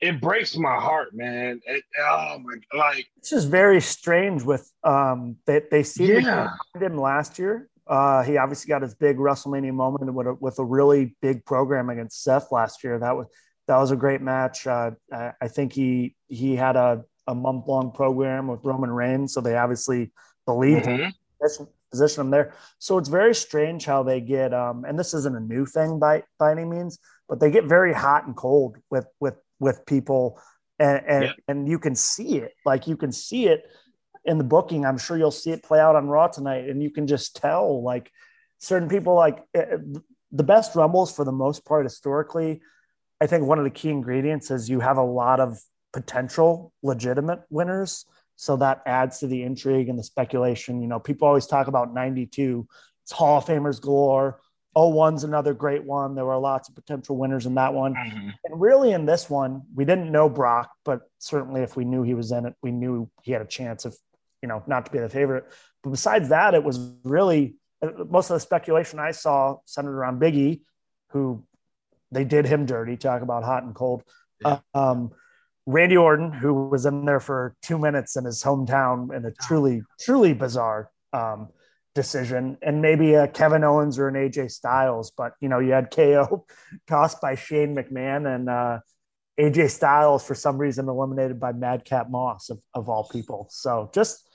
it 0.01 0.20
breaks 0.20 0.57
my 0.57 0.76
heart, 0.76 1.14
man. 1.14 1.61
It, 1.66 1.84
oh 2.01 2.38
my, 2.38 2.78
like 2.78 3.07
it's 3.18 3.30
just 3.30 3.48
very 3.48 3.80
strange. 3.80 4.42
With 4.42 4.70
um, 4.82 5.36
they 5.46 5.62
they 5.70 5.82
see 5.82 6.14
yeah. 6.14 6.51
him 6.78 6.96
last 6.96 7.38
year. 7.38 7.68
Uh, 7.86 8.22
he 8.22 8.36
obviously 8.36 8.68
got 8.68 8.82
his 8.82 8.94
big 8.94 9.16
WrestleMania 9.16 9.72
moment 9.72 10.14
with 10.14 10.26
a, 10.28 10.34
with 10.34 10.59
a 10.61 10.64
really 10.64 11.16
big 11.20 11.44
program 11.44 11.90
against 11.90 12.22
Seth 12.22 12.53
last 12.53 12.84
year. 12.84 13.01
That 13.01 13.16
was 13.16 13.26
that 13.66 13.76
was 13.76 13.90
a 13.90 13.96
great 13.96 14.20
match. 14.20 14.66
Uh, 14.66 14.92
I, 15.12 15.32
I, 15.40 15.48
think 15.48 15.72
he 15.72 16.14
he 16.28 16.55
had 16.55 16.76
a, 16.76 17.05
a 17.26 17.34
month 17.34 17.66
long 17.66 17.90
program 17.92 18.46
with 18.46 18.61
Roman 18.64 18.90
Reigns, 18.90 19.34
so 19.34 19.40
they 19.40 19.57
obviously 19.57 20.12
believed 20.46 20.86
mm-hmm. 20.86 21.03
him, 21.03 21.68
position 21.91 22.22
him 22.22 22.30
there. 22.30 22.55
So 22.78 22.99
it's 22.99 23.09
very 23.09 23.34
strange 23.34 23.84
how 23.84 24.03
they 24.03 24.20
get. 24.20 24.55
Um, 24.55 24.84
and 24.84 24.99
this 24.99 25.14
isn't 25.14 25.36
a 25.36 25.41
new 25.41 25.66
thing 25.66 25.99
by 25.99 26.22
by 26.38 26.53
any 26.53 26.64
means, 26.64 26.99
but 27.28 27.41
they 27.41 27.51
get 27.51 27.64
very 27.64 27.93
hot 27.93 28.26
and 28.26 28.36
cold 28.36 28.76
with 28.91 29.07
with 29.20 29.36
with 29.59 29.84
people 29.86 30.41
and 30.80 31.03
and, 31.07 31.24
yeah. 31.24 31.32
and 31.47 31.68
you 31.68 31.78
can 31.78 31.95
see 31.95 32.38
it 32.38 32.55
like 32.64 32.88
you 32.88 32.97
can 32.97 33.12
see 33.12 33.47
it 33.47 33.64
in 34.24 34.38
the 34.38 34.45
booking 34.45 34.84
i'm 34.84 34.99
sure 34.99 35.16
you'll 35.16 35.30
see 35.30 35.53
it 35.53 35.62
play 35.62 35.78
out 35.78 35.95
on 35.95 36.09
raw 36.09 36.26
tonight 36.26 36.68
and 36.68 36.82
you 36.82 36.91
can 36.91 37.07
just 37.07 37.36
tell 37.36 37.82
like 37.82 38.11
certain 38.59 38.88
people 38.88 39.14
like 39.14 39.45
eh, 39.55 39.61
eh, 39.72 39.76
the 40.32 40.43
best 40.43 40.74
rumbles 40.74 41.14
for 41.14 41.24
the 41.24 41.32
most 41.32 41.64
part 41.64 41.84
historically 41.84 42.61
i 43.20 43.26
think 43.26 43.45
one 43.45 43.59
of 43.59 43.64
the 43.64 43.70
key 43.70 43.91
ingredients 43.91 44.51
is 44.51 44.68
you 44.68 44.80
have 44.80 44.97
a 44.97 45.05
lot 45.05 45.38
of 45.38 45.61
potential 45.93 46.72
legitimate 46.82 47.41
winners 47.51 48.07
So 48.41 48.57
that 48.57 48.80
adds 48.86 49.18
to 49.18 49.26
the 49.26 49.43
intrigue 49.43 49.91
and 49.91 49.99
the 49.99 50.03
speculation. 50.03 50.80
You 50.80 50.88
know, 50.88 50.99
people 50.99 51.28
always 51.28 51.47
talk 51.47 51.66
about 51.66 51.93
92. 51.93 52.66
It's 53.05 53.12
Hall 53.12 53.36
of 53.36 53.45
Famers 53.45 53.78
galore. 53.78 54.41
01's 54.74 55.24
another 55.24 55.53
great 55.53 55.84
one. 55.84 56.14
There 56.14 56.24
were 56.24 56.38
lots 56.38 56.70
of 56.70 56.74
potential 56.74 57.18
winners 57.18 57.45
in 57.45 57.57
that 57.57 57.74
one. 57.74 57.93
Mm-hmm. 57.93 58.28
And 58.47 58.59
really 58.59 58.93
in 58.93 59.05
this 59.05 59.28
one, 59.28 59.64
we 59.74 59.84
didn't 59.84 60.11
know 60.11 60.30
Brock, 60.30 60.70
but 60.86 61.03
certainly 61.18 61.61
if 61.61 61.76
we 61.76 61.84
knew 61.84 62.03
he 62.03 62.14
was 62.14 62.32
in 62.32 62.47
it, 62.47 62.55
we 62.62 62.70
knew 62.70 63.11
he 63.20 63.32
had 63.32 63.43
a 63.43 63.47
chance 63.47 63.84
of, 63.84 63.95
you 64.43 64.49
know, 64.49 64.62
not 64.66 64.86
to 64.86 64.91
be 64.91 65.01
the 65.01 65.11
favorite. 65.11 65.45
But 65.82 65.91
besides 65.91 66.30
that, 66.30 66.55
it 66.55 66.64
was 66.64 66.78
really 67.05 67.57
most 67.82 68.30
of 68.30 68.36
the 68.36 68.41
speculation 68.41 68.99
I 68.99 69.11
saw 69.11 69.59
centered 69.66 69.95
around 69.95 70.18
Biggie, 70.18 70.62
who 71.11 71.45
they 72.11 72.24
did 72.24 72.47
him 72.47 72.64
dirty, 72.64 72.97
talk 72.97 73.20
about 73.20 73.45
hot 73.45 73.64
and 73.64 73.74
cold. 73.74 74.03
Yeah. 74.41 74.61
Uh, 74.72 74.93
um, 74.93 75.11
Randy 75.70 75.96
Orton, 75.96 76.32
who 76.32 76.68
was 76.68 76.86
in 76.86 77.04
there 77.04 77.20
for 77.20 77.54
two 77.62 77.78
minutes 77.78 78.16
in 78.16 78.24
his 78.24 78.42
hometown 78.42 79.14
in 79.14 79.24
a 79.24 79.30
truly, 79.30 79.82
truly 80.00 80.32
bizarre 80.32 80.90
um, 81.12 81.48
decision, 81.94 82.58
and 82.62 82.82
maybe 82.82 83.14
a 83.14 83.28
Kevin 83.28 83.64
Owens 83.64 83.98
or 83.98 84.08
an 84.08 84.14
AJ 84.14 84.50
Styles. 84.50 85.12
But 85.16 85.32
you 85.40 85.48
know, 85.48 85.58
you 85.58 85.72
had 85.72 85.90
KO 85.90 86.46
tossed 86.86 87.20
by 87.22 87.34
Shane 87.34 87.76
McMahon 87.76 88.32
and 88.32 88.48
uh, 88.48 88.80
AJ 89.38 89.70
Styles 89.70 90.26
for 90.26 90.34
some 90.34 90.58
reason 90.58 90.88
eliminated 90.88 91.38
by 91.38 91.52
Madcap 91.52 92.10
Moss 92.10 92.50
of, 92.50 92.60
of 92.74 92.88
all 92.88 93.08
people. 93.08 93.46
So 93.50 93.90
just 93.94 94.28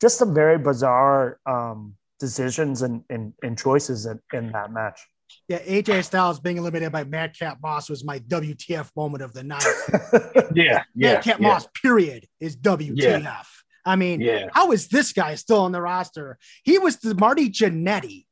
just 0.00 0.18
some 0.18 0.34
very 0.34 0.58
bizarre 0.58 1.38
um, 1.46 1.94
decisions 2.18 2.82
and, 2.82 3.04
and, 3.08 3.32
and 3.42 3.56
choices 3.56 4.04
in, 4.04 4.18
in 4.32 4.50
that 4.50 4.72
match. 4.72 5.00
Yeah, 5.48 5.58
AJ 5.60 6.04
Styles 6.04 6.40
being 6.40 6.56
eliminated 6.58 6.92
by 6.92 7.04
Madcap 7.04 7.58
Moss 7.62 7.88
was 7.90 8.04
my 8.04 8.18
WTF 8.20 8.90
moment 8.96 9.22
of 9.22 9.32
the 9.32 9.42
night. 9.42 9.64
Yeah, 10.54 10.82
yeah, 10.94 11.14
Madcap 11.14 11.40
yeah. 11.40 11.48
Moss, 11.48 11.66
period, 11.80 12.26
is 12.40 12.56
WTF. 12.56 13.46
I 13.84 13.96
mean, 13.96 14.20
Yeah. 14.20 14.48
how 14.52 14.72
is 14.72 14.88
this 14.88 15.12
guy 15.12 15.34
still 15.34 15.60
on 15.60 15.72
the 15.72 15.80
roster? 15.80 16.38
He 16.62 16.78
was 16.78 16.96
the 16.98 17.14
Marty 17.14 17.48
Jannetty 17.50 18.26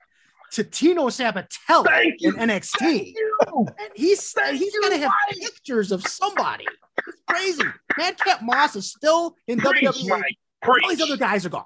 to 0.53 0.65
Tino 0.65 1.07
Sabbatelli 1.09 2.13
in 2.21 2.35
NXT. 2.35 3.15
And 3.47 3.71
he's 3.95 4.31
Thank 4.33 4.59
he's 4.59 4.73
you, 4.75 4.83
gonna 4.83 4.99
have 4.99 5.13
Mike. 5.29 5.41
pictures 5.41 5.93
of 5.93 6.07
somebody. 6.07 6.67
It's 7.07 7.19
crazy. 7.29 7.63
Madcap 7.97 8.43
Moss 8.43 8.77
is 8.77 8.91
still 8.91 9.35
in 9.49 9.59
Preach, 9.59 9.85
WWE. 9.85 10.09
Mike. 10.09 10.37
All 10.67 10.89
these 10.91 11.01
other 11.01 11.17
guys 11.17 11.47
are 11.47 11.51
gone. 11.51 11.65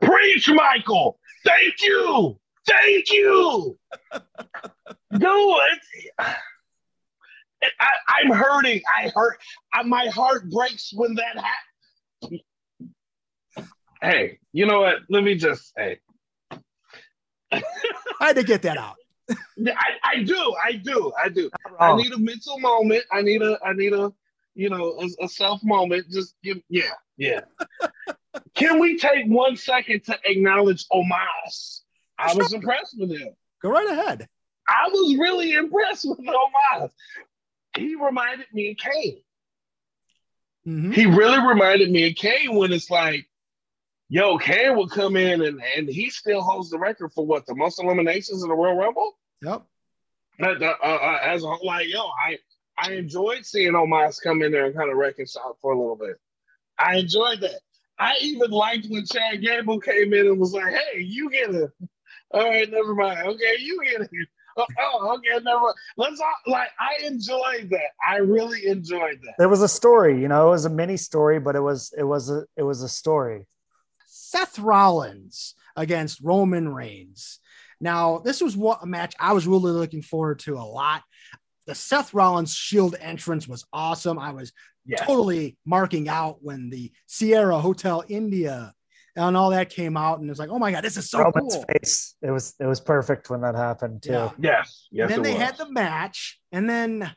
Preach, 0.00 0.48
Michael. 0.48 1.18
Thank 1.44 1.74
you. 1.82 2.38
Thank 2.66 3.12
you. 3.12 3.78
Dude, 5.12 5.24
I, 7.80 7.90
I'm 8.08 8.30
hurting. 8.32 8.80
I 8.96 9.10
hurt. 9.14 9.38
I, 9.72 9.82
my 9.82 10.06
heart 10.06 10.50
breaks 10.50 10.92
when 10.94 11.14
that 11.14 11.36
happens. 11.36 12.40
Hey, 14.02 14.38
you 14.52 14.66
know 14.66 14.80
what? 14.80 14.96
Let 15.08 15.24
me 15.24 15.34
just 15.34 15.72
say, 15.74 15.98
I 17.52 17.62
had 18.20 18.36
to 18.36 18.42
get 18.42 18.62
that 18.62 18.76
out. 18.76 18.96
I, 19.30 19.72
I 20.04 20.22
do, 20.22 20.54
I 20.62 20.72
do, 20.72 21.12
I 21.22 21.28
do. 21.28 21.50
I 21.80 21.96
need 21.96 22.12
a 22.12 22.18
mental 22.18 22.58
moment. 22.58 23.04
I 23.10 23.22
need 23.22 23.40
a, 23.40 23.58
I 23.64 23.72
need 23.72 23.94
a, 23.94 24.12
you 24.54 24.68
know, 24.68 25.00
a, 25.00 25.24
a 25.24 25.28
self 25.28 25.62
moment. 25.64 26.10
Just 26.10 26.34
give, 26.42 26.58
yeah, 26.68 26.90
yeah. 27.16 27.40
Can 28.54 28.78
we 28.78 28.98
take 28.98 29.26
one 29.26 29.56
second 29.56 30.04
to 30.04 30.18
acknowledge 30.24 30.86
Omos? 30.92 31.80
I 32.30 32.34
was 32.34 32.52
impressed 32.52 32.98
with 32.98 33.10
him. 33.10 33.28
Go 33.62 33.70
right 33.70 33.90
ahead. 33.90 34.28
I 34.68 34.88
was 34.88 35.16
really 35.18 35.52
impressed 35.52 36.06
with 36.08 36.18
Omos. 36.20 36.90
He 37.76 37.94
reminded 37.94 38.46
me 38.52 38.70
of 38.70 38.76
Kane. 38.78 39.22
Mhm. 40.66 40.94
He 40.94 41.06
really 41.06 41.46
reminded 41.46 41.90
me 41.90 42.08
of 42.08 42.14
Kane 42.16 42.54
when 42.54 42.72
it's 42.72 42.90
like, 42.90 43.28
yo, 44.08 44.38
Kane 44.38 44.76
would 44.76 44.90
come 44.90 45.16
in 45.16 45.42
and, 45.42 45.60
and 45.76 45.88
he 45.88 46.08
still 46.08 46.40
holds 46.40 46.70
the 46.70 46.78
record 46.78 47.12
for 47.12 47.26
what 47.26 47.46
the 47.46 47.54
most 47.54 47.82
eliminations 47.82 48.42
in 48.42 48.48
the 48.48 48.54
Royal 48.54 48.76
Rumble. 48.76 49.18
Yep. 49.42 49.62
Uh, 50.40 50.46
uh, 50.46 50.76
uh, 50.82 51.18
as 51.22 51.44
a 51.44 51.48
whole, 51.48 51.66
like, 51.66 51.88
yo, 51.88 52.06
I 52.06 52.38
I 52.76 52.92
enjoyed 52.94 53.44
seeing 53.46 53.72
Omos 53.72 54.20
come 54.22 54.42
in 54.42 54.50
there 54.50 54.66
and 54.66 54.74
kind 54.74 54.90
of 54.90 54.96
reconcile 54.96 55.56
for 55.60 55.72
a 55.72 55.78
little 55.78 55.96
bit. 55.96 56.16
I 56.78 56.96
enjoyed 56.96 57.40
that. 57.42 57.60
I 57.98 58.16
even 58.20 58.50
liked 58.50 58.86
when 58.88 59.06
Chad 59.06 59.42
Gable 59.42 59.78
came 59.78 60.12
in 60.12 60.26
and 60.26 60.40
was 60.40 60.52
like, 60.52 60.74
"Hey, 60.74 61.00
you 61.00 61.30
get 61.30 61.54
it." 61.54 61.70
All 62.34 62.44
right, 62.48 62.70
never 62.70 62.94
mind. 62.94 63.26
Okay, 63.26 63.54
you 63.58 63.80
get 63.84 64.00
it. 64.02 64.10
Oh, 64.56 64.66
oh, 64.80 65.16
okay, 65.16 65.42
never 65.42 65.60
mind. 65.60 65.74
Let's 65.96 66.20
all, 66.20 66.52
like. 66.52 66.68
I 66.78 67.04
enjoyed 67.06 67.70
that. 67.70 67.90
I 68.08 68.16
really 68.18 68.66
enjoyed 68.66 69.18
that. 69.24 69.34
There 69.38 69.48
was 69.48 69.62
a 69.62 69.68
story, 69.68 70.20
you 70.20 70.28
know, 70.28 70.48
it 70.48 70.50
was 70.50 70.64
a 70.64 70.70
mini 70.70 70.96
story, 70.96 71.40
but 71.40 71.56
it 71.56 71.60
was 71.60 71.92
it 71.96 72.04
was 72.04 72.30
a 72.30 72.44
it 72.56 72.62
was 72.62 72.82
a 72.82 72.88
story. 72.88 73.46
Seth 74.06 74.58
Rollins 74.58 75.54
against 75.76 76.20
Roman 76.22 76.68
Reigns. 76.68 77.40
Now, 77.80 78.18
this 78.18 78.40
was 78.40 78.56
what 78.56 78.78
a 78.82 78.86
match 78.86 79.14
I 79.18 79.32
was 79.32 79.46
really 79.46 79.72
looking 79.72 80.02
forward 80.02 80.38
to 80.40 80.54
a 80.54 80.62
lot. 80.62 81.02
The 81.66 81.74
Seth 81.74 82.14
Rollins 82.14 82.54
Shield 82.54 82.94
entrance 83.00 83.48
was 83.48 83.64
awesome. 83.72 84.18
I 84.18 84.32
was 84.32 84.52
Yeah. 84.86 85.04
totally 85.04 85.56
marking 85.64 86.08
out 86.08 86.38
when 86.42 86.70
the 86.70 86.92
Sierra 87.06 87.58
Hotel 87.58 88.04
India 88.08 88.74
and 89.16 89.36
all 89.36 89.50
that 89.50 89.70
came 89.70 89.96
out, 89.96 90.20
and 90.20 90.28
it's 90.30 90.38
like, 90.38 90.50
oh 90.50 90.58
my 90.58 90.72
god, 90.72 90.82
this 90.82 90.96
is 90.96 91.08
so 91.08 91.20
Roman's 91.20 91.54
cool. 91.54 91.64
face. 91.68 92.16
It 92.22 92.30
was 92.30 92.54
it 92.58 92.66
was 92.66 92.80
perfect 92.80 93.30
when 93.30 93.42
that 93.42 93.54
happened 93.54 94.02
too. 94.02 94.12
Yeah. 94.12 94.30
Yes. 94.38 94.88
Yes. 94.90 95.08
then 95.08 95.22
they 95.22 95.34
was. 95.34 95.42
had 95.42 95.56
the 95.56 95.70
match, 95.70 96.40
and 96.52 96.68
then 96.68 97.10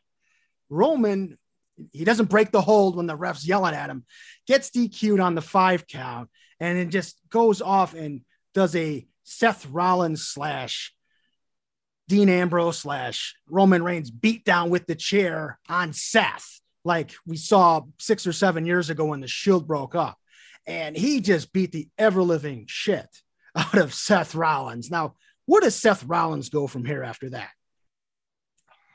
Roman, 0.68 1.38
he 1.92 2.04
doesn't 2.04 2.28
break 2.28 2.50
the 2.52 2.60
hold 2.60 2.96
when 2.96 3.06
the 3.06 3.16
ref's 3.16 3.46
yelling 3.46 3.74
at 3.74 3.90
him, 3.90 4.04
gets 4.46 4.70
DQ'd 4.70 5.20
on 5.20 5.34
the 5.34 5.42
five 5.42 5.86
count, 5.86 6.30
and 6.60 6.78
it 6.78 6.88
just 6.88 7.18
goes 7.30 7.60
off 7.60 7.94
and 7.94 8.22
does 8.54 8.76
a 8.76 9.06
Seth 9.24 9.66
Rollins 9.66 10.26
slash 10.26 10.94
Dean 12.08 12.28
Ambrose 12.28 12.78
slash 12.78 13.36
Roman 13.48 13.82
Reigns 13.82 14.10
beat 14.10 14.44
down 14.44 14.70
with 14.70 14.86
the 14.86 14.94
chair 14.94 15.58
on 15.68 15.92
Seth, 15.92 16.60
like 16.84 17.12
we 17.26 17.36
saw 17.36 17.82
six 17.98 18.26
or 18.26 18.32
seven 18.32 18.64
years 18.64 18.88
ago 18.88 19.04
when 19.04 19.20
the 19.20 19.28
Shield 19.28 19.66
broke 19.66 19.94
up. 19.94 20.16
And 20.68 20.94
he 20.94 21.20
just 21.22 21.52
beat 21.54 21.72
the 21.72 21.88
ever 21.96 22.22
living 22.22 22.66
shit 22.68 23.08
out 23.56 23.78
of 23.78 23.94
Seth 23.94 24.34
Rollins. 24.34 24.90
Now, 24.90 25.14
where 25.46 25.62
does 25.62 25.74
Seth 25.74 26.04
Rollins 26.04 26.50
go 26.50 26.66
from 26.66 26.84
here 26.84 27.02
after 27.02 27.30
that? 27.30 27.48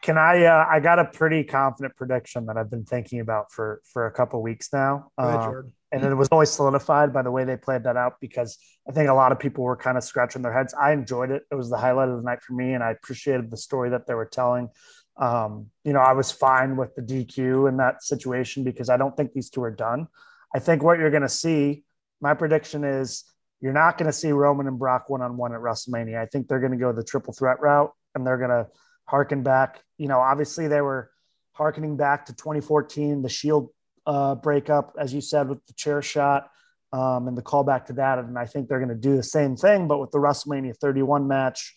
Can 0.03 0.17
I? 0.17 0.43
Uh, 0.45 0.65
I 0.69 0.80
got 0.82 0.99
a 0.99 1.05
pretty 1.05 1.43
confident 1.43 1.95
prediction 1.95 2.45
that 2.45 2.57
I've 2.57 2.69
been 2.69 2.84
thinking 2.86 3.21
about 3.21 3.51
for 3.51 3.82
for 3.91 4.05
a 4.05 4.11
couple 4.11 4.41
weeks 4.43 4.69
now, 4.71 5.11
ahead, 5.17 5.39
Um, 5.39 5.74
and 5.93 6.03
it 6.03 6.13
was 6.13 6.28
always 6.30 6.49
solidified 6.49 7.13
by 7.13 7.21
the 7.21 7.32
way 7.32 7.45
they 7.45 7.55
played 7.55 7.86
that 7.86 7.95
out 7.95 8.15
because 8.19 8.57
I 8.88 8.91
think 8.91 9.09
a 9.09 9.13
lot 9.13 9.32
of 9.32 9.39
people 9.39 9.63
were 9.63 9.78
kind 9.78 9.97
of 9.97 10.03
scratching 10.03 10.41
their 10.41 10.51
heads. 10.51 10.74
I 10.74 10.91
enjoyed 10.91 11.32
it; 11.32 11.43
it 11.49 11.55
was 11.55 11.69
the 11.69 11.78
highlight 11.78 12.09
of 12.09 12.17
the 12.17 12.24
night 12.24 12.41
for 12.43 12.51
me, 12.53 12.74
and 12.74 12.84
I 12.84 12.91
appreciated 12.91 13.49
the 13.49 13.57
story 13.57 13.91
that 13.91 14.05
they 14.05 14.13
were 14.13 14.26
telling. 14.26 14.67
Um, 15.15 15.67
you 15.86 15.93
know, 15.93 16.01
I 16.01 16.11
was 16.11 16.34
fine 16.34 16.76
with 16.76 16.93
the 16.95 17.01
DQ 17.01 17.69
in 17.69 17.78
that 17.78 18.03
situation 18.03 18.65
because 18.65 18.89
I 18.89 18.97
don't 18.97 19.15
think 19.15 19.32
these 19.32 19.49
two 19.49 19.63
are 19.63 19.71
done. 19.71 20.07
I 20.54 20.60
think 20.60 20.84
what 20.84 20.99
you're 20.99 21.10
going 21.10 21.24
to 21.24 21.30
see, 21.30 21.84
my 22.22 22.34
prediction 22.34 22.84
is 22.84 23.24
you're 23.62 23.74
not 23.74 23.97
going 23.97 24.08
to 24.08 24.14
see 24.14 24.32
Roman 24.32 24.68
and 24.68 24.78
Brock 24.78 25.10
one 25.10 25.22
on 25.22 25.38
one 25.38 25.54
at 25.54 25.60
WrestleMania. 25.62 26.20
I 26.22 26.26
think 26.26 26.47
they're 26.47 26.60
going 26.60 26.72
to 26.74 26.78
go 26.78 26.91
the 26.91 27.04
triple 27.04 27.34
threat 27.34 27.60
route 27.62 27.91
and 28.14 28.26
they're 28.26 28.38
going 28.38 28.49
to 28.49 28.68
harken 29.06 29.41
back. 29.43 29.82
You 29.97 30.08
know, 30.08 30.20
obviously 30.20 30.68
they 30.68 30.82
were 30.82 31.10
harkening 31.54 31.97
back 31.97 32.26
to 32.28 32.34
2014, 32.34 33.22
the 33.22 33.30
Shield 33.30 33.70
uh, 34.06 34.36
breakup, 34.36 34.95
as 34.99 35.14
you 35.14 35.22
said, 35.22 35.47
with 35.47 35.66
the 35.66 35.74
chair 35.74 36.01
shot 36.01 36.49
um, 36.91 37.28
and 37.28 37.38
the 37.38 37.41
callback 37.41 37.86
to 37.86 37.93
that. 37.93 38.20
And 38.20 38.38
I 38.38 38.45
think 38.45 38.68
they're 38.68 38.80
going 38.80 38.89
to 38.89 38.95
do 38.95 39.16
the 39.16 39.24
same 39.24 39.56
thing, 39.56 39.88
but 39.88 39.99
with 39.99 40.12
the 40.12 40.20
WrestleMania 40.20 40.76
31 40.78 41.28
match, 41.28 41.74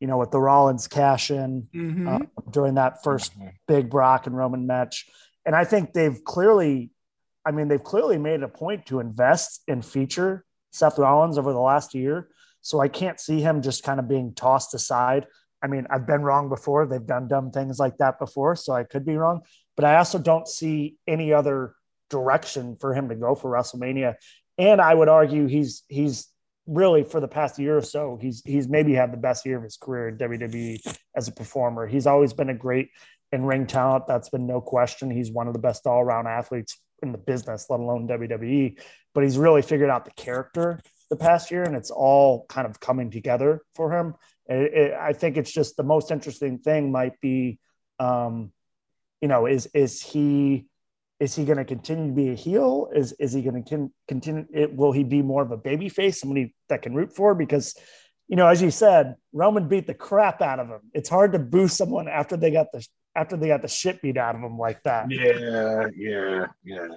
you 0.00 0.06
know, 0.06 0.18
with 0.18 0.30
the 0.30 0.40
Rollins 0.40 0.86
cash 0.88 1.30
in 1.30 1.68
Mhm. 1.74 2.06
uh, 2.08 2.42
during 2.50 2.74
that 2.74 3.02
first 3.02 3.32
big 3.66 3.90
Brock 3.90 4.26
and 4.26 4.36
Roman 4.36 4.66
match. 4.66 5.06
And 5.46 5.54
I 5.56 5.64
think 5.64 5.92
they've 5.92 6.22
clearly, 6.24 6.90
I 7.48 7.50
mean, 7.50 7.68
they've 7.68 7.82
clearly 7.82 8.18
made 8.18 8.42
a 8.42 8.48
point 8.48 8.84
to 8.86 9.00
invest 9.00 9.62
and 9.68 9.82
feature 9.82 10.44
Seth 10.70 10.98
Rollins 10.98 11.38
over 11.38 11.54
the 11.54 11.58
last 11.58 11.94
year. 11.94 12.28
So 12.60 12.78
I 12.78 12.88
can't 12.88 13.18
see 13.18 13.40
him 13.40 13.62
just 13.62 13.84
kind 13.84 13.98
of 13.98 14.06
being 14.06 14.34
tossed 14.34 14.74
aside. 14.74 15.26
I 15.62 15.66
mean, 15.66 15.86
I've 15.88 16.06
been 16.06 16.20
wrong 16.20 16.50
before. 16.50 16.84
They've 16.84 17.04
done 17.04 17.26
dumb 17.26 17.50
things 17.50 17.78
like 17.78 17.96
that 17.98 18.18
before. 18.18 18.54
So 18.54 18.74
I 18.74 18.84
could 18.84 19.06
be 19.06 19.16
wrong. 19.16 19.40
But 19.76 19.86
I 19.86 19.96
also 19.96 20.18
don't 20.18 20.46
see 20.46 20.96
any 21.06 21.32
other 21.32 21.74
direction 22.10 22.76
for 22.78 22.92
him 22.92 23.08
to 23.08 23.14
go 23.14 23.34
for 23.34 23.50
WrestleMania. 23.50 24.16
And 24.58 24.78
I 24.78 24.92
would 24.92 25.08
argue 25.08 25.46
he's 25.46 25.84
he's 25.88 26.28
really 26.66 27.02
for 27.02 27.18
the 27.18 27.28
past 27.28 27.58
year 27.58 27.78
or 27.78 27.82
so, 27.82 28.18
he's 28.20 28.42
he's 28.44 28.68
maybe 28.68 28.92
had 28.92 29.10
the 29.10 29.16
best 29.16 29.46
year 29.46 29.56
of 29.56 29.62
his 29.62 29.78
career 29.78 30.08
in 30.08 30.18
WWE 30.18 30.98
as 31.16 31.28
a 31.28 31.32
performer. 31.32 31.86
He's 31.86 32.06
always 32.06 32.34
been 32.34 32.50
a 32.50 32.54
great 32.54 32.90
in 33.32 33.46
ring 33.46 33.66
talent. 33.66 34.06
That's 34.06 34.28
been 34.28 34.46
no 34.46 34.60
question. 34.60 35.10
He's 35.10 35.32
one 35.32 35.46
of 35.46 35.54
the 35.54 35.60
best 35.60 35.86
all 35.86 36.02
around 36.02 36.26
athletes 36.26 36.78
in 37.02 37.12
the 37.12 37.18
business, 37.18 37.66
let 37.68 37.80
alone 37.80 38.08
WWE. 38.08 38.78
But 39.14 39.24
he's 39.24 39.38
really 39.38 39.62
figured 39.62 39.90
out 39.90 40.04
the 40.04 40.10
character 40.12 40.80
the 41.10 41.16
past 41.16 41.50
year, 41.50 41.62
and 41.62 41.74
it's 41.76 41.90
all 41.90 42.46
kind 42.48 42.66
of 42.66 42.80
coming 42.80 43.10
together 43.10 43.62
for 43.74 43.92
him. 43.92 44.14
It, 44.46 44.74
it, 44.74 44.92
I 44.94 45.12
think 45.12 45.36
it's 45.36 45.52
just 45.52 45.76
the 45.76 45.82
most 45.82 46.10
interesting 46.10 46.58
thing 46.58 46.92
might 46.92 47.20
be, 47.20 47.58
um, 47.98 48.52
you 49.20 49.28
know, 49.28 49.46
is 49.46 49.66
is 49.74 50.02
he 50.02 50.66
is 51.20 51.34
he 51.34 51.44
going 51.44 51.58
to 51.58 51.64
continue 51.64 52.08
to 52.08 52.12
be 52.12 52.30
a 52.30 52.34
heel? 52.34 52.88
Is 52.94 53.12
is 53.18 53.32
he 53.32 53.42
going 53.42 53.62
to 53.62 53.68
con- 53.68 53.92
continue? 54.06 54.46
It, 54.52 54.74
will 54.74 54.92
he 54.92 55.04
be 55.04 55.22
more 55.22 55.42
of 55.42 55.50
a 55.50 55.56
baby 55.56 55.88
face, 55.88 56.20
somebody 56.20 56.54
that 56.68 56.82
can 56.82 56.94
root 56.94 57.14
for? 57.14 57.34
Because, 57.34 57.74
you 58.28 58.36
know, 58.36 58.46
as 58.46 58.62
you 58.62 58.70
said, 58.70 59.16
Roman 59.32 59.68
beat 59.68 59.86
the 59.86 59.94
crap 59.94 60.40
out 60.42 60.60
of 60.60 60.68
him. 60.68 60.80
It's 60.92 61.08
hard 61.08 61.32
to 61.32 61.38
boo 61.38 61.68
someone 61.68 62.08
after 62.08 62.36
they 62.36 62.50
got 62.50 62.70
the 62.72 62.86
after 63.14 63.36
they 63.36 63.48
got 63.48 63.62
the 63.62 63.68
shit 63.68 64.00
beat 64.02 64.16
out 64.16 64.34
of 64.34 64.40
them 64.42 64.58
like 64.58 64.82
that. 64.84 65.10
Yeah, 65.10 65.86
yeah, 65.96 66.46
yeah. 66.64 66.88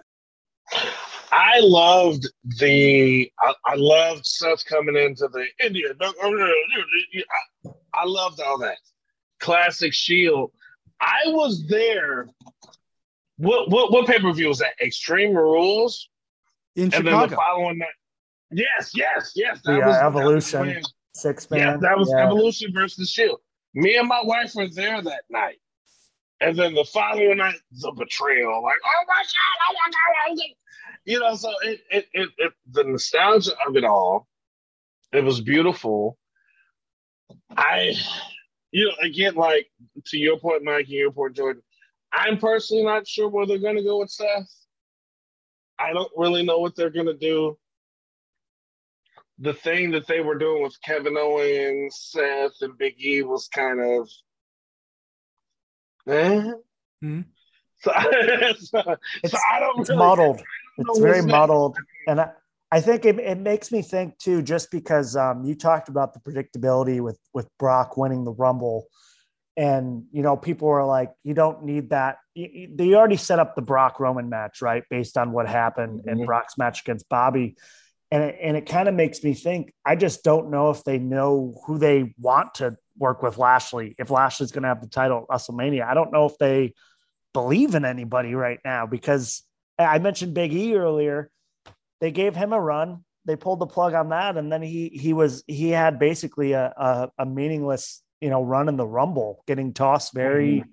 I 1.32 1.60
loved 1.62 2.28
the. 2.60 3.32
I, 3.40 3.54
I 3.66 3.76
loved 3.76 4.26
Seth 4.26 4.66
coming 4.66 4.96
into 4.98 5.28
the 5.32 5.46
India. 5.64 5.94
I 7.94 8.06
loved 8.06 8.42
all 8.42 8.58
that 8.60 8.78
classic 9.40 9.94
Shield. 9.94 10.52
I 11.00 11.22
was 11.28 11.66
there. 11.68 12.28
What 13.38 13.70
what 13.70 13.92
what 13.92 14.08
pay 14.08 14.20
per 14.20 14.32
view 14.34 14.50
was 14.50 14.60
that? 14.60 14.74
Extreme 14.80 15.34
Rules 15.34 16.10
in 16.76 16.84
and 16.86 16.94
Chicago. 16.94 17.20
then 17.20 17.30
the 17.30 17.36
following 17.36 17.78
night. 17.80 17.88
Yes, 18.52 18.92
yes, 18.94 19.32
yes. 19.36 19.62
That 19.64 19.82
uh, 19.82 19.88
was 19.88 19.96
evolution 19.96 20.66
That 20.68 20.76
was 20.78 20.94
six 21.14 21.50
man. 21.50 21.60
yeah, 21.60 21.78
that 21.78 21.98
was 21.98 22.12
Yeah. 22.14 22.26
Evolution 22.26 22.72
versus 22.74 23.10
Shield. 23.10 23.40
Me 23.74 23.96
and 23.96 24.08
my 24.08 24.22
wife 24.24 24.54
were 24.54 24.68
there 24.68 25.02
that 25.02 25.24
night. 25.30 25.61
And 26.42 26.58
then 26.58 26.74
the 26.74 26.86
following 26.86 27.38
night, 27.38 27.56
the 27.72 27.94
betrayal. 27.94 28.64
Like, 28.64 28.76
oh 28.86 29.06
my 29.08 29.24
God, 29.24 29.58
oh 29.70 29.76
my 29.76 29.92
God. 29.92 30.38
oh. 30.40 30.44
You 31.06 31.20
know, 31.20 31.36
so 31.36 31.52
it, 31.64 31.82
it, 31.92 32.08
it, 32.14 32.30
it, 32.38 32.54
the 32.72 32.84
nostalgia 32.84 33.54
of 33.68 33.78
it 33.78 33.86
all, 33.86 34.28
it 35.14 35.24
was 35.24 35.42
beautiful. 35.42 36.18
I, 37.56 37.94
you 38.72 38.86
know, 38.88 38.94
again, 39.02 39.36
like 39.36 39.68
to 40.08 40.18
your 40.18 40.40
point, 40.40 40.64
Mike, 40.64 40.86
and 40.86 40.90
your 40.90 41.12
point, 41.12 41.38
Jordan, 41.38 41.64
I'm 42.14 42.40
personally 42.40 42.84
not 42.84 43.08
sure 43.08 43.30
where 43.30 43.48
they're 43.48 43.60
going 43.60 43.78
to 43.78 43.84
go 43.84 44.00
with 44.00 44.12
Seth. 44.12 44.52
I 45.80 45.94
don't 45.94 46.12
really 46.18 46.44
know 46.44 46.60
what 46.60 46.76
they're 46.76 46.90
going 46.92 47.08
to 47.08 47.18
do 47.18 47.58
the 49.42 49.54
thing 49.54 49.92
that 49.92 50.08
they 50.08 50.22
were 50.22 50.38
doing 50.38 50.62
with 50.62 50.80
Kevin 50.84 51.18
Owens, 51.18 51.98
Seth, 52.12 52.62
and 52.62 52.78
Big 52.78 52.94
E 53.04 53.24
was 53.24 53.48
kind 53.48 53.80
of, 53.82 54.08
eh. 56.08 56.52
Hmm. 57.02 57.22
So, 57.82 57.92
so, 58.60 58.96
It's, 59.24 59.32
so 59.32 59.38
I 59.52 59.60
don't 59.60 59.80
it's 59.80 59.90
really 59.90 60.00
muddled. 60.00 60.38
know 60.78 60.86
It's 60.90 61.00
very 61.00 61.14
what's 61.18 61.26
next. 61.26 61.32
muddled, 61.38 61.78
and 62.08 62.22
I, 62.22 62.30
I 62.72 62.80
think 62.82 63.06
it, 63.06 63.20
it 63.20 63.38
makes 63.40 63.72
me 63.72 63.82
think 63.82 64.18
too. 64.18 64.42
Just 64.42 64.72
because 64.72 65.16
um, 65.16 65.44
you 65.44 65.56
talked 65.56 65.90
about 65.90 66.14
the 66.14 66.20
predictability 66.20 67.02
with 67.02 67.20
with 67.34 67.48
Brock 67.58 67.98
winning 67.98 68.24
the 68.24 68.32
Rumble, 68.34 68.86
and 69.58 70.04
you 70.12 70.22
know 70.22 70.38
people 70.38 70.70
are 70.70 70.86
like, 70.86 71.12
you 71.24 71.34
don't 71.34 71.64
need 71.64 71.90
that. 71.90 72.18
You, 72.36 72.48
you- 72.52 72.76
they 72.76 72.94
already 72.94 73.18
set 73.18 73.40
up 73.40 73.56
the 73.56 73.62
Brock 73.62 74.00
Roman 74.00 74.30
match, 74.30 74.62
right, 74.62 74.84
based 74.90 75.18
on 75.18 75.32
what 75.32 75.48
happened 75.50 76.02
in 76.06 76.20
Mhm. 76.20 76.26
Brock's 76.28 76.58
match 76.58 76.82
against 76.82 77.10
Bobby, 77.10 77.58
and 78.12 78.24
it, 78.24 78.38
and 78.42 78.58
it 78.58 78.66
kind 78.66 78.90
of 78.90 78.94
makes 78.96 79.24
me 79.24 79.34
think. 79.34 79.74
I 79.86 79.96
just 79.96 80.24
don't 80.24 80.52
know 80.52 80.70
if 80.70 80.84
they 80.84 81.00
know 81.00 81.62
who 81.66 81.78
they 81.78 82.14
want 82.20 82.56
to 82.56 82.76
work 82.98 83.24
with 83.24 83.38
Lashley. 83.38 83.96
If 83.98 84.10
Lashley's 84.10 84.52
going 84.52 84.64
to 84.64 84.70
have 84.70 84.82
the 84.82 84.88
title 84.88 85.20
at 85.20 85.36
WrestleMania, 85.36 85.86
I 85.88 85.94
don't 85.94 86.12
know 86.12 86.26
if 86.26 86.38
they 86.38 86.74
believe 87.34 87.76
in 87.76 87.86
anybody 87.86 88.36
right 88.36 88.60
now 88.66 88.86
because 88.86 89.44
I 89.80 90.00
mentioned 90.00 90.34
Big 90.34 90.54
E 90.54 90.76
earlier. 90.76 91.32
They 92.02 92.12
gave 92.12 92.36
him 92.36 92.52
a 92.52 92.60
run. 92.60 93.06
They 93.26 93.36
pulled 93.36 93.60
the 93.60 93.68
plug 93.68 93.94
on 93.94 94.10
that, 94.10 94.36
and 94.36 94.52
then 94.52 94.62
he 94.62 94.90
he 94.90 95.14
was 95.14 95.44
he 95.48 95.70
had 95.70 96.00
basically 96.00 96.54
a 96.54 96.74
a, 96.76 97.10
a 97.20 97.26
meaningless 97.26 98.02
you 98.20 98.30
know 98.30 98.44
run 98.44 98.68
in 98.68 98.76
the 98.76 98.88
Rumble, 98.88 99.44
getting 99.48 99.74
tossed 99.74 100.14
very 100.14 100.66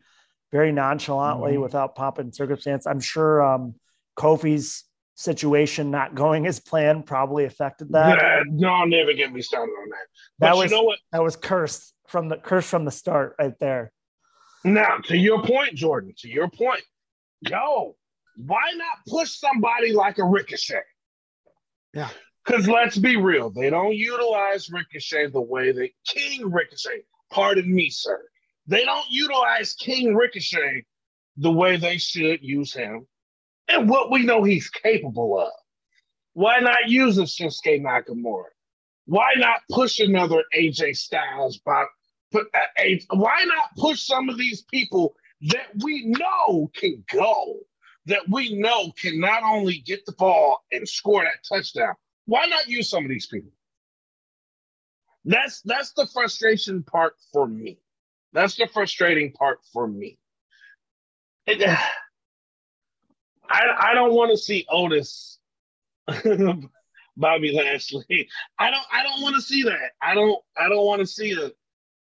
very 0.51 0.72
nonchalantly 0.72 1.53
Mhm. 1.57 1.62
without 1.62 1.95
pomp 1.95 2.18
and 2.18 2.34
circumstance. 2.34 2.86
I'm 2.86 3.01
sure 3.01 3.43
um, 3.43 3.74
Kofi's 4.16 4.84
situation 5.18 5.90
not 5.90 6.14
going 6.14 6.46
as 6.46 6.60
planned 6.60 7.04
probably 7.04 7.44
affected 7.44 7.90
that. 7.90 8.18
Yeah, 8.18 8.42
don't 8.56 8.90
never 8.90 9.12
get 9.12 9.32
me 9.32 9.42
started 9.42 9.72
on 9.72 9.88
that. 9.90 10.06
That 10.38 10.50
But 10.52 10.56
was 10.58 10.70
you 10.70 10.76
know 10.76 10.84
what? 10.84 10.98
that 11.10 11.22
was 11.24 11.34
cursed 11.34 11.92
from 12.06 12.28
the 12.28 12.36
curse 12.36 12.68
from 12.68 12.84
the 12.84 12.92
start 12.92 13.34
right 13.36 13.58
there. 13.58 13.92
Now, 14.64 14.98
to 15.04 15.16
your 15.16 15.42
point, 15.42 15.74
Jordan, 15.74 16.14
to 16.18 16.28
your 16.28 16.48
point, 16.48 16.82
yo, 17.40 17.96
why 18.36 18.60
not 18.76 18.98
push 19.08 19.30
somebody 19.30 19.92
like 19.92 20.18
a 20.18 20.24
Ricochet? 20.24 20.82
Yeah. 21.92 22.10
Because 22.44 22.68
let's 22.68 22.96
be 22.96 23.16
real, 23.16 23.50
they 23.50 23.70
don't 23.70 23.94
utilize 23.94 24.70
Ricochet 24.70 25.30
the 25.30 25.40
way 25.40 25.72
that 25.72 25.90
King 26.06 26.50
Ricochet, 26.50 27.02
pardon 27.30 27.74
me, 27.74 27.90
sir, 27.90 28.22
they 28.68 28.84
don't 28.84 29.06
utilize 29.10 29.74
King 29.74 30.14
Ricochet 30.14 30.84
the 31.36 31.50
way 31.50 31.76
they 31.76 31.98
should 31.98 32.38
use 32.40 32.72
him 32.72 33.06
and 33.68 33.88
what 33.88 34.10
we 34.10 34.24
know 34.24 34.42
he's 34.44 34.70
capable 34.70 35.40
of. 35.40 35.52
Why 36.34 36.60
not 36.60 36.88
use 36.88 37.18
a 37.18 37.22
Shinsuke 37.22 37.82
Nakamura? 37.82 38.44
Why 39.06 39.34
not 39.36 39.60
push 39.70 40.00
another 40.00 40.44
AJ 40.56 40.96
Styles? 40.96 41.58
By, 41.58 41.84
put, 42.32 42.46
uh, 42.54 42.60
a, 42.78 43.00
why 43.12 43.44
not 43.46 43.70
push 43.76 44.02
some 44.02 44.28
of 44.28 44.38
these 44.38 44.62
people 44.62 45.14
that 45.42 45.66
we 45.82 46.06
know 46.06 46.70
can 46.74 47.04
go, 47.12 47.56
that 48.06 48.22
we 48.30 48.54
know 48.54 48.92
can 49.00 49.20
not 49.20 49.42
only 49.42 49.78
get 49.80 50.06
the 50.06 50.12
ball 50.12 50.60
and 50.72 50.88
score 50.88 51.24
that 51.24 51.44
touchdown? 51.48 51.94
Why 52.26 52.46
not 52.46 52.68
use 52.68 52.90
some 52.90 53.04
of 53.04 53.10
these 53.10 53.26
people? 53.26 53.50
That's 55.24 55.60
that's 55.62 55.92
the 55.92 56.06
frustration 56.12 56.82
part 56.84 57.14
for 57.32 57.46
me. 57.46 57.78
That's 58.32 58.56
the 58.56 58.68
frustrating 58.72 59.32
part 59.32 59.60
for 59.72 59.86
me. 59.88 60.18
It, 61.46 61.78
I 63.49 63.90
I 63.90 63.94
don't 63.94 64.12
want 64.12 64.30
to 64.30 64.36
see 64.36 64.66
Otis, 64.68 65.38
Bobby 67.16 67.53
Lashley. 67.53 68.28
I 68.59 68.70
don't 68.70 68.86
I 68.92 69.03
don't 69.03 69.22
want 69.22 69.36
to 69.36 69.42
see 69.42 69.64
that. 69.64 69.92
I 70.03 70.14
don't 70.14 70.40
I 70.57 70.68
don't 70.68 70.84
want 70.84 71.01
to 71.01 71.07
see 71.07 71.32
a 71.32 71.51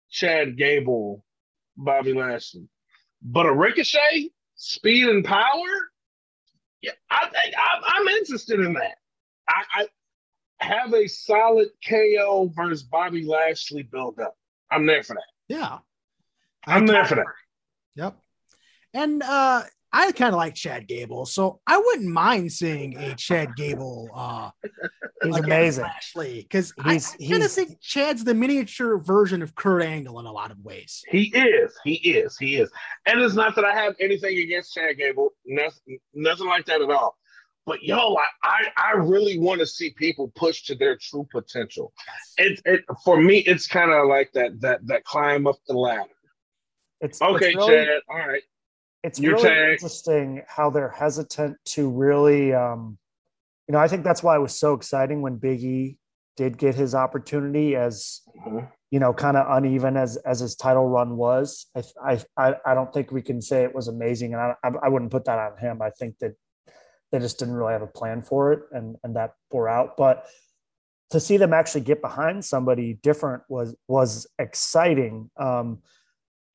Chad 0.10 0.58
Gable, 0.58 1.24
Bobby 1.76 2.14
Lashley, 2.14 2.68
but 3.22 3.46
a 3.46 3.54
Ricochet, 3.54 4.32
speed 4.56 5.08
and 5.08 5.24
power. 5.24 5.68
Yeah, 6.82 6.92
I 7.10 7.30
think 7.30 7.56
I'm, 7.58 7.84
I'm 7.86 8.08
interested 8.08 8.60
in 8.60 8.74
that. 8.74 8.98
I, 9.50 9.64
I 9.74 9.88
have 10.60 10.94
a 10.94 11.08
solid 11.08 11.70
KO 11.88 12.52
versus 12.56 12.84
Bobby 12.84 13.26
Lashley 13.26 13.84
build 13.84 14.20
up. 14.20 14.36
I'm 14.72 14.86
there 14.86 15.04
for 15.04 15.14
that. 15.16 15.24
Yeah. 15.48 15.80
I'm 16.66 16.86
there 16.86 17.06
for 17.06 17.16
that. 17.16 17.26
Yep. 17.96 18.18
And 18.94 19.24
uh 19.24 19.64
I 19.98 20.12
kind 20.12 20.32
of 20.32 20.38
like 20.38 20.54
Chad 20.54 20.88
Gable, 20.88 21.26
so 21.26 21.60
I 21.66 21.78
wouldn't 21.80 22.08
mind 22.08 22.52
seeing 22.52 22.96
a 22.98 23.16
Chad 23.16 23.56
Gable 23.56 24.10
uh 24.14 24.52
He's 25.24 25.38
amazing. 25.38 25.86
Lashley 25.86 26.42
because 26.44 26.72
I, 26.80 26.94
He's- 26.94 27.16
kind 27.28 27.42
of 27.42 27.52
think 27.52 27.82
Chad's 27.82 28.24
the 28.24 28.36
miniature 28.36 29.00
version 29.00 29.42
of 29.42 29.56
Kurt 29.56 29.82
Angle 29.82 30.20
in 30.20 30.28
a 30.28 30.32
lot 30.32 30.52
of 30.52 30.60
ways. 30.60 31.04
He 31.10 31.36
is. 31.36 31.74
He 31.84 31.96
is. 31.96 32.38
He 32.38 32.58
is. 32.58 32.70
And 33.08 33.20
it's 33.20 33.34
not 33.34 33.56
that 33.56 33.66
I 33.66 33.74
have 33.74 33.96
anything 34.00 34.38
against 34.38 34.76
Chad 34.76 34.98
Gable. 34.98 35.30
Nothing, 35.48 35.98
nothing 36.14 36.46
like 36.46 36.68
that 36.68 36.80
at 36.82 36.92
all. 36.92 37.18
But 37.66 37.82
yo, 37.82 38.16
I, 38.16 38.26
I, 38.44 38.62
I 38.78 38.92
really 38.98 39.40
want 39.40 39.62
to 39.62 39.66
see 39.66 39.90
people 39.90 40.32
push 40.36 40.62
to 40.66 40.76
their 40.76 40.96
true 41.02 41.28
potential. 41.32 41.92
It, 42.38 42.62
it 42.66 42.86
for 43.04 43.20
me, 43.20 43.40
it's 43.40 43.66
kind 43.66 43.92
of 43.92 44.08
like 44.08 44.32
that 44.34 44.62
that 44.62 44.86
that 44.86 45.04
climb 45.06 45.48
up 45.48 45.58
the 45.68 45.74
ladder. 45.74 46.12
It's 47.02 47.20
Okay, 47.20 47.48
it's 47.48 47.56
really, 47.58 47.86
Chad. 47.86 48.02
All 48.10 48.20
right. 48.20 48.44
It's 49.04 49.20
Your 49.20 49.36
really 49.36 49.74
interesting 49.74 50.42
how 50.48 50.70
they're 50.70 50.90
hesitant 50.90 51.58
to 51.66 51.90
really 51.90 52.54
um 52.54 52.98
you 53.68 53.74
know 53.74 53.80
i 53.80 53.88
think 53.88 54.04
that's 54.04 54.24
why 54.24 54.36
it 54.36 54.40
was 54.42 54.58
so 54.58 54.74
exciting 54.74 55.22
when 55.22 55.36
big 55.38 55.64
e 55.64 55.98
did 56.36 56.58
get 56.58 56.76
his 56.76 56.94
opportunity 56.94 57.76
as 57.76 58.22
Mhm. 58.46 58.68
you 58.92 59.00
know 59.00 59.14
kind 59.14 59.38
of 59.38 59.46
uneven 59.58 59.98
as 59.98 60.18
as 60.18 60.40
his 60.40 60.56
title 60.56 60.88
run 60.88 61.18
was. 61.18 61.66
I, 61.76 61.84
I 62.12 62.24
i 62.38 62.56
i 62.66 62.74
don't 62.76 62.94
think 62.94 63.12
we 63.12 63.22
can 63.22 63.42
say 63.42 63.64
it 63.64 63.74
was 63.74 63.88
amazing 63.88 64.34
and 64.34 64.42
i 64.42 64.56
i, 64.64 64.70
I 64.84 64.90
wouldn't 64.90 65.12
put 65.12 65.26
that 65.26 65.40
on 65.40 65.58
him. 65.58 65.82
I 65.82 65.90
think 65.90 66.20
that 66.20 66.34
they 67.12 67.20
just 67.20 67.40
didn't 67.40 67.56
really 67.56 67.74
have 67.74 67.82
a 67.82 67.88
plan 67.88 68.22
for 68.22 68.54
it 68.54 68.62
and 68.72 68.96
and 69.04 69.16
that 69.16 69.34
bore 69.50 69.68
out. 69.70 69.98
But 69.98 70.26
to 71.12 71.20
see 71.22 71.38
them 71.38 71.54
actually 71.54 71.82
get 71.82 72.02
behind 72.02 72.44
somebody 72.44 73.00
different 73.02 73.44
was 73.50 73.76
was 73.88 74.28
exciting. 74.38 75.30
Um 75.38 75.82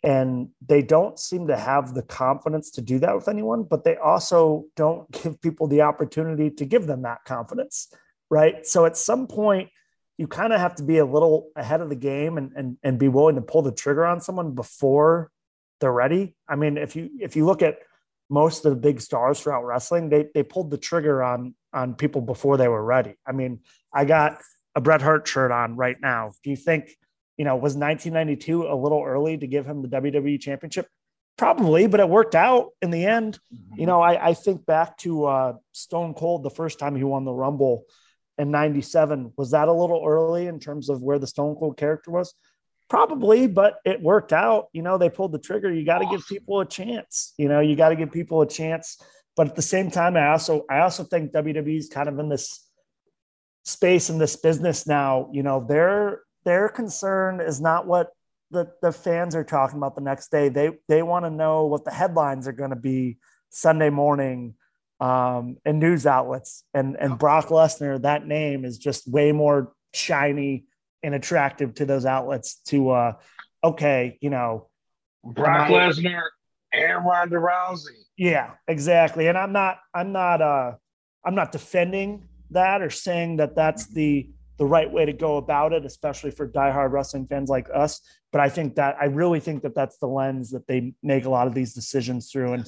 and 0.05 0.49
they 0.67 0.83
don't 0.83 1.19
seem 1.19 1.47
to 1.47 1.57
have 1.57 1.95
the 1.95 2.03
confidence 2.03 2.71
to 2.73 2.81
do 2.81 2.99
that 2.99 3.15
with 3.15 3.29
anyone 3.29 3.63
but 3.63 3.85
they 3.85 3.97
also 3.97 4.65
don't 4.77 5.11
give 5.23 5.41
people 5.41 5.67
the 5.67 5.83
opportunity 5.83 6.51
to 6.51 6.65
give 6.65 6.87
them 6.87 7.03
that 7.03 7.25
confidence 7.25 7.89
right? 8.33 8.67
So 8.67 8.87
at 8.87 8.97
some 8.97 9.27
point 9.27 9.69
you 10.17 10.27
kind 10.27 10.55
of 10.55 10.61
have 10.61 10.77
to 10.77 10.83
be 10.83 10.99
a 10.99 11.05
little 11.05 11.51
ahead 11.55 11.83
of 11.83 11.91
the 11.91 11.97
game 11.97 12.39
and, 12.39 12.53
and 12.57 12.79
and 12.83 12.99
be 12.99 13.09
willing 13.09 13.37
to 13.37 13.43
pull 13.43 13.61
the 13.61 13.73
trigger 13.73 14.07
on 14.07 14.21
someone 14.21 14.55
before 14.55 15.31
they're 15.81 15.93
ready. 15.93 16.35
I 16.49 16.57
mean 16.57 16.79
if 16.79 16.97
you 16.97 17.11
if 17.21 17.37
you 17.37 17.45
look 17.45 17.61
at 17.61 17.79
most 18.31 18.65
of 18.65 18.71
the 18.71 18.81
big 18.81 19.03
stars 19.03 19.39
throughout 19.39 19.67
wrestling 19.67 20.09
they 20.09 20.29
they 20.35 20.43
pulled 20.43 20.71
the 20.71 20.79
trigger 20.79 21.23
on 21.23 21.55
on 21.75 21.95
people 21.95 22.23
before 22.23 22.57
they 22.57 22.69
were 22.69 22.83
ready. 22.83 23.15
I 23.27 23.33
mean 23.33 23.61
i 23.93 24.07
got 24.07 24.39
a 24.75 24.81
bret 24.81 25.03
hart 25.03 25.29
shirt 25.29 25.53
on 25.53 25.77
right 25.77 26.01
now. 26.01 26.33
Do 26.43 26.49
you 26.49 26.57
think 26.57 26.97
you 27.43 27.45
know, 27.45 27.57
was 27.57 27.75
1992 27.75 28.69
a 28.69 28.77
little 28.77 29.03
early 29.05 29.37
to 29.37 29.49
give 29.49 29.67
him 29.67 29.83
the 29.83 29.89
WWE 29.89 30.41
championship? 30.41 30.87
Probably, 31.37 31.89
but 31.89 31.99
it 31.99 32.09
worked 32.09 32.37
out 32.37 32.69
in 32.81 32.93
the 32.93 33.05
end. 33.05 33.41
You 33.75 33.85
know, 33.85 34.01
I, 34.01 34.29
I 34.29 34.35
think 34.35 34.65
back 34.65 34.97
to 34.99 35.25
uh, 35.25 35.53
Stone 35.73 36.15
Cold 36.15 36.45
the 36.45 36.51
first 36.51 36.79
time 36.79 36.95
he 36.95 37.03
won 37.03 37.25
the 37.25 37.33
Rumble 37.33 37.83
in 38.39 38.53
97. 38.53 39.33
Was 39.37 39.51
that 39.51 39.67
a 39.67 39.73
little 39.73 40.05
early 40.07 40.47
in 40.47 40.61
terms 40.61 40.89
of 40.89 41.03
where 41.03 41.19
the 41.19 41.27
Stone 41.27 41.57
Cold 41.57 41.77
character 41.77 42.13
was? 42.13 42.33
Probably, 42.89 43.49
but 43.49 43.81
it 43.85 44.01
worked 44.01 44.33
out. 44.33 44.67
You 44.73 44.83
know, 44.83 44.97
they 44.97 45.11
pulled 45.11 45.33
the 45.33 45.41
trigger. 45.41 45.73
You 45.73 45.85
got 45.85 45.99
to 45.99 46.07
give 46.07 46.25
people 46.29 46.61
a 46.61 46.65
chance. 46.65 47.35
You 47.39 47.49
know, 47.49 47.59
you 47.59 47.75
got 47.75 47.89
to 47.89 47.97
give 47.97 48.13
people 48.13 48.41
a 48.43 48.49
chance. 48.49 49.03
But 49.35 49.49
at 49.49 49.57
the 49.57 49.63
same 49.63 49.91
time, 49.91 50.17
I 50.17 50.29
also 50.29 50.65
I 50.71 50.79
also 50.79 51.03
think 51.03 51.33
WWE's 51.33 51.89
kind 51.89 52.09
of 52.09 52.21
in 52.21 52.29
this 52.29 52.65
space 53.65 54.11
in 54.11 54.19
this 54.19 54.37
business 54.37 54.87
now. 54.87 55.29
You 55.33 55.43
know, 55.43 55.67
their 55.69 56.21
their 56.45 56.69
concern 56.69 57.41
is 57.41 57.61
not 57.61 57.87
what 57.87 58.11
the, 58.51 58.71
the 58.83 58.93
fans 58.93 59.35
are 59.35 59.45
talking 59.45 59.79
about 59.79 59.95
the 59.95 60.01
next 60.03 60.31
day. 60.31 60.49
They 60.49 60.73
they 60.89 61.03
want 61.03 61.25
to 61.25 61.31
know 61.31 61.67
what 61.67 61.85
the 61.85 61.91
headlines 61.91 62.47
are 62.47 62.53
going 62.53 62.71
to 62.71 62.77
be 62.77 63.19
Sunday 63.51 63.91
morning 63.91 64.55
um, 65.01 65.57
and 65.65 65.81
news 65.81 66.07
outlets. 66.07 66.65
And 66.75 66.97
and 66.97 67.19
Brock 67.19 67.49
Lesnar, 67.49 68.03
that 68.03 68.27
name 68.27 68.65
is 68.65 68.79
just 68.79 69.11
way 69.11 69.33
more 69.33 69.73
shiny 69.95 70.67
and 71.03 71.15
attractive 71.15 71.75
to 71.75 71.87
those 71.87 72.05
outlets. 72.05 72.57
To 72.67 72.91
uh, 72.91 73.13
okay, 73.65 74.19
you 74.21 74.31
know, 74.31 74.69
Brock 75.25 75.69
Lesnar 75.69 76.23
and 76.73 77.05
Ronda 77.05 77.37
Rousey. 77.37 78.05
Yeah, 78.17 78.53
exactly. 78.69 79.29
And 79.29 79.39
I'm 79.39 79.53
not 79.53 79.79
I'm 79.95 80.13
not 80.13 80.43
uh 80.43 80.73
I'm 81.25 81.35
not 81.35 81.53
defending 81.53 82.29
that 82.51 82.83
or 82.83 82.91
saying 82.91 83.39
that 83.39 83.57
that's 83.57 83.87
the 83.87 84.31
the 84.59 84.67
right 84.67 84.91
way 84.91 85.05
to 85.05 85.13
go 85.13 85.37
about 85.37 85.73
it, 85.73 85.85
especially 85.85 86.31
for 86.31 86.49
diehard 86.49 86.93
wrestling 86.93 87.27
fans 87.27 87.49
like 87.49 87.69
us. 87.75 88.01
But 88.31 88.41
I 88.41 88.49
think 88.49 88.77
that 88.77 88.97
I 89.01 89.07
really 89.07 89.41
think 89.41 89.63
that 89.63 89.75
that's 89.75 89.99
the 89.99 90.07
lens 90.07 90.51
that 90.51 90.67
they 90.67 90.95
make 91.03 91.25
a 91.25 91.31
lot 91.31 91.47
of 91.47 91.55
these 91.55 91.75
decisions 91.75 92.31
through. 92.31 92.55
And 92.55 92.67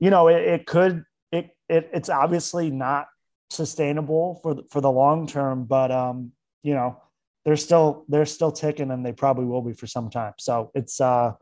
you 0.00 0.10
know, 0.10 0.28
it, 0.28 0.42
it 0.42 0.66
could 0.66 1.04
it, 1.30 1.50
it 1.68 1.90
it's 1.92 2.08
obviously 2.08 2.70
not 2.70 3.06
sustainable 3.50 4.40
for 4.42 4.54
the, 4.54 4.62
for 4.70 4.80
the 4.80 4.90
long 4.90 5.26
term, 5.26 5.64
but 5.64 5.90
um, 5.90 6.32
you 6.62 6.74
know, 6.74 7.00
they're 7.44 7.56
still 7.56 8.04
they're 8.08 8.26
still 8.26 8.52
ticking, 8.52 8.90
and 8.90 9.04
they 9.04 9.12
probably 9.12 9.44
will 9.44 9.62
be 9.62 9.72
for 9.72 9.86
some 9.86 10.10
time. 10.10 10.34
So 10.38 10.70
it's 10.74 11.00
uh, 11.00 11.32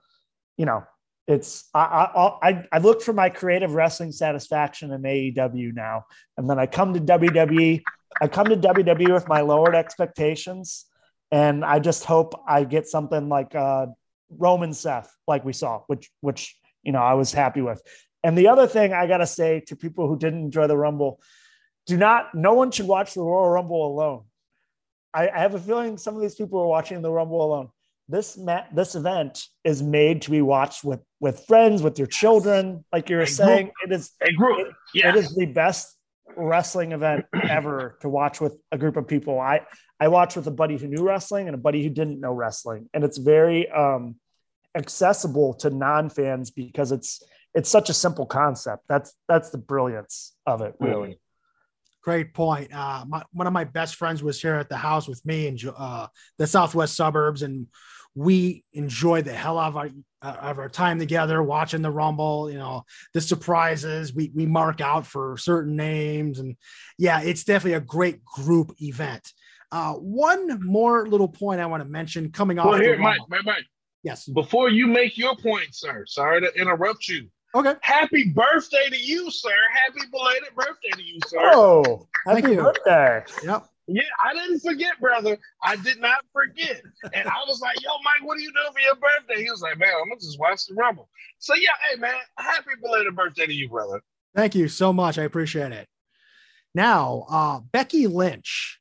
you 0.56 0.66
know, 0.66 0.84
it's 1.30 1.68
I 1.74 2.36
I 2.42 2.64
I 2.72 2.78
look 2.78 3.02
for 3.02 3.12
my 3.12 3.28
creative 3.28 3.74
wrestling 3.74 4.12
satisfaction 4.12 4.92
in 4.92 5.02
AEW 5.02 5.74
now, 5.74 6.06
and 6.36 6.48
then 6.48 6.58
I 6.58 6.66
come 6.66 6.94
to 6.94 7.00
WWE. 7.00 7.82
I 8.20 8.28
come 8.28 8.46
to 8.46 8.56
WWE 8.56 9.12
with 9.12 9.28
my 9.28 9.40
lowered 9.40 9.74
expectations, 9.74 10.86
and 11.30 11.64
I 11.64 11.78
just 11.78 12.04
hope 12.04 12.34
I 12.46 12.64
get 12.64 12.86
something 12.86 13.28
like 13.28 13.54
uh, 13.54 13.86
Roman 14.30 14.72
Seth, 14.72 15.14
like 15.26 15.44
we 15.44 15.52
saw, 15.52 15.80
which 15.86 16.10
which 16.20 16.56
you 16.82 16.92
know 16.92 17.00
I 17.00 17.14
was 17.14 17.32
happy 17.32 17.60
with. 17.60 17.82
And 18.22 18.36
the 18.36 18.48
other 18.48 18.66
thing 18.66 18.92
I 18.92 19.06
gotta 19.06 19.26
say 19.26 19.60
to 19.68 19.76
people 19.76 20.08
who 20.08 20.18
didn't 20.18 20.40
enjoy 20.40 20.66
the 20.66 20.76
Rumble, 20.76 21.20
do 21.86 21.96
not. 21.96 22.34
No 22.34 22.54
one 22.54 22.70
should 22.70 22.86
watch 22.86 23.14
the 23.14 23.22
Royal 23.22 23.50
Rumble 23.50 23.86
alone. 23.86 24.24
I, 25.12 25.28
I 25.28 25.38
have 25.40 25.54
a 25.54 25.60
feeling 25.60 25.96
some 25.96 26.14
of 26.14 26.22
these 26.22 26.34
people 26.34 26.60
are 26.60 26.66
watching 26.66 27.02
the 27.02 27.10
Rumble 27.10 27.44
alone 27.44 27.70
this 28.10 28.36
ma- 28.36 28.64
this 28.74 28.94
event 28.94 29.44
is 29.64 29.82
made 29.82 30.22
to 30.22 30.30
be 30.30 30.42
watched 30.42 30.82
with 30.84 31.00
with 31.20 31.44
friends, 31.46 31.82
with 31.82 31.98
your 31.98 32.08
children. 32.08 32.84
Like 32.92 33.08
you 33.10 33.16
were 33.16 33.26
saying, 33.26 33.66
group. 33.66 33.74
it 33.86 33.92
is 33.92 34.12
A 34.22 34.32
group. 34.32 34.58
it- 34.68 34.74
Yeah. 34.94 35.10
it 35.10 35.16
is 35.16 35.34
the 35.34 35.46
best 35.46 35.96
wrestling 36.36 36.92
event 36.92 37.26
ever 37.48 37.96
to 38.00 38.08
watch 38.08 38.40
with 38.40 38.56
a 38.72 38.78
group 38.78 38.96
of 38.96 39.06
people. 39.06 39.38
I 39.40 39.60
I 39.98 40.08
watched 40.08 40.36
with 40.36 40.46
a 40.46 40.50
buddy 40.62 40.76
who 40.78 40.86
knew 40.88 41.04
wrestling 41.06 41.46
and 41.48 41.54
a 41.54 41.58
buddy 41.58 41.82
who 41.82 41.90
didn't 41.90 42.20
know 42.20 42.32
wrestling, 42.32 42.88
and 42.94 43.04
it's 43.04 43.18
very 43.18 43.70
um, 43.70 44.16
accessible 44.74 45.54
to 45.54 45.70
non 45.70 46.08
fans 46.10 46.50
because 46.50 46.92
it's 46.92 47.22
it's 47.54 47.68
such 47.68 47.90
a 47.90 47.94
simple 47.94 48.26
concept. 48.26 48.84
That's 48.88 49.12
that's 49.28 49.50
the 49.50 49.58
brilliance 49.58 50.34
of 50.46 50.62
it, 50.62 50.74
really. 50.80 51.20
Great 52.02 52.32
point. 52.32 52.72
Uh, 52.72 53.04
my, 53.06 53.22
one 53.32 53.46
of 53.46 53.52
my 53.52 53.64
best 53.64 53.96
friends 53.96 54.22
was 54.22 54.40
here 54.40 54.54
at 54.54 54.70
the 54.70 54.76
house 54.76 55.06
with 55.06 55.22
me 55.26 55.46
in 55.46 55.58
uh, 55.76 56.06
the 56.38 56.46
southwest 56.46 56.94
suburbs, 56.96 57.42
and 57.42 57.66
we 58.14 58.64
enjoyed 58.72 59.24
the 59.24 59.32
hell 59.32 59.58
out 59.58 59.68
of 59.68 59.76
our, 59.76 59.88
uh, 60.22 60.36
of 60.50 60.58
our 60.58 60.68
time 60.68 60.98
together 60.98 61.42
watching 61.42 61.82
the 61.82 61.90
Rumble. 61.90 62.50
You 62.50 62.58
know, 62.58 62.84
the 63.14 63.20
surprises 63.20 64.12
we 64.14 64.30
we 64.34 64.46
mark 64.46 64.80
out 64.80 65.06
for 65.06 65.36
certain 65.36 65.76
names, 65.76 66.38
and 66.38 66.56
yeah, 66.98 67.20
it's 67.22 67.44
definitely 67.44 67.74
a 67.74 67.80
great 67.80 68.24
group 68.24 68.74
event. 68.80 69.32
Uh, 69.72 69.92
one 69.94 70.64
more 70.66 71.06
little 71.06 71.28
point 71.28 71.60
I 71.60 71.66
want 71.66 71.82
to 71.82 71.88
mention 71.88 72.32
coming 72.32 72.58
off. 72.58 72.66
Well, 72.70 72.78
the 72.78 72.84
here, 72.84 72.98
Mike, 72.98 73.18
Rumble. 73.20 73.26
Mike, 73.30 73.44
Mike, 73.44 73.64
Yes. 74.02 74.26
before 74.26 74.68
you 74.70 74.86
make 74.86 75.16
your 75.16 75.36
point, 75.36 75.68
sir, 75.74 76.04
sorry 76.06 76.40
to 76.40 76.52
interrupt 76.60 77.06
you. 77.06 77.28
Okay. 77.54 77.74
Happy 77.82 78.30
birthday 78.34 78.88
to 78.90 78.96
you, 78.96 79.30
sir. 79.30 79.50
Happy 79.84 80.00
belated 80.10 80.54
birthday 80.56 80.90
to 80.96 81.02
you, 81.02 81.18
sir. 81.26 81.38
Oh, 81.40 82.06
happy 82.26 82.42
Thank 82.42 82.54
you. 82.54 82.62
birthday! 82.62 83.22
Yep. 83.44 83.66
Yeah, 83.92 84.02
I 84.22 84.32
didn't 84.34 84.60
forget, 84.60 85.00
brother. 85.00 85.36
I 85.64 85.74
did 85.74 86.00
not 86.00 86.24
forget. 86.32 86.80
And 87.12 87.28
I 87.28 87.44
was 87.48 87.60
like, 87.60 87.82
yo, 87.82 87.90
Mike, 88.04 88.26
what 88.26 88.36
are 88.36 88.40
you 88.40 88.52
doing 88.52 88.72
for 88.72 88.80
your 88.80 88.94
birthday? 88.94 89.42
He 89.42 89.50
was 89.50 89.62
like, 89.62 89.78
man, 89.78 89.88
I'm 90.00 90.08
going 90.08 90.20
to 90.20 90.24
just 90.24 90.38
watch 90.38 90.66
the 90.66 90.74
Rumble. 90.74 91.08
So, 91.40 91.54
yeah, 91.54 91.70
hey, 91.90 91.98
man, 91.98 92.14
happy 92.38 92.70
belated 92.80 93.16
birthday 93.16 93.46
to 93.46 93.52
you, 93.52 93.68
brother. 93.68 94.00
Thank 94.36 94.54
you 94.54 94.68
so 94.68 94.92
much. 94.92 95.18
I 95.18 95.24
appreciate 95.24 95.72
it. 95.72 95.88
Now, 96.72 97.26
uh, 97.28 97.60
Becky 97.72 98.06
Lynch 98.06 98.78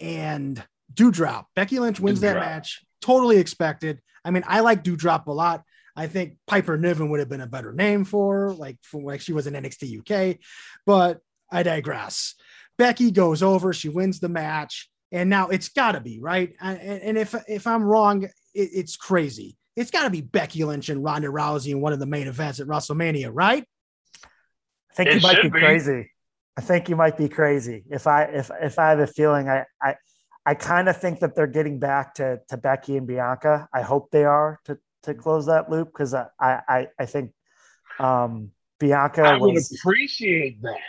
and 0.00 0.62
Doudrop. 0.94 1.46
Becky 1.56 1.80
Lynch 1.80 1.98
wins 1.98 2.20
that 2.20 2.36
match. 2.36 2.84
Totally 3.00 3.38
expected. 3.38 4.00
I 4.24 4.30
mean, 4.30 4.44
I 4.46 4.60
like 4.60 4.84
Doudrop 4.84 5.26
a 5.26 5.32
lot. 5.32 5.64
I 5.96 6.06
think 6.06 6.36
Piper 6.46 6.78
Niven 6.78 7.10
would 7.10 7.18
have 7.18 7.28
been 7.28 7.40
a 7.40 7.48
better 7.48 7.72
name 7.72 8.04
for 8.04 8.34
her, 8.34 8.52
like 8.52 8.78
for 8.82 9.02
like 9.02 9.20
she 9.20 9.32
was 9.32 9.46
in 9.46 9.54
NXT 9.54 9.98
UK, 10.00 10.38
but 10.86 11.18
I 11.50 11.64
digress. 11.64 12.34
Becky 12.82 13.12
goes 13.12 13.44
over, 13.44 13.72
she 13.72 13.88
wins 13.88 14.18
the 14.18 14.28
match, 14.28 14.90
and 15.12 15.30
now 15.30 15.46
it's 15.50 15.68
got 15.68 15.92
to 15.92 16.00
be 16.00 16.18
right. 16.18 16.52
And, 16.60 16.80
and 16.80 17.16
if 17.16 17.32
if 17.46 17.64
I'm 17.64 17.84
wrong, 17.84 18.24
it, 18.24 18.30
it's 18.54 18.96
crazy. 18.96 19.56
It's 19.76 19.92
got 19.92 20.02
to 20.02 20.10
be 20.10 20.20
Becky 20.20 20.64
Lynch 20.64 20.88
and 20.88 21.04
Ronda 21.04 21.28
Rousey 21.28 21.70
in 21.70 21.80
one 21.80 21.92
of 21.92 22.00
the 22.00 22.06
main 22.06 22.26
events 22.26 22.58
at 22.58 22.66
WrestleMania, 22.66 23.30
right? 23.32 23.64
I 24.90 24.94
think 24.94 25.10
It 25.10 25.14
you 25.14 25.20
might 25.20 25.40
be 25.42 25.48
be. 25.48 25.60
crazy. 25.60 26.10
I 26.56 26.60
think 26.60 26.88
you 26.88 26.96
might 26.96 27.16
be 27.16 27.28
crazy. 27.28 27.84
If 27.88 28.08
I 28.08 28.24
if 28.24 28.50
if 28.60 28.80
I 28.80 28.88
have 28.90 28.98
a 28.98 29.06
feeling, 29.06 29.48
I 29.48 29.64
I 29.80 29.94
I 30.44 30.54
kind 30.54 30.88
of 30.88 30.96
think 31.00 31.20
that 31.20 31.36
they're 31.36 31.46
getting 31.46 31.78
back 31.78 32.14
to 32.14 32.40
to 32.48 32.56
Becky 32.56 32.96
and 32.96 33.06
Bianca. 33.06 33.68
I 33.72 33.82
hope 33.82 34.10
they 34.10 34.24
are 34.24 34.58
to 34.64 34.76
to 35.04 35.14
close 35.14 35.46
that 35.46 35.70
loop 35.70 35.86
because 35.92 36.14
I, 36.14 36.26
I 36.40 36.88
I 36.98 37.06
think 37.06 37.30
um 38.00 38.50
Bianca 38.80 39.22
I 39.22 39.36
would 39.36 39.56
appreciate 39.78 40.60
that. 40.62 40.80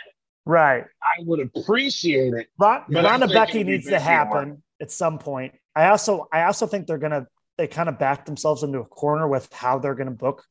Right. 0.44 0.84
I 1.02 1.22
would 1.24 1.40
appreciate 1.40 2.34
it. 2.34 2.48
Ron, 2.58 2.84
But 2.88 3.04
Ronda 3.04 3.28
Becky 3.28 3.64
needs 3.64 3.86
to 3.88 3.98
happen 4.00 4.62
at 4.80 4.90
some 4.90 5.18
point. 5.18 5.54
I 5.74 5.88
also 5.88 6.28
I 6.32 6.44
also 6.44 6.66
think 6.66 6.86
they're 6.86 6.98
gonna 6.98 7.26
they 7.58 7.66
kind 7.66 7.88
of 7.88 7.98
back 7.98 8.26
themselves 8.26 8.62
into 8.62 8.78
a 8.80 8.84
corner 8.84 9.26
with 9.28 9.52
how 9.52 9.78
they're 9.78 9.94
gonna 9.94 10.10
book 10.10 10.44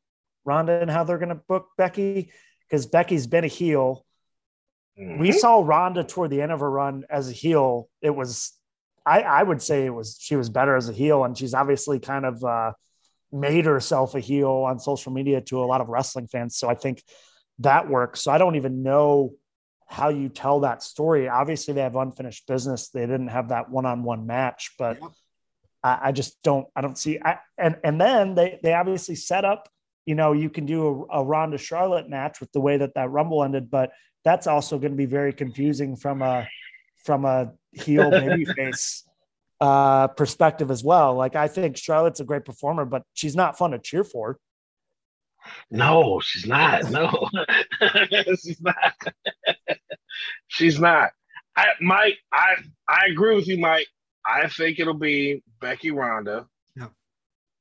Ronda 0.46 0.80
and 0.82 0.90
how 0.90 1.04
they're 1.04 1.18
gonna 1.18 1.42
book 1.48 1.68
Becky 1.78 2.32
because 2.68 2.86
Becky's 2.86 3.28
been 3.28 3.44
a 3.44 3.48
heel. 3.48 4.06
We 4.96 5.30
Mhm. 5.30 5.34
saw 5.36 5.62
Ronda 5.62 6.04
toward 6.04 6.30
the 6.30 6.42
end 6.42 6.52
of 6.52 6.60
her 6.60 6.70
run 6.70 7.06
as 7.10 7.30
a 7.30 7.34
heel. 7.34 7.90
It 8.02 8.12
was 8.12 8.54
I 9.06 9.22
I 9.22 9.44
would 9.44 9.62
say 9.62 9.86
it 9.86 9.90
was 9.94 10.18
she 10.20 10.36
was 10.36 10.50
better 10.50 10.76
as 10.76 10.88
a 10.90 10.94
heel, 10.94 11.24
and 11.24 11.38
she's 11.38 11.54
obviously 11.54 12.00
kind 12.00 12.26
of 12.26 12.44
uh, 12.44 12.74
made 13.32 13.66
herself 13.66 14.16
a 14.16 14.20
heel 14.20 14.50
on 14.50 14.80
social 14.80 15.12
media 15.12 15.42
to 15.42 15.62
a 15.64 15.66
lot 15.66 15.82
of 15.82 15.90
wrestling 15.90 16.28
fans. 16.28 16.56
So 16.56 16.70
I 16.70 16.76
think 16.76 17.04
that 17.60 17.90
works. 17.90 18.22
So 18.22 18.32
I 18.32 18.38
don't 18.38 18.56
even 18.56 18.84
know 18.84 19.34
how 19.94 20.10
you 20.10 20.28
tell 20.28 20.62
that 20.62 20.84
story. 20.84 21.30
Obviously, 21.30 21.74
they 21.74 21.82
have 21.82 21.96
unfinished 21.96 22.48
business. 22.48 22.90
They 22.90 23.02
didn't 23.02 23.28
have 23.28 23.50
that 23.50 23.70
one-on-one 23.70 24.26
match, 24.26 24.72
but 24.78 25.00
Yep. 25.02 25.12
I, 25.84 26.00
I 26.04 26.12
just 26.12 26.42
don't. 26.44 26.68
I 26.76 26.82
don't 26.82 26.98
see. 26.98 27.20
I, 27.24 27.40
and 27.58 27.78
and 27.84 28.00
then 28.00 28.36
they 28.36 28.60
they 28.64 28.74
obviously 28.74 29.16
set 29.16 29.46
up. 29.46 29.70
You 30.06 30.16
know, 30.16 30.34
you 30.34 30.50
can 30.50 30.66
do 30.66 31.08
a, 31.12 31.20
a 31.20 31.24
Ronda 31.24 31.58
Charlotte 31.58 32.10
match 32.10 32.40
with 32.40 32.52
the 32.52 32.60
way 32.60 32.78
that 32.78 32.96
that 32.96 33.12
Rumble 33.12 33.44
ended, 33.44 33.70
but 33.70 33.92
that's 34.24 34.48
also 34.48 34.80
going 34.80 34.92
to 34.92 34.98
be 34.98 35.06
very 35.06 35.34
confusing 35.34 35.96
from 35.96 36.22
a 36.22 36.48
from 37.04 37.26
a 37.26 37.54
heel 37.74 38.10
babyface 38.12 39.04
uh, 39.60 40.08
perspective 40.08 40.72
as 40.72 40.84
well. 40.84 41.16
Like 41.16 41.36
I 41.36 41.48
think 41.48 41.78
Charlotte's 41.78 42.22
a 42.22 42.26
great 42.26 42.46
performer, 42.46 42.86
but 42.86 43.04
she's 43.14 43.36
not 43.36 43.58
fun 43.58 43.72
to 43.72 43.80
cheer 43.80 44.04
for. 44.04 44.40
No, 45.70 46.22
she's 46.22 46.46
not. 46.48 46.90
No, 46.90 47.30
she's 48.42 48.62
not. 48.62 48.94
she's 50.48 50.80
not. 50.80 51.12
I, 51.56 51.66
Mike, 51.82 52.18
I, 52.32 52.56
I 52.88 53.08
agree 53.12 53.36
with 53.36 53.48
you, 53.48 53.60
Mike. 53.60 53.88
I 54.26 54.48
think 54.50 54.80
it'll 54.80 54.94
be 54.94 55.44
Becky 55.62 55.92
Ronda. 55.92 56.48
Yeah. 56.76 56.88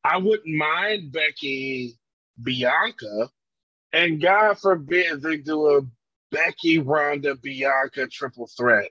I 0.04 0.16
wouldn't 0.16 0.56
mind 0.56 1.12
Becky 1.12 1.98
Bianca, 2.42 3.28
and 3.92 4.20
God 4.20 4.58
forbid 4.58 5.22
they 5.22 5.36
do 5.38 5.76
a 5.76 5.80
Becky 6.30 6.78
Ronda 6.78 7.34
Bianca 7.34 8.06
triple 8.06 8.48
threat. 8.56 8.88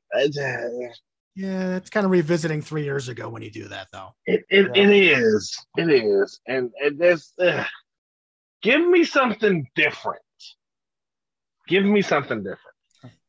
Yeah, 1.33 1.77
it's 1.77 1.89
kind 1.89 2.05
of 2.05 2.11
revisiting 2.11 2.61
three 2.61 2.83
years 2.83 3.07
ago 3.07 3.29
when 3.29 3.41
you 3.41 3.49
do 3.49 3.67
that, 3.69 3.87
though. 3.91 4.13
it, 4.25 4.43
it, 4.49 4.75
Yeah. 4.75 4.83
it 4.83 4.89
is. 4.91 5.57
It 5.77 5.89
is, 5.89 6.39
and 6.45 6.71
and 6.83 7.01
ugh. 7.39 7.65
Give 8.61 8.85
me 8.87 9.03
something 9.05 9.67
different. 9.75 10.21
Give 11.67 11.85
me 11.85 12.01
something 12.01 12.39
different. 12.39 12.70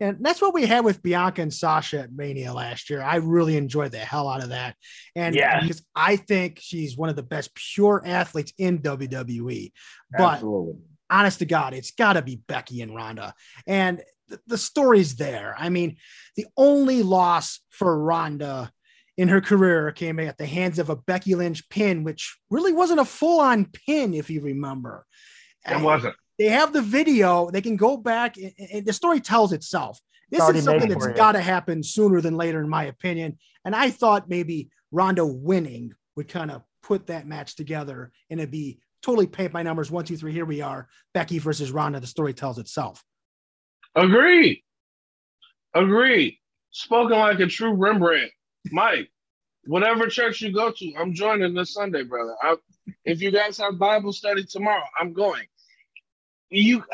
And 0.00 0.18
that's 0.20 0.42
what 0.42 0.54
we 0.54 0.66
had 0.66 0.84
with 0.84 1.02
Bianca 1.02 1.42
and 1.42 1.52
Sasha 1.52 2.00
at 2.00 2.12
Mania 2.12 2.52
last 2.52 2.90
year. 2.90 3.00
I 3.02 3.16
really 3.16 3.56
enjoyed 3.56 3.92
the 3.92 3.98
hell 3.98 4.28
out 4.28 4.42
of 4.42 4.50
that. 4.50 4.76
And 5.16 5.34
Yeah. 5.34 5.60
because 5.60 5.82
I 5.94 6.16
think 6.16 6.58
she's 6.60 6.96
one 6.96 7.08
of 7.08 7.16
the 7.16 7.22
best 7.22 7.54
pure 7.54 8.02
athletes 8.04 8.52
in 8.58 8.78
WWE. 8.80 9.72
But 10.10 10.34
Absolutely. 10.34 10.74
honest 11.10 11.38
to 11.40 11.46
God, 11.46 11.74
it's 11.74 11.92
got 11.92 12.14
to 12.14 12.22
be 12.22 12.36
Becky 12.46 12.82
and 12.82 12.94
Ronda. 12.94 13.34
And 13.66 14.02
th- 14.28 14.40
the 14.46 14.58
story's 14.58 15.16
there. 15.16 15.54
I 15.58 15.68
mean, 15.68 15.96
the 16.36 16.46
only 16.56 17.02
loss 17.02 17.60
for 17.70 17.98
Ronda 17.98 18.70
in 19.16 19.28
her 19.28 19.40
career 19.40 19.92
came 19.92 20.18
at 20.18 20.38
the 20.38 20.46
hands 20.46 20.78
of 20.78 20.88
a 20.90 20.96
Becky 20.96 21.34
Lynch 21.34 21.68
pin, 21.68 22.02
which 22.02 22.38
really 22.50 22.72
wasn't 22.72 23.00
a 23.00 23.04
full 23.04 23.40
on 23.40 23.66
pin, 23.66 24.14
if 24.14 24.30
you 24.30 24.40
remember. 24.40 25.06
It 25.68 25.80
wasn't. 25.80 26.14
They 26.42 26.48
have 26.48 26.72
the 26.72 26.82
video. 26.82 27.50
They 27.52 27.60
can 27.60 27.76
go 27.76 27.96
back, 27.96 28.36
and, 28.36 28.52
and 28.72 28.84
the 28.84 28.92
story 28.92 29.20
tells 29.20 29.52
itself. 29.52 30.00
This 30.28 30.40
already 30.40 30.58
is 30.58 30.64
something 30.64 30.88
that's 30.88 31.06
got 31.06 31.32
to 31.32 31.40
happen 31.40 31.84
sooner 31.84 32.20
than 32.20 32.36
later, 32.36 32.60
in 32.60 32.68
my 32.68 32.86
opinion. 32.86 33.38
And 33.64 33.76
I 33.76 33.90
thought 33.90 34.28
maybe 34.28 34.68
Ronda 34.90 35.24
winning 35.24 35.92
would 36.16 36.26
kind 36.26 36.50
of 36.50 36.64
put 36.82 37.06
that 37.06 37.28
match 37.28 37.54
together 37.54 38.10
and 38.28 38.40
it'd 38.40 38.50
be 38.50 38.80
totally 39.02 39.28
paint 39.28 39.52
by 39.52 39.62
numbers. 39.62 39.92
One, 39.92 40.04
two, 40.04 40.16
three. 40.16 40.32
Here 40.32 40.44
we 40.44 40.62
are. 40.62 40.88
Becky 41.14 41.38
versus 41.38 41.70
Ronda. 41.70 42.00
The 42.00 42.08
story 42.08 42.34
tells 42.34 42.58
itself. 42.58 43.04
Agree. 43.94 44.64
Agree. 45.74 46.40
Spoken 46.72 47.20
like 47.20 47.38
a 47.38 47.46
true 47.46 47.72
Rembrandt. 47.72 48.32
Mike, 48.72 49.12
whatever 49.66 50.08
church 50.08 50.40
you 50.40 50.52
go 50.52 50.72
to, 50.72 50.92
I'm 50.98 51.14
joining 51.14 51.54
this 51.54 51.74
Sunday, 51.74 52.02
brother. 52.02 52.34
I, 52.42 52.56
if 53.04 53.22
you 53.22 53.30
guys 53.30 53.58
have 53.58 53.78
Bible 53.78 54.12
study 54.12 54.42
tomorrow, 54.42 54.82
I'm 54.98 55.12
going. 55.12 55.44
You, 56.52 56.84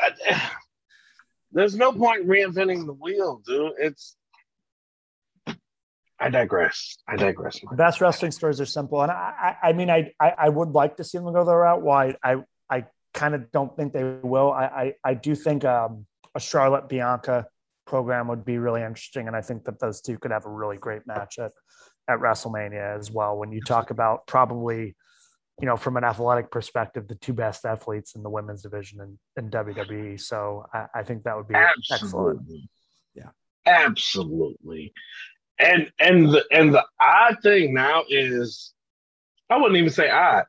there's 1.51 1.75
no 1.75 1.91
point 1.91 2.27
reinventing 2.27 2.85
the 2.85 2.93
wheel, 2.93 3.41
dude. 3.45 3.73
It's. 3.77 4.15
I 6.21 6.29
digress. 6.29 6.97
I 7.07 7.15
digress. 7.15 7.59
Mike. 7.63 7.77
best 7.77 8.01
wrestling 8.01 8.31
stories 8.31 8.59
are 8.59 8.65
simple, 8.65 9.01
and 9.01 9.11
I, 9.11 9.55
I, 9.63 9.69
I 9.69 9.73
mean, 9.73 9.89
I, 9.89 10.11
I, 10.19 10.33
I 10.37 10.49
would 10.49 10.69
like 10.69 10.97
to 10.97 11.03
see 11.03 11.17
them 11.17 11.31
go 11.31 11.45
the 11.45 11.55
route. 11.55 11.81
Why 11.81 12.15
I, 12.23 12.37
I 12.69 12.85
kind 13.13 13.35
of 13.35 13.51
don't 13.51 13.75
think 13.75 13.93
they 13.93 14.03
will. 14.03 14.51
I, 14.51 14.65
I, 14.65 14.93
I 15.03 15.13
do 15.13 15.33
think 15.35 15.63
um, 15.63 16.05
a 16.35 16.39
Charlotte 16.39 16.89
Bianca 16.89 17.47
program 17.87 18.27
would 18.27 18.43
be 18.43 18.57
really 18.57 18.81
interesting, 18.81 19.27
and 19.27 19.35
I 19.35 19.41
think 19.41 19.63
that 19.65 19.79
those 19.79 20.01
two 20.01 20.17
could 20.17 20.31
have 20.31 20.45
a 20.45 20.49
really 20.49 20.77
great 20.77 21.07
match 21.07 21.39
at, 21.39 21.51
at 22.09 22.19
WrestleMania 22.19 22.97
as 22.97 23.11
well. 23.11 23.37
When 23.37 23.51
you 23.51 23.61
talk 23.61 23.89
about 23.89 24.27
probably, 24.27 24.95
you 25.61 25.65
know, 25.65 25.75
from 25.75 25.97
an 25.97 26.03
athletic 26.03 26.51
perspective, 26.51 27.07
the 27.07 27.15
two 27.15 27.33
best 27.33 27.65
athletes 27.65 28.15
in 28.15 28.23
the 28.23 28.29
women's 28.29 28.61
division 28.61 29.01
in, 29.01 29.43
in 29.43 29.51
WWE. 29.51 30.19
So 30.19 30.65
I, 30.73 30.85
I 30.95 31.03
think 31.03 31.23
that 31.23 31.35
would 31.35 31.47
be 31.47 31.55
excellent. 31.55 32.41
Yeah. 33.13 33.29
Absolutely. 33.65 34.93
And 35.59 35.91
and 35.99 36.29
the 36.29 36.45
and 36.51 36.73
the 36.73 36.85
odd 37.01 37.37
thing 37.43 37.73
now 37.73 38.03
is 38.07 38.73
I 39.49 39.57
wouldn't 39.57 39.77
even 39.77 39.89
say 39.89 40.09
odd. 40.09 40.45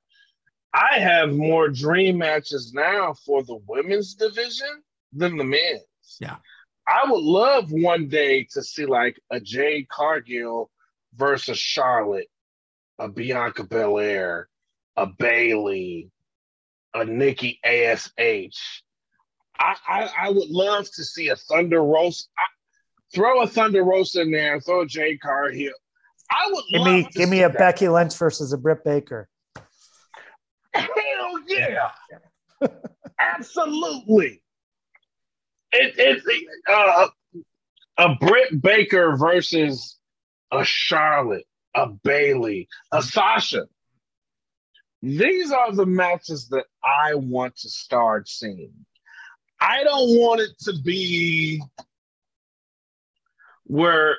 I 0.73 1.01
have 1.01 1.33
more 1.33 1.69
dream 1.69 2.19
matches 2.19 2.73
now 2.73 3.15
for 3.27 3.43
the 3.43 3.59
women's 3.67 4.15
division 4.15 4.83
than 5.13 5.37
the 5.37 5.45
men's. 5.45 5.83
Yeah. 6.21 6.37
I 6.87 7.11
would 7.11 7.23
love 7.23 7.73
one 7.73 8.09
day 8.09 8.47
to 8.53 8.63
see 8.63 8.87
like 8.87 9.21
a 9.31 9.41
Jade 9.41 9.89
Cargill 9.89 10.71
versus 11.15 11.59
Charlotte, 11.59 12.29
a 13.01 13.09
Bianca 13.09 13.65
Belair, 13.65 14.49
a 14.97 15.07
Bayley, 15.07 16.11
a 16.95 17.05
Nikki 17.05 17.61
Ash. 17.65 18.11
I, 18.19 19.77
I 19.89 20.11
I 20.23 20.31
would 20.31 20.49
love 20.49 20.87
to 20.95 21.05
see 21.05 21.29
a 21.29 21.37
Thunder 21.37 21.83
Rosa. 21.83 22.25
I, 22.39 22.43
throw 23.15 23.43
a 23.43 23.47
Thunder 23.47 23.85
Rosa 23.85 24.23
in 24.23 24.31
there. 24.31 24.61
Throw 24.61 24.83
a 24.83 24.87
Jade 24.87 25.21
here. 25.53 25.73
I 26.31 26.49
would 26.51 26.65
Give 26.71 26.81
love 26.81 26.95
me, 26.95 27.03
to 27.05 27.19
give 27.19 27.29
me 27.29 27.43
a 27.43 27.49
that. 27.49 27.59
Becky 27.59 27.89
Lynch 27.89 28.17
versus 28.17 28.53
a 28.53 28.59
Britt 28.59 28.85
Baker. 28.85 29.29
Hell 30.73 31.41
yeah. 31.49 31.91
Absolutely. 33.21 34.43
It, 35.73 35.95
it, 35.99 36.49
uh, 36.69 37.09
a 37.99 38.15
Britt 38.17 38.61
Baker 38.63 39.17
versus 39.17 39.99
a 40.51 40.65
Charlotte, 40.65 41.47
a 41.75 41.89
Bayley, 41.89 42.69
a 42.93 43.03
Sasha. 43.03 43.67
These 45.03 45.51
are 45.51 45.73
the 45.73 45.87
matches 45.87 46.49
that 46.49 46.67
I 46.85 47.15
want 47.15 47.57
to 47.57 47.69
start 47.69 48.29
seeing. 48.29 48.73
I 49.61 49.83
don't 49.85 50.19
want 50.19 50.41
it 50.41 50.51
to 50.61 50.75
be 50.83 51.63
where 53.65 54.17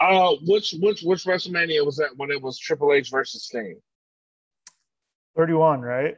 uh 0.00 0.34
which 0.46 0.74
which 0.80 1.02
which 1.02 1.24
WrestleMania 1.24 1.84
was 1.84 1.96
that 1.96 2.10
when 2.16 2.30
it 2.30 2.42
was 2.42 2.58
Triple 2.58 2.92
H 2.92 3.10
versus 3.10 3.44
Sting? 3.44 3.80
31, 5.36 5.80
right? 5.80 6.16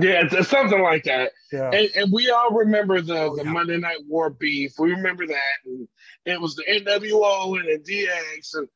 Yeah, 0.00 0.28
something 0.42 0.82
like 0.82 1.04
that. 1.04 1.30
Yeah. 1.52 1.70
And, 1.70 1.88
and 1.94 2.12
we 2.12 2.30
all 2.30 2.50
remember 2.50 3.00
the, 3.00 3.16
Oh, 3.16 3.36
the 3.36 3.44
yeah. 3.44 3.52
Monday 3.52 3.76
Night 3.76 3.98
War 4.08 4.30
beef. 4.30 4.72
We 4.78 4.90
remember 4.90 5.26
that. 5.26 5.42
And 5.64 5.88
it 6.26 6.40
was 6.40 6.56
the 6.56 6.64
NWO 6.64 7.58
and 7.58 7.68
the 7.68 7.78
DX. 7.78 8.54
And 8.58 8.68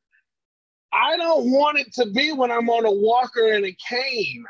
I 0.93 1.17
don't 1.17 1.51
want 1.51 1.79
it 1.79 1.93
to 1.95 2.07
be 2.07 2.33
when 2.33 2.51
I'm 2.51 2.69
on 2.71 2.87
a 2.87 2.91
walker 2.93 3.53
and 3.53 3.65
a 3.67 3.73
cane. 3.73 4.45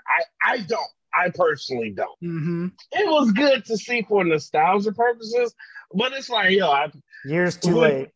I, 0.45 0.53
I 0.53 0.57
don't. 0.59 0.80
I 1.14 1.30
personally 1.30 1.91
don't. 1.91 2.20
Mm-hmm. 2.22 2.66
It 2.93 3.11
was 3.11 3.32
good 3.32 3.64
to 3.64 3.76
see 3.76 4.03
for 4.03 4.22
nostalgia 4.24 4.93
purposes, 4.93 5.55
but 5.95 6.12
it's 6.12 6.28
like, 6.30 6.51
yo, 6.53 6.70
I, 6.70 6.91
Years 7.24 7.57
too 7.57 7.76
When- 7.76 7.91
late. 7.91 8.09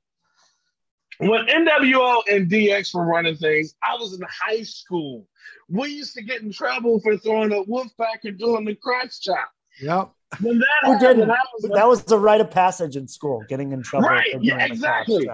when 1.18 1.47
NWO 1.47 2.23
and 2.31 2.51
DX 2.51 2.95
were 2.95 3.05
running 3.05 3.37
things, 3.37 3.75
I 3.83 3.97
was 3.97 4.12
in 4.14 4.20
high 4.29 4.62
school. 4.62 5.27
We 5.68 5.89
used 5.89 6.14
to 6.14 6.23
get 6.23 6.43
in 6.43 6.53
trouble 6.53 7.01
for 7.01 7.16
throwing 7.16 7.53
a 7.53 7.62
wolf 7.62 7.89
pack 7.99 8.20
and 8.25 8.39
doing 8.39 8.64
the 8.66 8.75
crotch 8.77 9.20
chop. 9.20 9.51
Yep. 9.81 10.11
When 10.41 10.59
that 10.59 10.66
Who 10.85 10.93
happened, 10.93 11.01
didn't? 11.18 11.29
Was 11.29 11.64
like, 11.64 11.73
That 11.75 11.89
was 11.89 12.05
the 12.05 12.18
rite 12.18 12.41
of 12.41 12.51
passage 12.51 12.97
in 12.97 13.09
school, 13.09 13.43
getting 13.49 13.73
in 13.73 13.83
trouble. 13.83 14.09
Right, 14.09 14.29
yeah, 14.41 14.64
exactly. 14.64 15.29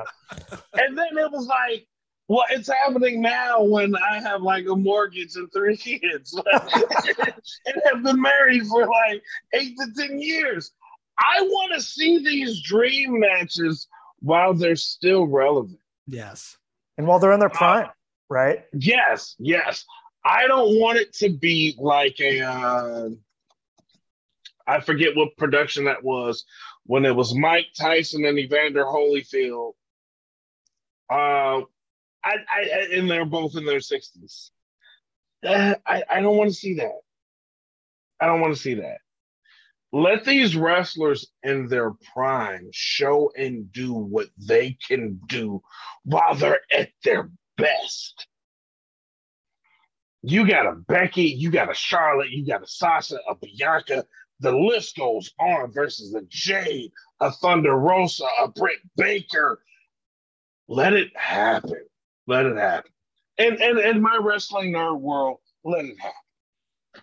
And 0.75 0.97
then 0.97 1.07
it 1.19 1.31
was 1.33 1.47
like, 1.47 1.87
well, 2.29 2.45
it's 2.51 2.69
happening 2.69 3.23
now 3.23 3.63
when 3.63 3.97
I 3.97 4.21
have 4.21 4.43
like 4.43 4.67
a 4.67 4.77
mortgage 4.77 5.35
and 5.37 5.51
three 5.51 5.77
kids 5.79 6.39
and 6.53 7.83
have 7.87 8.03
been 8.03 8.21
married 8.21 8.67
for 8.67 8.87
like 8.87 9.23
eight 9.55 9.77
to 9.79 10.07
10 10.07 10.21
years. 10.21 10.71
I 11.19 11.41
want 11.41 11.73
to 11.75 11.81
see 11.81 12.19
these 12.19 12.63
dream 12.63 13.19
matches 13.19 13.89
while 14.21 14.55
they're 14.55 14.77
still 14.77 15.27
relevant. 15.27 15.81
Yes. 16.07 16.57
And 16.99 17.07
while 17.07 17.19
they're 17.19 17.33
in 17.33 17.41
their 17.41 17.49
prime, 17.49 17.89
right? 18.29 18.65
Yes, 18.73 19.35
yes. 19.39 19.85
I 20.25 20.47
don't 20.47 20.79
want 20.79 20.99
it 20.99 21.15
to 21.15 21.31
be 21.31 21.75
like 21.79 22.21
a, 22.21 22.43
uh, 22.43 23.09
I 24.67 24.81
forget 24.81 25.17
what 25.17 25.37
production 25.39 25.87
that 25.87 26.05
was 26.05 26.45
when 26.85 27.07
it 27.07 27.17
was 27.17 27.35
Mike 27.35 27.69
Tyson 27.77 28.27
and 28.27 28.39
Evander 28.39 28.85
Holyfield. 28.85 29.73
Uh, 31.09 31.63
I, 32.25 32.37
I, 32.49 32.89
and 32.95 33.11
they're 33.11 33.25
both 33.25 33.57
in 33.57 33.65
their 33.65 33.81
sixties. 33.81 34.51
I, 35.45 35.77
I 35.87 36.21
don't 36.21 36.37
want 36.37 36.51
to 36.51 36.57
see 36.57 36.75
that. 36.75 37.01
I 38.21 38.27
don't 38.27 38.41
want 38.41 38.55
to 38.55 38.61
see 38.61 38.75
that. 38.75 38.99
Let 39.93 40.25
these 40.25 40.55
wrestlers 40.55 41.29
in 41.43 41.69
their 41.69 41.93
prime 42.13 42.69
show 42.73 43.33
and 43.37 43.73
do 43.73 43.95
what 43.95 44.27
they 44.37 44.77
can 44.87 45.21
do 45.29 45.63
while 46.05 46.35
they're 46.35 46.61
at 46.73 46.91
their 47.05 47.31
best. 47.57 48.27
You 50.23 50.47
got 50.47 50.67
a 50.67 50.73
Becky, 50.73 51.23
you 51.23 51.51
got 51.51 51.71
a 51.71 51.75
Charlotte, 51.75 52.31
you 52.31 52.45
got 52.45 52.63
a 52.63 52.67
Sasha, 52.67 53.19
a 53.29 53.35
Bianca. 53.37 54.05
The 54.41 54.53
list 54.53 54.97
goes 54.97 55.33
on 55.41 55.73
versus 55.73 56.15
a 56.15 56.23
Jade, 56.29 56.91
a 57.21 57.31
Thunder 57.31 57.75
Rosa, 57.75 58.27
a 58.43 58.49
Britt 58.49 58.81
Baker. 58.97 59.63
Let 60.69 60.93
it 60.93 61.17
happen. 61.17 61.87
Let 62.29 62.45
it 62.47 62.57
happen. 62.57 62.93
And 63.39 63.61
and 63.61 63.79
in 63.79 64.03
my 64.03 64.19
wrestling 64.21 64.73
nerd 64.73 65.01
world, 65.01 65.39
let 65.65 65.87
it 65.87 65.97
happen. 65.99 67.03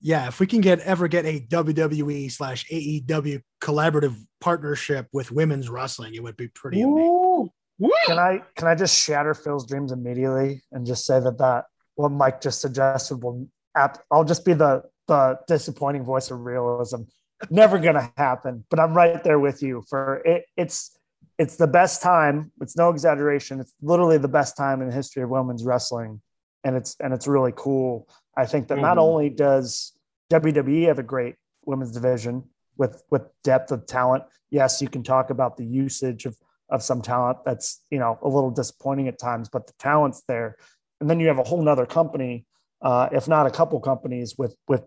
Yeah. 0.00 0.26
If 0.28 0.40
we 0.40 0.46
can 0.46 0.62
get 0.62 0.80
ever 0.80 1.06
get 1.06 1.26
a 1.26 1.40
WWE 1.40 2.32
slash 2.32 2.66
AEW 2.68 3.42
collaborative 3.60 4.16
partnership 4.40 5.06
with 5.12 5.30
women's 5.30 5.68
wrestling, 5.68 6.14
it 6.14 6.22
would 6.22 6.36
be 6.36 6.48
pretty 6.48 6.80
amazing. 6.80 6.96
Woo! 6.96 7.52
Woo! 7.78 7.90
Can 8.06 8.18
I 8.18 8.42
can 8.56 8.68
I 8.68 8.74
just 8.74 8.98
shatter 8.98 9.34
Phil's 9.34 9.66
dreams 9.66 9.92
immediately 9.92 10.62
and 10.72 10.86
just 10.86 11.04
say 11.04 11.20
that 11.20 11.38
that 11.38 11.66
what 11.96 12.10
Mike 12.10 12.40
just 12.40 12.60
suggested 12.60 13.22
will 13.22 13.48
ap- 13.76 14.02
I'll 14.10 14.24
just 14.24 14.44
be 14.44 14.54
the 14.54 14.82
the 15.08 15.38
disappointing 15.46 16.04
voice 16.04 16.30
of 16.30 16.40
realism. 16.40 17.02
Never 17.50 17.78
gonna 17.78 18.12
happen, 18.16 18.64
but 18.70 18.80
I'm 18.80 18.94
right 18.94 19.22
there 19.22 19.38
with 19.38 19.62
you. 19.62 19.84
For 19.88 20.22
it, 20.24 20.46
it's 20.56 20.97
it's 21.38 21.56
the 21.56 21.66
best 21.66 22.02
time. 22.02 22.50
It's 22.60 22.76
no 22.76 22.90
exaggeration. 22.90 23.60
It's 23.60 23.74
literally 23.80 24.18
the 24.18 24.28
best 24.28 24.56
time 24.56 24.82
in 24.82 24.88
the 24.88 24.94
history 24.94 25.22
of 25.22 25.30
women's 25.30 25.64
wrestling, 25.64 26.20
and 26.64 26.76
it's 26.76 26.96
and 27.00 27.14
it's 27.14 27.26
really 27.26 27.52
cool. 27.56 28.08
I 28.36 28.46
think 28.46 28.68
that 28.68 28.78
not 28.78 28.96
Mhm. 28.96 29.02
only 29.02 29.30
does 29.30 29.92
WWE 30.30 30.82
have 30.84 30.98
a 30.98 31.02
great 31.02 31.36
women's 31.64 31.92
division 31.92 32.44
with 32.76 33.02
with 33.10 33.22
depth 33.44 33.70
of 33.72 33.86
talent. 33.86 34.24
Yes, 34.50 34.82
you 34.82 34.88
can 34.88 35.02
talk 35.02 35.30
about 35.30 35.56
the 35.56 35.64
usage 35.64 36.26
of 36.26 36.36
of 36.70 36.82
some 36.82 37.00
talent 37.00 37.38
that's 37.46 37.82
you 37.90 37.98
know 37.98 38.18
a 38.22 38.28
little 38.28 38.50
disappointing 38.50 39.08
at 39.08 39.18
times, 39.18 39.48
but 39.48 39.66
the 39.66 39.72
talent's 39.78 40.22
there. 40.28 40.56
And 41.00 41.08
then 41.08 41.20
you 41.20 41.28
have 41.28 41.38
a 41.38 41.44
whole 41.44 41.62
nother 41.62 41.86
company, 41.86 42.44
uh, 42.82 43.08
if 43.12 43.28
not 43.28 43.46
a 43.46 43.50
couple 43.50 43.78
companies 43.80 44.36
with 44.36 44.56
with 44.66 44.84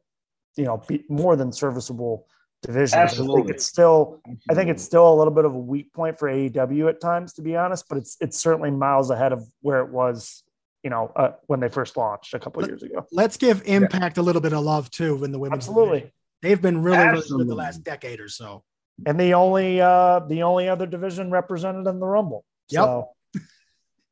you 0.58 0.66
know 0.66 0.84
more 1.08 1.38
than 1.38 1.54
serviceable 1.54 2.28
divisions. 2.62 2.94
Absolutely. 2.94 3.42
I 3.42 3.46
think 3.46 3.56
it's 3.56 3.66
still 3.66 4.22
I 4.50 4.54
think 4.54 4.70
it's 4.70 4.84
still 4.84 5.12
a 5.14 5.16
little 5.16 5.34
bit 5.34 5.46
of 5.46 5.54
a 5.54 5.58
weak 5.60 5.94
point 5.94 6.20
for 6.20 6.30
AEW 6.30 6.90
at 6.90 7.02
times, 7.02 7.34
to 7.34 7.42
be 7.42 7.56
honest, 7.56 7.86
but 7.90 7.98
it's 7.98 8.18
it's 8.22 8.38
certainly 8.38 8.72
miles 8.72 9.10
ahead 9.10 9.32
of 9.34 9.44
where 9.62 9.80
it 9.82 9.90
was, 9.92 10.44
you 10.84 10.90
know, 10.90 11.12
uh, 11.16 11.32
when 11.48 11.60
they 11.60 11.70
first 11.70 11.98
launched 11.98 12.34
a 12.34 12.40
couple 12.40 12.64
of 12.64 12.70
years 12.70 12.84
ago. 12.84 13.06
Let's 13.12 13.38
give 13.38 13.64
Impact 13.66 14.18
a 14.18 14.22
little 14.22 14.42
bit 14.42 14.54
of 14.54 14.64
love 14.64 14.90
too 14.92 15.24
in 15.24 15.32
the 15.32 15.40
women's. 15.40 15.68
Absolutely. 15.68 16.00
division. 16.00 16.12
They've 16.42 16.62
been 16.62 16.82
really, 16.82 16.98
really 16.98 17.28
good 17.28 17.48
the 17.48 17.56
last 17.56 17.84
decade 17.84 18.20
or 18.20 18.28
so. 18.30 18.64
And 19.06 19.20
the 19.20 19.34
only 19.34 19.82
uh 19.82 20.20
the 20.20 20.44
only 20.44 20.70
other 20.70 20.86
division 20.86 21.32
represented 21.32 21.88
in 21.88 22.00
the 22.00 22.06
Rumble. 22.08 22.46
Yep. 22.70 22.84
So 22.84 23.10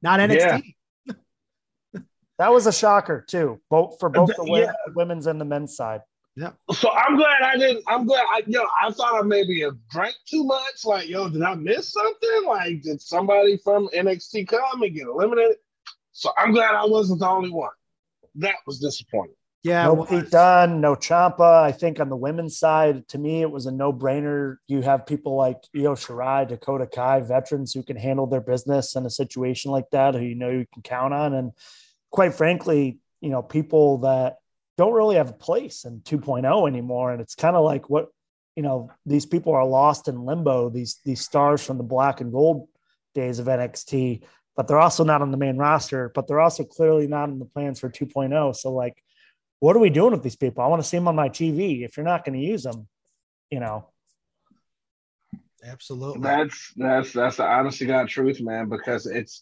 Not 0.01 0.19
NXT. 0.19 0.73
that 2.37 2.51
was 2.53 2.65
a 2.67 2.71
shocker 2.73 3.23
too, 3.27 3.59
both 3.69 3.99
for 3.99 4.09
both 4.09 4.29
the 4.35 4.45
Yeah. 4.45 4.71
women's 4.95 5.27
and 5.27 5.39
the 5.39 5.45
men's 5.45 5.75
side. 5.75 6.01
So 6.73 6.91
I'm 6.91 7.17
glad 7.17 7.41
I 7.41 7.57
didn't. 7.57 7.83
I'm 7.87 8.05
glad 8.05 8.25
I, 8.31 8.43
yo, 8.47 8.65
I 8.81 8.91
thought 8.91 9.19
I 9.19 9.21
maybe 9.25 9.61
have 9.61 9.77
drank 9.91 10.15
too 10.29 10.43
much. 10.43 10.85
Like, 10.85 11.09
yo, 11.09 11.29
did 11.29 11.41
I 11.41 11.55
miss 11.55 11.91
something? 11.91 12.43
Like, 12.45 12.81
did 12.81 13.01
somebody 13.01 13.57
from 13.63 13.89
NXT 13.95 14.47
come 14.47 14.81
and 14.81 14.93
get 14.93 15.07
eliminated? 15.07 15.57
So 16.11 16.31
I'm 16.37 16.51
glad 16.51 16.75
I 16.75 16.85
wasn't 16.85 17.19
the 17.19 17.27
only 17.27 17.49
one. 17.49 17.71
That 18.35 18.55
was 18.65 18.79
disappointing. 18.79 19.35
Yeah. 19.63 19.85
no 19.85 19.93
well, 19.93 20.05
Pete 20.05 20.29
Dunne, 20.29 20.79
no 20.79 20.95
Ciampa. 20.95 21.63
I 21.63 21.71
think 21.73 21.99
on 21.99 22.09
the 22.09 22.15
women's 22.15 22.57
side, 22.57 23.07
to 23.09 23.17
me, 23.17 23.41
it 23.41 23.51
was 23.51 23.65
a 23.65 23.71
no-brainer. 23.71 24.57
You 24.67 24.81
have 24.81 25.05
people 25.05 25.35
like 25.35 25.57
Io 25.75 25.95
Shirai, 25.95 26.47
Dakota 26.47 26.87
Kai, 26.87 27.19
veterans 27.21 27.73
who 27.73 27.83
can 27.83 27.97
handle 27.97 28.25
their 28.25 28.41
business 28.41 28.95
in 28.95 29.05
a 29.05 29.09
situation 29.09 29.71
like 29.71 29.89
that, 29.91 30.15
who 30.15 30.21
you 30.21 30.35
know 30.35 30.49
you 30.49 30.65
can 30.73 30.81
count 30.81 31.13
on, 31.13 31.33
and 31.33 31.51
quite 32.09 32.33
frankly, 32.33 32.99
you 33.19 33.29
know, 33.29 33.41
people 33.41 33.99
that 33.99 34.37
don't 34.79 34.93
really 34.93 35.17
have 35.17 35.29
a 35.29 35.33
place 35.33 35.83
in 35.83 35.99
2.0 35.99 36.65
anymore. 36.65 37.11
And 37.11 37.21
it's 37.21 37.35
kind 37.35 37.57
of 37.57 37.65
like 37.65 37.89
what 37.89 38.07
you 38.55 38.63
know, 38.63 38.89
these 39.05 39.25
people 39.25 39.53
are 39.53 39.65
lost 39.65 40.07
in 40.07 40.25
limbo. 40.25 40.69
These 40.69 41.01
these 41.03 41.19
stars 41.21 41.65
from 41.65 41.77
the 41.77 41.83
black 41.83 42.21
and 42.21 42.31
gold 42.31 42.69
days 43.13 43.39
of 43.39 43.47
NXT, 43.47 44.23
but 44.55 44.67
they're 44.67 44.79
also 44.79 45.03
not 45.03 45.21
on 45.21 45.31
the 45.31 45.37
main 45.37 45.57
roster. 45.57 46.11
But 46.15 46.27
they're 46.27 46.39
also 46.39 46.63
clearly 46.63 47.07
not 47.07 47.27
in 47.27 47.39
the 47.39 47.45
plans 47.45 47.81
for 47.81 47.89
2.0. 47.89 48.55
So 48.55 48.71
like 48.71 49.03
what 49.59 49.75
are 49.75 49.79
we 49.79 49.89
doing 49.89 50.11
with 50.11 50.23
these 50.23 50.37
people? 50.37 50.63
I 50.63 50.67
want 50.67 50.81
to 50.81 50.87
see 50.87 50.95
them 50.95 51.09
on 51.09 51.15
my 51.15 51.27
TV. 51.27 51.83
If 51.83 51.97
you're 51.97 52.05
not 52.05 52.23
going 52.23 52.39
to 52.39 52.45
use 52.45 52.63
them, 52.63 52.87
you 53.51 53.59
know, 53.59 53.89
absolutely. 55.65 56.21
That's 56.21 56.73
that's 56.77 57.11
that's 57.11 57.35
the 57.35 57.43
honest 57.45 57.79
to 57.79 57.85
God 57.85 58.07
truth, 58.07 58.39
man. 58.39 58.69
Because 58.69 59.05
it's 59.05 59.41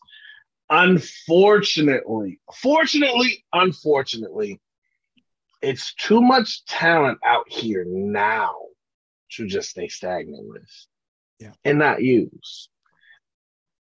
unfortunately, 0.72 2.40
fortunately, 2.56 3.46
unfortunately, 3.54 4.60
it's 5.62 5.94
too 5.96 6.22
much 6.22 6.66
talent 6.66 7.20
out 7.26 7.46
here 7.50 7.86
now 7.88 8.54
to 9.32 9.48
just 9.48 9.70
stay 9.72 9.88
stagnant 9.88 10.48
with, 10.48 10.70
Yeah. 11.40 11.52
and 11.66 11.80
not 11.80 12.02
use. 12.02 12.70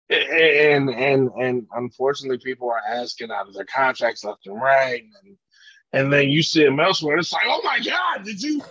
And 0.10 0.90
and 0.90 1.30
and 1.40 1.68
unfortunately, 1.74 2.40
people 2.44 2.70
are 2.72 2.82
asking 2.90 3.30
out 3.30 3.48
of 3.48 3.54
their 3.54 3.66
contracts 3.66 4.24
left 4.24 4.48
and 4.48 4.60
right, 4.60 5.04
and 5.24 5.38
and 5.94 6.12
then 6.12 6.30
you 6.32 6.42
see 6.42 6.64
them 6.64 6.80
elsewhere. 6.80 7.18
It's 7.18 7.32
like, 7.32 7.44
oh 7.46 7.62
my 7.64 7.80
god, 7.80 8.26
did 8.26 8.42
you? 8.42 8.62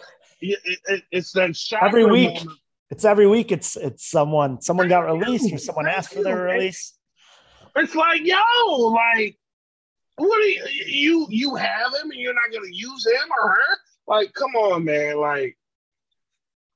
It, 0.40 0.58
it, 0.86 1.02
it's 1.12 1.32
that 1.32 1.56
shocker 1.56 1.86
Every 1.86 2.04
week. 2.06 2.34
moment. 2.38 2.58
it's 2.90 3.04
every 3.04 3.28
week. 3.28 3.52
It's 3.52 3.76
it's 3.76 4.10
someone 4.10 4.60
someone 4.60 4.88
got 4.88 5.00
released 5.00 5.52
or 5.52 5.58
someone 5.58 5.86
asked 5.86 6.12
for 6.12 6.24
their 6.24 6.42
release. 6.42 6.94
It's 7.76 7.94
like, 7.94 8.22
yo, 8.24 8.36
like, 8.90 9.38
what 10.18 10.44
you 10.44 10.66
you 10.86 11.26
you 11.30 11.54
have 11.54 11.94
him 11.94 12.10
and 12.10 12.20
you're 12.20 12.34
not 12.34 12.52
gonna 12.52 12.70
use 12.70 13.06
him 13.06 13.28
or 13.42 13.50
her? 13.50 13.78
Like, 14.06 14.32
come 14.34 14.54
on, 14.56 14.84
man. 14.84 15.18
Like, 15.18 15.56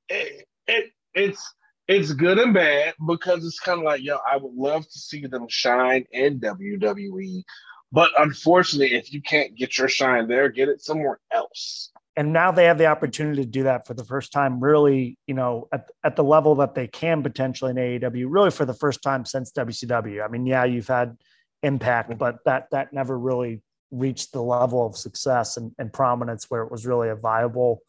it, 0.08 0.46
it 0.66 0.90
it's 1.14 1.54
it's 1.88 2.12
good 2.12 2.38
and 2.38 2.54
bad 2.54 2.94
because 3.06 3.44
it's 3.44 3.58
kind 3.58 3.78
of 3.78 3.84
like, 3.84 4.02
yo, 4.02 4.18
I 4.30 4.36
would 4.36 4.54
love 4.54 4.84
to 4.84 4.98
see 4.98 5.26
them 5.26 5.46
shine 5.48 6.04
in 6.12 6.40
WWE, 6.40 7.42
but 7.90 8.10
unfortunately, 8.18 8.94
if 8.94 9.12
you 9.12 9.20
can't 9.20 9.54
get 9.56 9.76
your 9.76 9.88
shine 9.88 10.28
there, 10.28 10.48
get 10.48 10.68
it 10.68 10.80
somewhere 10.80 11.18
else. 11.32 11.90
And 12.16 12.32
now 12.32 12.52
they 12.52 12.64
have 12.64 12.78
the 12.78 12.86
opportunity 12.86 13.42
to 13.42 13.48
do 13.48 13.62
that 13.64 13.86
for 13.86 13.94
the 13.94 14.04
first 14.04 14.32
time, 14.32 14.62
really, 14.62 15.18
you 15.26 15.34
know, 15.34 15.68
at, 15.72 15.90
at 16.04 16.14
the 16.14 16.24
level 16.24 16.54
that 16.56 16.74
they 16.74 16.86
can 16.86 17.22
potentially 17.22 17.70
in 17.70 17.76
AEW, 17.76 18.26
really 18.28 18.50
for 18.50 18.66
the 18.66 18.74
first 18.74 19.02
time 19.02 19.24
since 19.24 19.50
WCW. 19.52 20.22
I 20.22 20.28
mean, 20.28 20.44
yeah, 20.46 20.64
you've 20.64 20.88
had 20.88 21.16
impact, 21.62 22.18
but 22.18 22.38
that 22.44 22.68
that 22.70 22.92
never 22.92 23.18
really 23.18 23.62
reached 23.90 24.32
the 24.32 24.42
level 24.42 24.86
of 24.86 24.96
success 24.96 25.56
and, 25.56 25.72
and 25.78 25.92
prominence 25.92 26.46
where 26.48 26.62
it 26.62 26.70
was 26.70 26.86
really 26.86 27.10
a 27.10 27.14
viable 27.14 27.80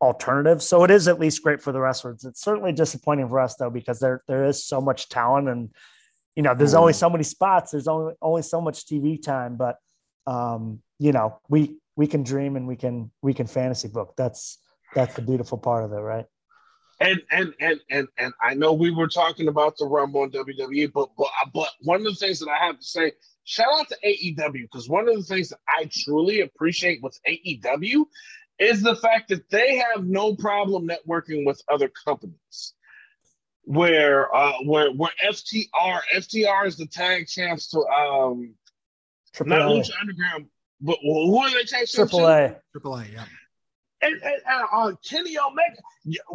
alternative. 0.00 0.62
So 0.62 0.84
it 0.84 0.90
is 0.90 1.08
at 1.08 1.18
least 1.18 1.42
great 1.42 1.60
for 1.60 1.72
the 1.72 1.80
wrestlers. 1.80 2.24
It's 2.24 2.42
certainly 2.42 2.72
disappointing 2.72 3.28
for 3.28 3.40
us 3.40 3.56
though, 3.56 3.70
because 3.70 4.00
there 4.00 4.22
there 4.28 4.44
is 4.44 4.64
so 4.64 4.80
much 4.80 5.08
talent 5.08 5.48
and 5.48 5.70
you 6.34 6.42
know, 6.42 6.54
there's 6.54 6.74
only 6.74 6.94
so 6.94 7.10
many 7.10 7.24
spots, 7.24 7.72
there's 7.72 7.88
only 7.88 8.14
only 8.22 8.42
so 8.42 8.60
much 8.60 8.86
TV 8.86 9.22
time, 9.22 9.56
but 9.56 9.76
um, 10.26 10.80
you 10.98 11.12
know, 11.12 11.38
we 11.48 11.76
we 11.96 12.06
can 12.06 12.22
dream 12.22 12.56
and 12.56 12.66
we 12.66 12.76
can 12.76 13.10
we 13.20 13.34
can 13.34 13.46
fantasy 13.46 13.88
book. 13.88 14.14
That's 14.16 14.58
that's 14.94 15.14
the 15.14 15.22
beautiful 15.22 15.58
part 15.58 15.84
of 15.84 15.92
it, 15.92 15.96
right? 15.96 16.24
And 17.00 17.20
and 17.30 17.52
and 17.60 17.80
and 17.90 18.08
and 18.18 18.32
I 18.40 18.54
know 18.54 18.72
we 18.72 18.90
were 18.90 19.08
talking 19.08 19.48
about 19.48 19.76
the 19.76 19.86
Rumble 19.86 20.22
and 20.24 20.32
WWE, 20.32 20.92
but 20.92 21.08
but 21.16 21.28
but 21.52 21.68
one 21.80 21.98
of 21.98 22.04
the 22.04 22.14
things 22.14 22.38
that 22.40 22.48
I 22.48 22.64
have 22.66 22.78
to 22.78 22.84
say, 22.84 23.12
shout 23.44 23.68
out 23.76 23.88
to 23.88 23.96
AEW 24.04 24.62
because 24.62 24.88
one 24.88 25.08
of 25.08 25.16
the 25.16 25.22
things 25.22 25.48
that 25.48 25.58
I 25.68 25.90
truly 25.90 26.42
appreciate 26.42 27.02
with 27.02 27.18
AEW 27.28 28.04
is 28.58 28.82
the 28.82 28.94
fact 28.96 29.28
that 29.30 29.48
they 29.50 29.76
have 29.76 30.04
no 30.04 30.36
problem 30.36 30.88
networking 30.88 31.44
with 31.44 31.60
other 31.68 31.90
companies. 32.04 32.74
Where 33.64 34.34
uh 34.34 34.54
where 34.64 34.90
where 34.92 35.12
FTR 35.24 36.00
FTR 36.14 36.66
is 36.66 36.76
the 36.76 36.86
tag 36.86 37.28
champs 37.28 37.68
to 37.70 37.78
um 37.78 38.54
Triple 39.32 39.56
not 39.56 39.62
A. 39.62 39.70
Lucha 39.70 39.92
Underground, 40.00 40.46
but 40.80 40.98
who 41.00 41.38
are 41.38 41.50
they 41.50 41.64
tag 41.64 41.86
champs 41.86 41.94
Triple? 41.94 42.26
A. 42.26 42.56
Triple 42.72 42.96
A. 42.96 43.06
Yeah. 43.06 43.24
And, 44.02 44.14
and, 44.14 44.42
and 44.46 44.64
uh, 44.72 44.92
Kenny 45.08 45.36
Omega. 45.38 45.82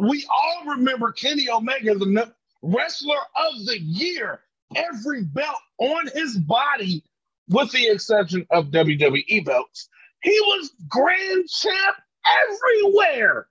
We 0.00 0.26
all 0.30 0.74
remember 0.74 1.12
Kenny 1.12 1.48
Omega, 1.50 1.94
the 1.94 2.32
wrestler 2.62 3.16
of 3.36 3.66
the 3.66 3.78
year, 3.78 4.40
every 4.74 5.24
belt 5.24 5.58
on 5.78 6.08
his 6.14 6.36
body, 6.38 7.04
with 7.48 7.70
the 7.72 7.88
exception 7.88 8.46
of 8.50 8.70
WWE 8.70 9.44
belts. 9.44 9.88
He 10.22 10.38
was 10.40 10.72
grand 10.88 11.48
champ 11.48 11.96
everywhere 12.26 13.46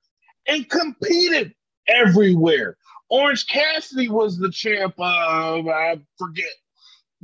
and 0.48 0.70
competed 0.70 1.54
everywhere. 1.88 2.78
Orange 3.10 3.48
Cassidy 3.48 4.10
was 4.10 4.38
the 4.38 4.52
champ 4.52 4.96
of, 4.98 5.68
I 5.68 6.00
forget. 6.18 6.52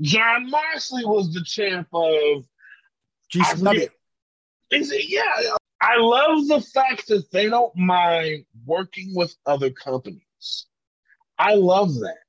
Jon 0.02 0.50
Moxley 0.50 1.06
was 1.06 1.34
the 1.34 1.44
champ 1.44 1.88
of 1.94 2.46
GCW. 3.34 3.90
Is 4.72 4.92
it? 4.92 5.10
Yeah. 5.10 5.56
I 5.84 5.98
love 5.98 6.48
the 6.48 6.62
fact 6.62 7.10
that 7.10 7.30
they 7.32 7.50
don't 7.50 7.76
mind 7.76 8.46
working 8.66 9.14
with 9.14 9.36
other 9.46 9.70
companies. 9.70 10.66
I 11.38 11.56
love 11.56 11.94
that. 11.96 12.20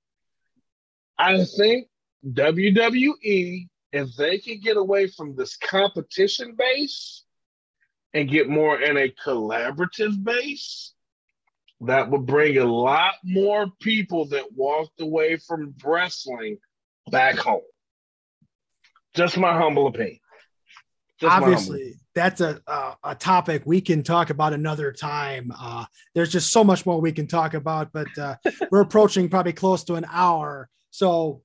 I 1.16 1.44
think 1.44 1.86
WWE, 2.26 3.68
if 3.92 4.16
they 4.16 4.38
could 4.38 4.60
get 4.60 4.76
away 4.76 5.06
from 5.06 5.36
this 5.36 5.56
competition 5.56 6.56
base 6.58 7.22
and 8.12 8.28
get 8.28 8.48
more 8.48 8.80
in 8.80 8.96
a 8.96 9.14
collaborative 9.24 10.24
base, 10.24 10.92
that 11.82 12.10
would 12.10 12.26
bring 12.26 12.58
a 12.58 12.64
lot 12.64 13.14
more 13.22 13.68
people 13.80 14.26
that 14.30 14.52
walked 14.52 15.00
away 15.00 15.36
from 15.36 15.74
wrestling 15.84 16.58
back 17.08 17.36
home. 17.36 17.60
Just 19.14 19.38
my 19.38 19.56
humble 19.56 19.86
opinion. 19.86 20.18
Just 21.24 21.36
Obviously, 21.36 21.94
that's 22.14 22.40
a, 22.40 22.60
a 22.66 22.96
a 23.04 23.14
topic 23.14 23.62
we 23.64 23.80
can 23.80 24.02
talk 24.02 24.30
about 24.30 24.52
another 24.52 24.92
time. 24.92 25.52
Uh, 25.58 25.86
there's 26.14 26.30
just 26.30 26.52
so 26.52 26.62
much 26.62 26.84
more 26.84 27.00
we 27.00 27.12
can 27.12 27.26
talk 27.26 27.54
about, 27.54 27.92
but 27.92 28.06
uh, 28.18 28.36
we're 28.70 28.82
approaching 28.82 29.28
probably 29.28 29.52
close 29.52 29.84
to 29.84 29.94
an 29.94 30.04
hour. 30.10 30.68
So 30.90 31.42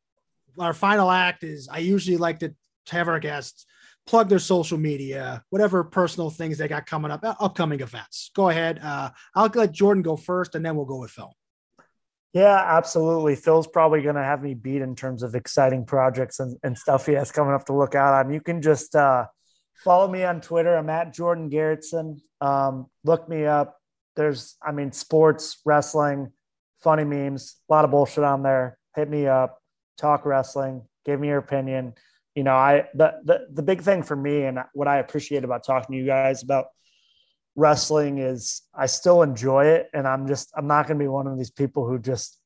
our 0.59 0.73
final 0.73 1.09
act 1.09 1.43
is 1.43 1.69
I 1.71 1.80
usually 1.80 2.17
like 2.17 2.39
to 2.39 2.53
have 2.89 3.07
our 3.07 3.19
guests 3.19 3.65
plug 4.05 4.27
their 4.27 4.39
social 4.39 4.77
media, 4.77 5.43
whatever 5.49 5.84
personal 5.84 6.30
things 6.30 6.57
they 6.57 6.67
got 6.67 6.86
coming 6.86 7.11
up, 7.11 7.23
uh, 7.23 7.36
upcoming 7.39 7.80
events. 7.80 8.32
Go 8.36 8.49
ahead. 8.49 8.80
Uh, 8.84 9.11
I'll 9.36 9.51
let 9.53 9.71
Jordan 9.71 10.03
go 10.03 10.17
first, 10.17 10.55
and 10.55 10.65
then 10.65 10.75
we'll 10.75 10.86
go 10.86 10.97
with 10.97 11.11
Phil. 11.11 11.34
Yeah, 12.34 12.63
absolutely. 12.77 13.36
Phil's 13.36 13.67
probably 13.67 14.01
going 14.01 14.15
to 14.15 14.23
have 14.23 14.43
me 14.43 14.55
beat 14.55 14.82
in 14.82 14.95
terms 14.95 15.23
of 15.23 15.36
exciting 15.36 15.86
projects 15.86 16.39
and, 16.39 16.57
and 16.63 16.77
stuff 16.77 17.05
he 17.05 17.13
has 17.13 17.32
coming 17.32 17.53
up 17.53 17.65
to 17.65 17.73
look 17.73 17.95
out 17.95 18.13
on. 18.13 18.34
You 18.34 18.41
can 18.41 18.61
just 18.61 18.95
uh, 18.95 19.25
follow 19.84 20.07
me 20.07 20.23
on 20.23 20.41
Twitter. 20.41 20.75
I'm 20.75 20.89
at 20.89 21.13
Jordan 21.13 21.49
Garrettson. 21.49 22.21
Um, 22.41 22.88
look 23.03 23.27
me 23.27 23.45
up. 23.45 23.77
There's, 24.15 24.57
I 24.61 24.71
mean, 24.71 24.91
sports, 24.91 25.59
wrestling, 25.65 26.32
funny 26.84 27.03
memes, 27.03 27.55
a 27.69 27.73
lot 27.73 27.86
of 27.86 27.91
bullshit 27.91 28.23
on 28.23 28.43
there. 28.43 28.77
Hit 28.95 29.09
me 29.09 29.27
up, 29.27 29.61
talk 29.97 30.25
wrestling, 30.25 30.84
give 31.05 31.19
me 31.19 31.27
your 31.27 31.38
opinion. 31.38 31.93
You 32.36 32.43
know, 32.43 32.55
I 32.55 32.88
the 32.93 33.19
the 33.23 33.47
the 33.51 33.61
big 33.61 33.82
thing 33.82 34.03
for 34.03 34.15
me 34.15 34.43
and 34.43 34.59
what 34.73 34.88
I 34.88 34.97
appreciate 34.97 35.43
about 35.43 35.65
talking 35.65 35.93
to 35.93 35.99
you 35.99 36.05
guys 36.05 36.43
about 36.43 36.67
wrestling 37.55 38.19
is 38.19 38.61
I 38.73 38.86
still 38.86 39.21
enjoy 39.21 39.65
it, 39.65 39.89
and 39.93 40.07
I'm 40.07 40.27
just 40.27 40.51
I'm 40.55 40.67
not 40.67 40.88
going 40.88 40.97
to 40.97 41.03
be 41.03 41.09
one 41.09 41.27
of 41.27 41.38
these 41.38 41.51
people 41.51 41.88
who 41.88 41.99
just 41.99 42.38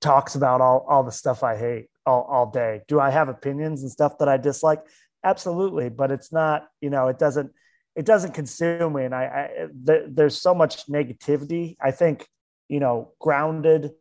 talks 0.00 0.34
about 0.34 0.60
all 0.60 0.86
all 0.88 1.02
the 1.02 1.12
stuff 1.12 1.42
I 1.42 1.56
hate 1.56 1.88
all 2.06 2.22
all 2.30 2.50
day. 2.50 2.82
Do 2.86 3.00
I 3.00 3.10
have 3.10 3.28
opinions 3.28 3.82
and 3.82 3.90
stuff 3.90 4.18
that 4.18 4.28
I 4.28 4.36
dislike? 4.36 4.80
Absolutely, 5.24 5.88
but 5.88 6.10
it's 6.10 6.32
not. 6.32 6.68
You 6.80 6.90
know, 6.90 7.08
it 7.08 7.18
doesn't 7.18 7.50
it 7.96 8.04
doesn't 8.04 8.32
consume 8.32 8.94
me, 8.94 9.04
and 9.04 9.14
I, 9.14 9.24
I 9.24 9.66
th- 9.86 10.04
there's 10.10 10.40
so 10.40 10.54
much 10.54 10.86
negativity. 10.86 11.76
I 11.80 11.90
think 11.90 12.26
you 12.68 12.80
know, 12.80 13.12
grounded, 13.20 13.92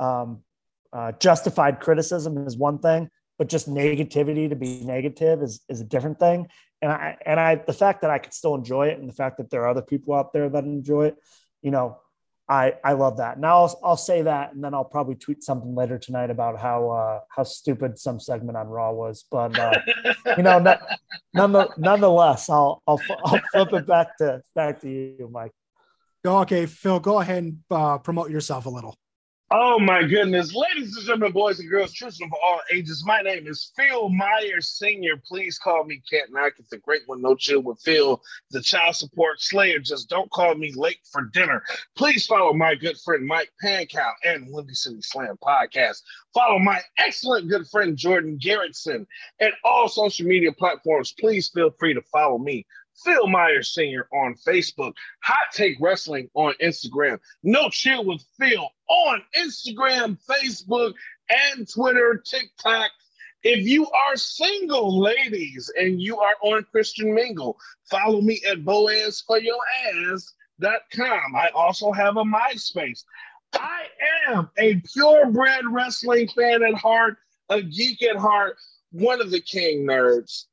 um, 0.00 0.42
uh, 0.92 1.12
justified 1.12 1.80
criticism 1.80 2.44
is 2.46 2.56
one 2.56 2.78
thing, 2.78 3.08
but 3.38 3.48
just 3.48 3.68
negativity 3.68 4.48
to 4.48 4.56
be 4.56 4.82
negative 4.84 5.42
is 5.42 5.60
is 5.68 5.80
a 5.80 5.84
different 5.84 6.18
thing 6.18 6.48
and 6.82 6.92
I 6.92 7.16
and 7.26 7.38
I 7.38 7.56
the 7.56 7.72
fact 7.72 8.02
that 8.02 8.10
I 8.10 8.18
could 8.18 8.32
still 8.32 8.54
enjoy 8.54 8.88
it 8.88 8.98
and 8.98 9.08
the 9.08 9.12
fact 9.12 9.36
that 9.38 9.50
there 9.50 9.62
are 9.62 9.68
other 9.68 9.82
people 9.82 10.14
out 10.14 10.32
there 10.32 10.48
that 10.48 10.64
enjoy 10.64 11.06
it, 11.06 11.16
you 11.62 11.70
know, 11.70 11.98
I 12.50 12.74
I 12.82 12.92
love 12.94 13.18
that. 13.18 13.38
Now 13.38 13.60
I'll 13.60 13.80
I'll 13.84 13.96
say 13.96 14.22
that 14.22 14.52
and 14.52 14.62
then 14.62 14.74
I'll 14.74 14.84
probably 14.84 15.14
tweet 15.14 15.44
something 15.44 15.72
later 15.72 15.98
tonight 15.98 16.30
about 16.30 16.58
how 16.58 16.90
uh 16.90 17.20
how 17.34 17.44
stupid 17.44 17.96
some 17.96 18.18
segment 18.18 18.58
on 18.58 18.66
Raw 18.66 18.90
was, 18.90 19.24
but 19.30 19.56
uh, 19.56 19.78
you 20.36 20.42
know, 20.42 20.58
none, 21.32 21.68
nonetheless, 21.78 22.50
I'll 22.50 22.82
I'll 22.88 23.00
I'll 23.24 23.40
flip 23.52 23.72
it 23.72 23.86
back 23.86 24.18
to 24.18 24.42
back 24.56 24.80
to 24.80 24.90
you, 24.90 25.30
Mike. 25.32 25.52
Okay, 26.26 26.66
Phil, 26.66 26.98
go 26.98 27.20
ahead 27.20 27.44
and 27.44 27.58
uh, 27.70 27.98
promote 27.98 28.30
yourself 28.30 28.66
a 28.66 28.70
little. 28.70 28.98
Oh 29.52 29.80
my 29.80 30.04
goodness. 30.04 30.54
Ladies 30.54 30.96
and 30.96 31.06
gentlemen, 31.06 31.32
boys 31.32 31.58
and 31.58 31.68
girls, 31.68 31.92
children 31.92 32.28
of 32.28 32.38
all 32.40 32.60
ages, 32.72 33.02
my 33.04 33.20
name 33.20 33.48
is 33.48 33.72
Phil 33.74 34.08
Myers 34.08 34.68
Sr. 34.68 35.16
Please 35.26 35.58
call 35.58 35.82
me 35.82 36.00
Cat 36.08 36.28
Knock. 36.30 36.52
It's 36.60 36.70
a 36.72 36.78
great 36.78 37.02
one. 37.06 37.20
No 37.20 37.34
chill 37.34 37.60
with 37.60 37.80
Phil, 37.80 38.22
the 38.52 38.62
child 38.62 38.94
support 38.94 39.40
slayer. 39.40 39.80
Just 39.80 40.08
don't 40.08 40.30
call 40.30 40.54
me 40.54 40.72
late 40.76 41.00
for 41.10 41.22
dinner. 41.32 41.64
Please 41.96 42.26
follow 42.26 42.52
my 42.52 42.76
good 42.76 42.96
friend 43.04 43.26
Mike 43.26 43.50
Pancow 43.60 44.12
and 44.22 44.46
Windy 44.52 44.74
City 44.74 45.02
Slam 45.02 45.36
podcast. 45.44 46.02
Follow 46.32 46.60
my 46.60 46.80
excellent 46.98 47.48
good 47.48 47.66
friend 47.66 47.96
Jordan 47.96 48.38
Garrettson 48.38 49.04
and 49.40 49.52
all 49.64 49.88
social 49.88 50.26
media 50.26 50.52
platforms. 50.52 51.12
Please 51.18 51.48
feel 51.48 51.72
free 51.76 51.94
to 51.94 52.02
follow 52.12 52.38
me 52.38 52.64
Phil 53.04 53.26
Myers 53.28 53.72
Sr. 53.72 54.06
on 54.12 54.34
Facebook, 54.46 54.92
Hot 55.24 55.52
Take 55.52 55.78
Wrestling 55.80 56.28
on 56.34 56.54
Instagram, 56.62 57.18
No 57.42 57.68
Chill 57.70 58.04
with 58.04 58.22
Phil 58.38 58.68
on 58.90 59.22
Instagram, 59.36 60.18
Facebook, 60.28 60.92
and 61.30 61.66
Twitter, 61.68 62.22
TikTok. 62.24 62.90
If 63.42 63.66
you 63.66 63.86
are 63.86 64.16
single, 64.16 65.00
ladies, 65.00 65.72
and 65.78 66.00
you 66.00 66.18
are 66.18 66.34
on 66.42 66.64
Christian 66.70 67.14
Mingle, 67.14 67.58
follow 67.90 68.20
me 68.20 68.42
at 68.50 68.58
boazforyourass.com. 68.58 71.36
I 71.36 71.48
also 71.54 71.90
have 71.92 72.18
a 72.18 72.24
MySpace. 72.24 73.04
I 73.54 73.84
am 74.28 74.50
a 74.58 74.82
purebred 74.92 75.64
wrestling 75.70 76.28
fan 76.28 76.62
at 76.62 76.74
heart, 76.74 77.16
a 77.48 77.62
geek 77.62 78.02
at 78.02 78.16
heart, 78.16 78.58
one 78.92 79.22
of 79.22 79.30
the 79.30 79.40
king 79.40 79.86
nerds. 79.86 80.44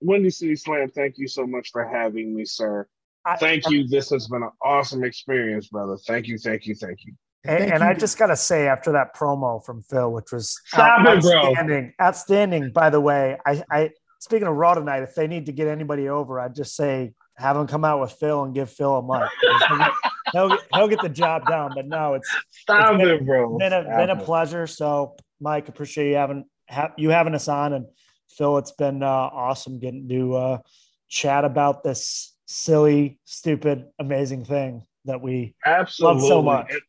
Windy 0.00 0.30
City 0.30 0.56
Slam, 0.56 0.90
thank 0.90 1.18
you 1.18 1.28
so 1.28 1.46
much 1.46 1.70
for 1.70 1.84
having 1.84 2.34
me, 2.34 2.44
sir. 2.44 2.88
I, 3.24 3.36
thank 3.36 3.70
you. 3.70 3.86
This 3.88 4.10
has 4.10 4.26
been 4.28 4.42
an 4.42 4.50
awesome 4.62 5.04
experience, 5.04 5.68
brother. 5.68 5.96
Thank 5.96 6.26
you, 6.26 6.36
thank 6.36 6.66
you, 6.66 6.74
thank 6.74 7.04
you. 7.04 7.14
And, 7.44 7.72
and 7.72 7.84
I 7.84 7.94
just 7.94 8.18
got 8.18 8.28
to 8.28 8.36
say, 8.36 8.68
after 8.68 8.92
that 8.92 9.14
promo 9.14 9.64
from 9.64 9.82
Phil, 9.82 10.10
which 10.10 10.32
was 10.32 10.58
Stop 10.66 11.06
outstanding, 11.06 11.84
it, 11.86 11.94
outstanding, 12.02 12.70
by 12.72 12.90
the 12.90 13.00
way. 13.00 13.36
I, 13.46 13.62
I 13.70 13.90
speaking 14.18 14.46
of 14.46 14.56
Raw 14.56 14.74
tonight, 14.74 15.02
if 15.02 15.14
they 15.14 15.26
need 15.26 15.46
to 15.46 15.52
get 15.52 15.68
anybody 15.68 16.08
over, 16.08 16.40
I'd 16.40 16.54
just 16.54 16.74
say 16.74 17.12
have 17.36 17.56
them 17.56 17.66
come 17.66 17.84
out 17.84 18.00
with 18.00 18.12
Phil 18.12 18.44
and 18.44 18.54
give 18.54 18.70
Phil 18.70 18.96
a 18.96 19.02
mic. 19.02 19.28
He'll 19.40 19.78
get, 19.78 19.90
he'll, 20.32 20.48
get, 20.48 20.60
he'll 20.72 20.88
get 20.88 21.02
the 21.02 21.08
job 21.08 21.46
done. 21.46 21.72
But 21.74 21.86
no, 21.86 22.14
it's 22.14 22.30
Stop 22.50 22.94
it's 22.94 23.04
been, 23.04 23.14
it, 23.14 23.26
bro. 23.26 23.58
Been 23.58 23.72
a, 23.72 23.82
been 23.82 24.10
a 24.10 24.16
pleasure. 24.16 24.66
So, 24.66 25.16
Mike, 25.40 25.68
appreciate 25.68 26.10
you 26.10 26.16
having 26.16 26.44
ha- 26.68 26.92
you 26.96 27.10
having 27.10 27.34
us 27.34 27.48
on 27.48 27.72
and 27.72 27.86
Phil, 28.36 28.58
it's 28.58 28.72
been 28.72 29.02
uh, 29.02 29.06
awesome 29.06 29.78
getting 29.78 30.08
to 30.08 30.34
uh, 30.34 30.58
chat 31.08 31.44
about 31.44 31.84
this 31.84 32.34
silly, 32.46 33.18
stupid, 33.24 33.86
amazing 33.98 34.44
thing 34.44 34.82
that 35.04 35.20
we 35.20 35.54
absolutely 35.64 36.22
love 36.22 36.28
so 36.28 36.42
much. 36.42 36.70
And, 36.70 36.80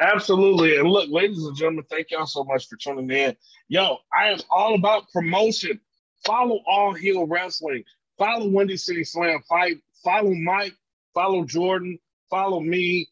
absolutely. 0.00 0.76
And 0.76 0.88
look, 0.88 1.08
ladies 1.10 1.44
and 1.44 1.56
gentlemen, 1.56 1.84
thank 1.90 2.10
y'all 2.10 2.26
so 2.26 2.44
much 2.44 2.68
for 2.68 2.76
tuning 2.76 3.10
in. 3.10 3.36
Yo, 3.68 3.98
I 4.16 4.28
am 4.28 4.40
all 4.50 4.74
about 4.74 5.10
promotion. 5.12 5.80
Follow 6.24 6.60
All 6.66 6.94
Heel 6.94 7.26
Wrestling. 7.26 7.84
Follow 8.18 8.48
Windy 8.48 8.76
City 8.76 9.04
Slam 9.04 9.40
Fight. 9.48 9.78
Follow 10.04 10.34
Mike. 10.34 10.74
Follow 11.14 11.44
Jordan. 11.44 11.98
Follow 12.30 12.60
me. 12.60 13.08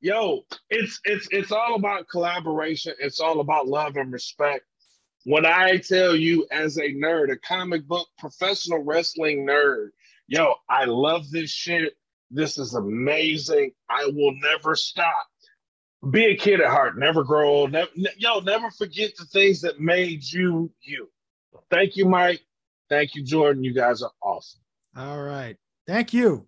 Yo, 0.00 0.42
it's 0.70 1.00
it's 1.04 1.28
it's 1.30 1.52
all 1.52 1.74
about 1.74 2.08
collaboration. 2.08 2.94
It's 3.00 3.20
all 3.20 3.40
about 3.40 3.68
love 3.68 3.96
and 3.96 4.12
respect. 4.12 4.64
When 5.24 5.44
I 5.44 5.76
tell 5.76 6.16
you, 6.16 6.46
as 6.50 6.78
a 6.78 6.94
nerd, 6.94 7.30
a 7.30 7.36
comic 7.36 7.86
book 7.86 8.08
professional 8.18 8.82
wrestling 8.82 9.46
nerd, 9.46 9.88
yo, 10.26 10.54
I 10.70 10.86
love 10.86 11.30
this 11.30 11.50
shit. 11.50 11.94
This 12.30 12.56
is 12.56 12.74
amazing. 12.74 13.72
I 13.90 14.06
will 14.06 14.34
never 14.40 14.74
stop. 14.74 15.26
Be 16.08 16.26
a 16.26 16.36
kid 16.36 16.60
at 16.62 16.68
heart. 16.68 16.98
Never 16.98 17.22
grow 17.22 17.48
old. 17.48 17.72
Never, 17.72 17.90
yo, 18.16 18.40
never 18.40 18.70
forget 18.70 19.14
the 19.16 19.26
things 19.26 19.60
that 19.60 19.80
made 19.80 20.24
you 20.24 20.72
you. 20.80 21.10
Thank 21.70 21.96
you, 21.96 22.06
Mike. 22.06 22.40
Thank 22.88 23.14
you, 23.14 23.22
Jordan. 23.22 23.62
You 23.62 23.74
guys 23.74 24.02
are 24.02 24.10
awesome. 24.22 24.60
All 24.96 25.22
right. 25.22 25.56
Thank 25.86 26.14
you. 26.14 26.46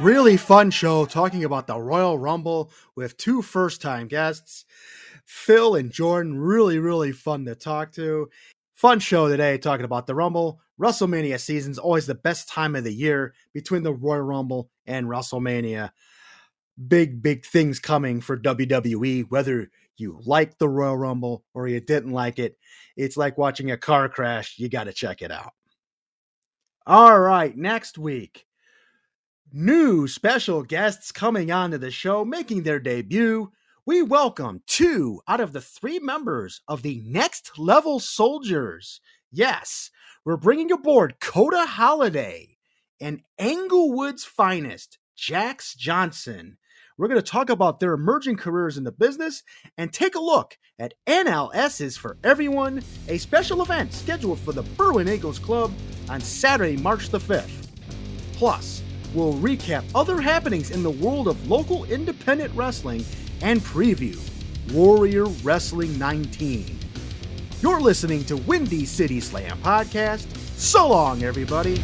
Really 0.00 0.38
fun 0.38 0.70
show 0.70 1.04
talking 1.04 1.44
about 1.44 1.66
the 1.66 1.78
Royal 1.78 2.16
Rumble 2.16 2.70
with 2.96 3.18
two 3.18 3.42
first 3.42 3.82
time 3.82 4.08
guests. 4.08 4.64
Phil 5.30 5.76
and 5.76 5.92
Jordan, 5.92 6.36
really, 6.36 6.80
really 6.80 7.12
fun 7.12 7.44
to 7.44 7.54
talk 7.54 7.92
to. 7.92 8.28
Fun 8.74 8.98
show 8.98 9.28
today 9.28 9.58
talking 9.58 9.84
about 9.84 10.08
the 10.08 10.14
Rumble. 10.14 10.60
WrestleMania 10.80 11.38
season's 11.38 11.78
always 11.78 12.04
the 12.04 12.16
best 12.16 12.48
time 12.48 12.74
of 12.74 12.82
the 12.82 12.92
year 12.92 13.32
between 13.54 13.84
the 13.84 13.94
Royal 13.94 14.22
Rumble 14.22 14.70
and 14.86 15.06
WrestleMania. 15.06 15.90
Big, 16.88 17.22
big 17.22 17.46
things 17.46 17.78
coming 17.78 18.20
for 18.20 18.36
WWE, 18.36 19.26
whether 19.28 19.70
you 19.96 20.20
like 20.26 20.58
the 20.58 20.68
Royal 20.68 20.96
Rumble 20.96 21.44
or 21.54 21.68
you 21.68 21.80
didn't 21.80 22.12
like 22.12 22.40
it. 22.40 22.58
It's 22.96 23.16
like 23.16 23.38
watching 23.38 23.70
a 23.70 23.76
car 23.76 24.08
crash. 24.08 24.58
You 24.58 24.68
got 24.68 24.84
to 24.84 24.92
check 24.92 25.22
it 25.22 25.30
out. 25.30 25.52
All 26.88 27.20
right, 27.20 27.56
next 27.56 27.98
week 27.98 28.46
new 29.52 30.06
special 30.06 30.62
guests 30.62 31.12
coming 31.12 31.50
onto 31.50 31.78
the 31.78 31.90
show, 31.90 32.24
making 32.24 32.62
their 32.62 32.78
debut. 32.78 33.50
We 33.90 34.02
welcome 34.02 34.62
two 34.68 35.20
out 35.26 35.40
of 35.40 35.52
the 35.52 35.60
three 35.60 35.98
members 35.98 36.60
of 36.68 36.82
the 36.82 37.02
Next 37.04 37.58
Level 37.58 37.98
Soldiers. 37.98 39.00
Yes, 39.32 39.90
we're 40.24 40.36
bringing 40.36 40.70
aboard 40.70 41.18
Coda 41.20 41.66
Holiday 41.66 42.56
and 43.00 43.22
Englewood's 43.36 44.22
finest, 44.22 45.00
Jax 45.16 45.74
Johnson. 45.74 46.56
We're 46.96 47.08
going 47.08 47.20
to 47.20 47.26
talk 47.26 47.50
about 47.50 47.80
their 47.80 47.94
emerging 47.94 48.36
careers 48.36 48.78
in 48.78 48.84
the 48.84 48.92
business 48.92 49.42
and 49.76 49.92
take 49.92 50.14
a 50.14 50.20
look 50.20 50.56
at 50.78 50.94
NLS's 51.08 51.96
For 51.96 52.16
Everyone, 52.22 52.84
a 53.08 53.18
special 53.18 53.60
event 53.60 53.92
scheduled 53.92 54.38
for 54.38 54.52
the 54.52 54.62
Berwyn 54.62 55.12
Eagles 55.12 55.40
Club 55.40 55.72
on 56.08 56.20
Saturday, 56.20 56.76
March 56.76 57.08
the 57.08 57.18
5th. 57.18 57.66
Plus, 58.34 58.84
we'll 59.12 59.34
recap 59.34 59.82
other 59.96 60.20
happenings 60.20 60.70
in 60.70 60.84
the 60.84 60.90
world 60.90 61.26
of 61.26 61.50
local 61.50 61.86
independent 61.86 62.54
wrestling 62.54 63.04
and 63.42 63.60
preview 63.60 64.18
Warrior 64.72 65.26
Wrestling 65.42 65.98
19. 65.98 66.78
You're 67.60 67.80
listening 67.80 68.24
to 68.24 68.36
Windy 68.36 68.86
City 68.86 69.20
Slam 69.20 69.58
Podcast. 69.58 70.26
So 70.56 70.88
long, 70.88 71.22
everybody. 71.22 71.80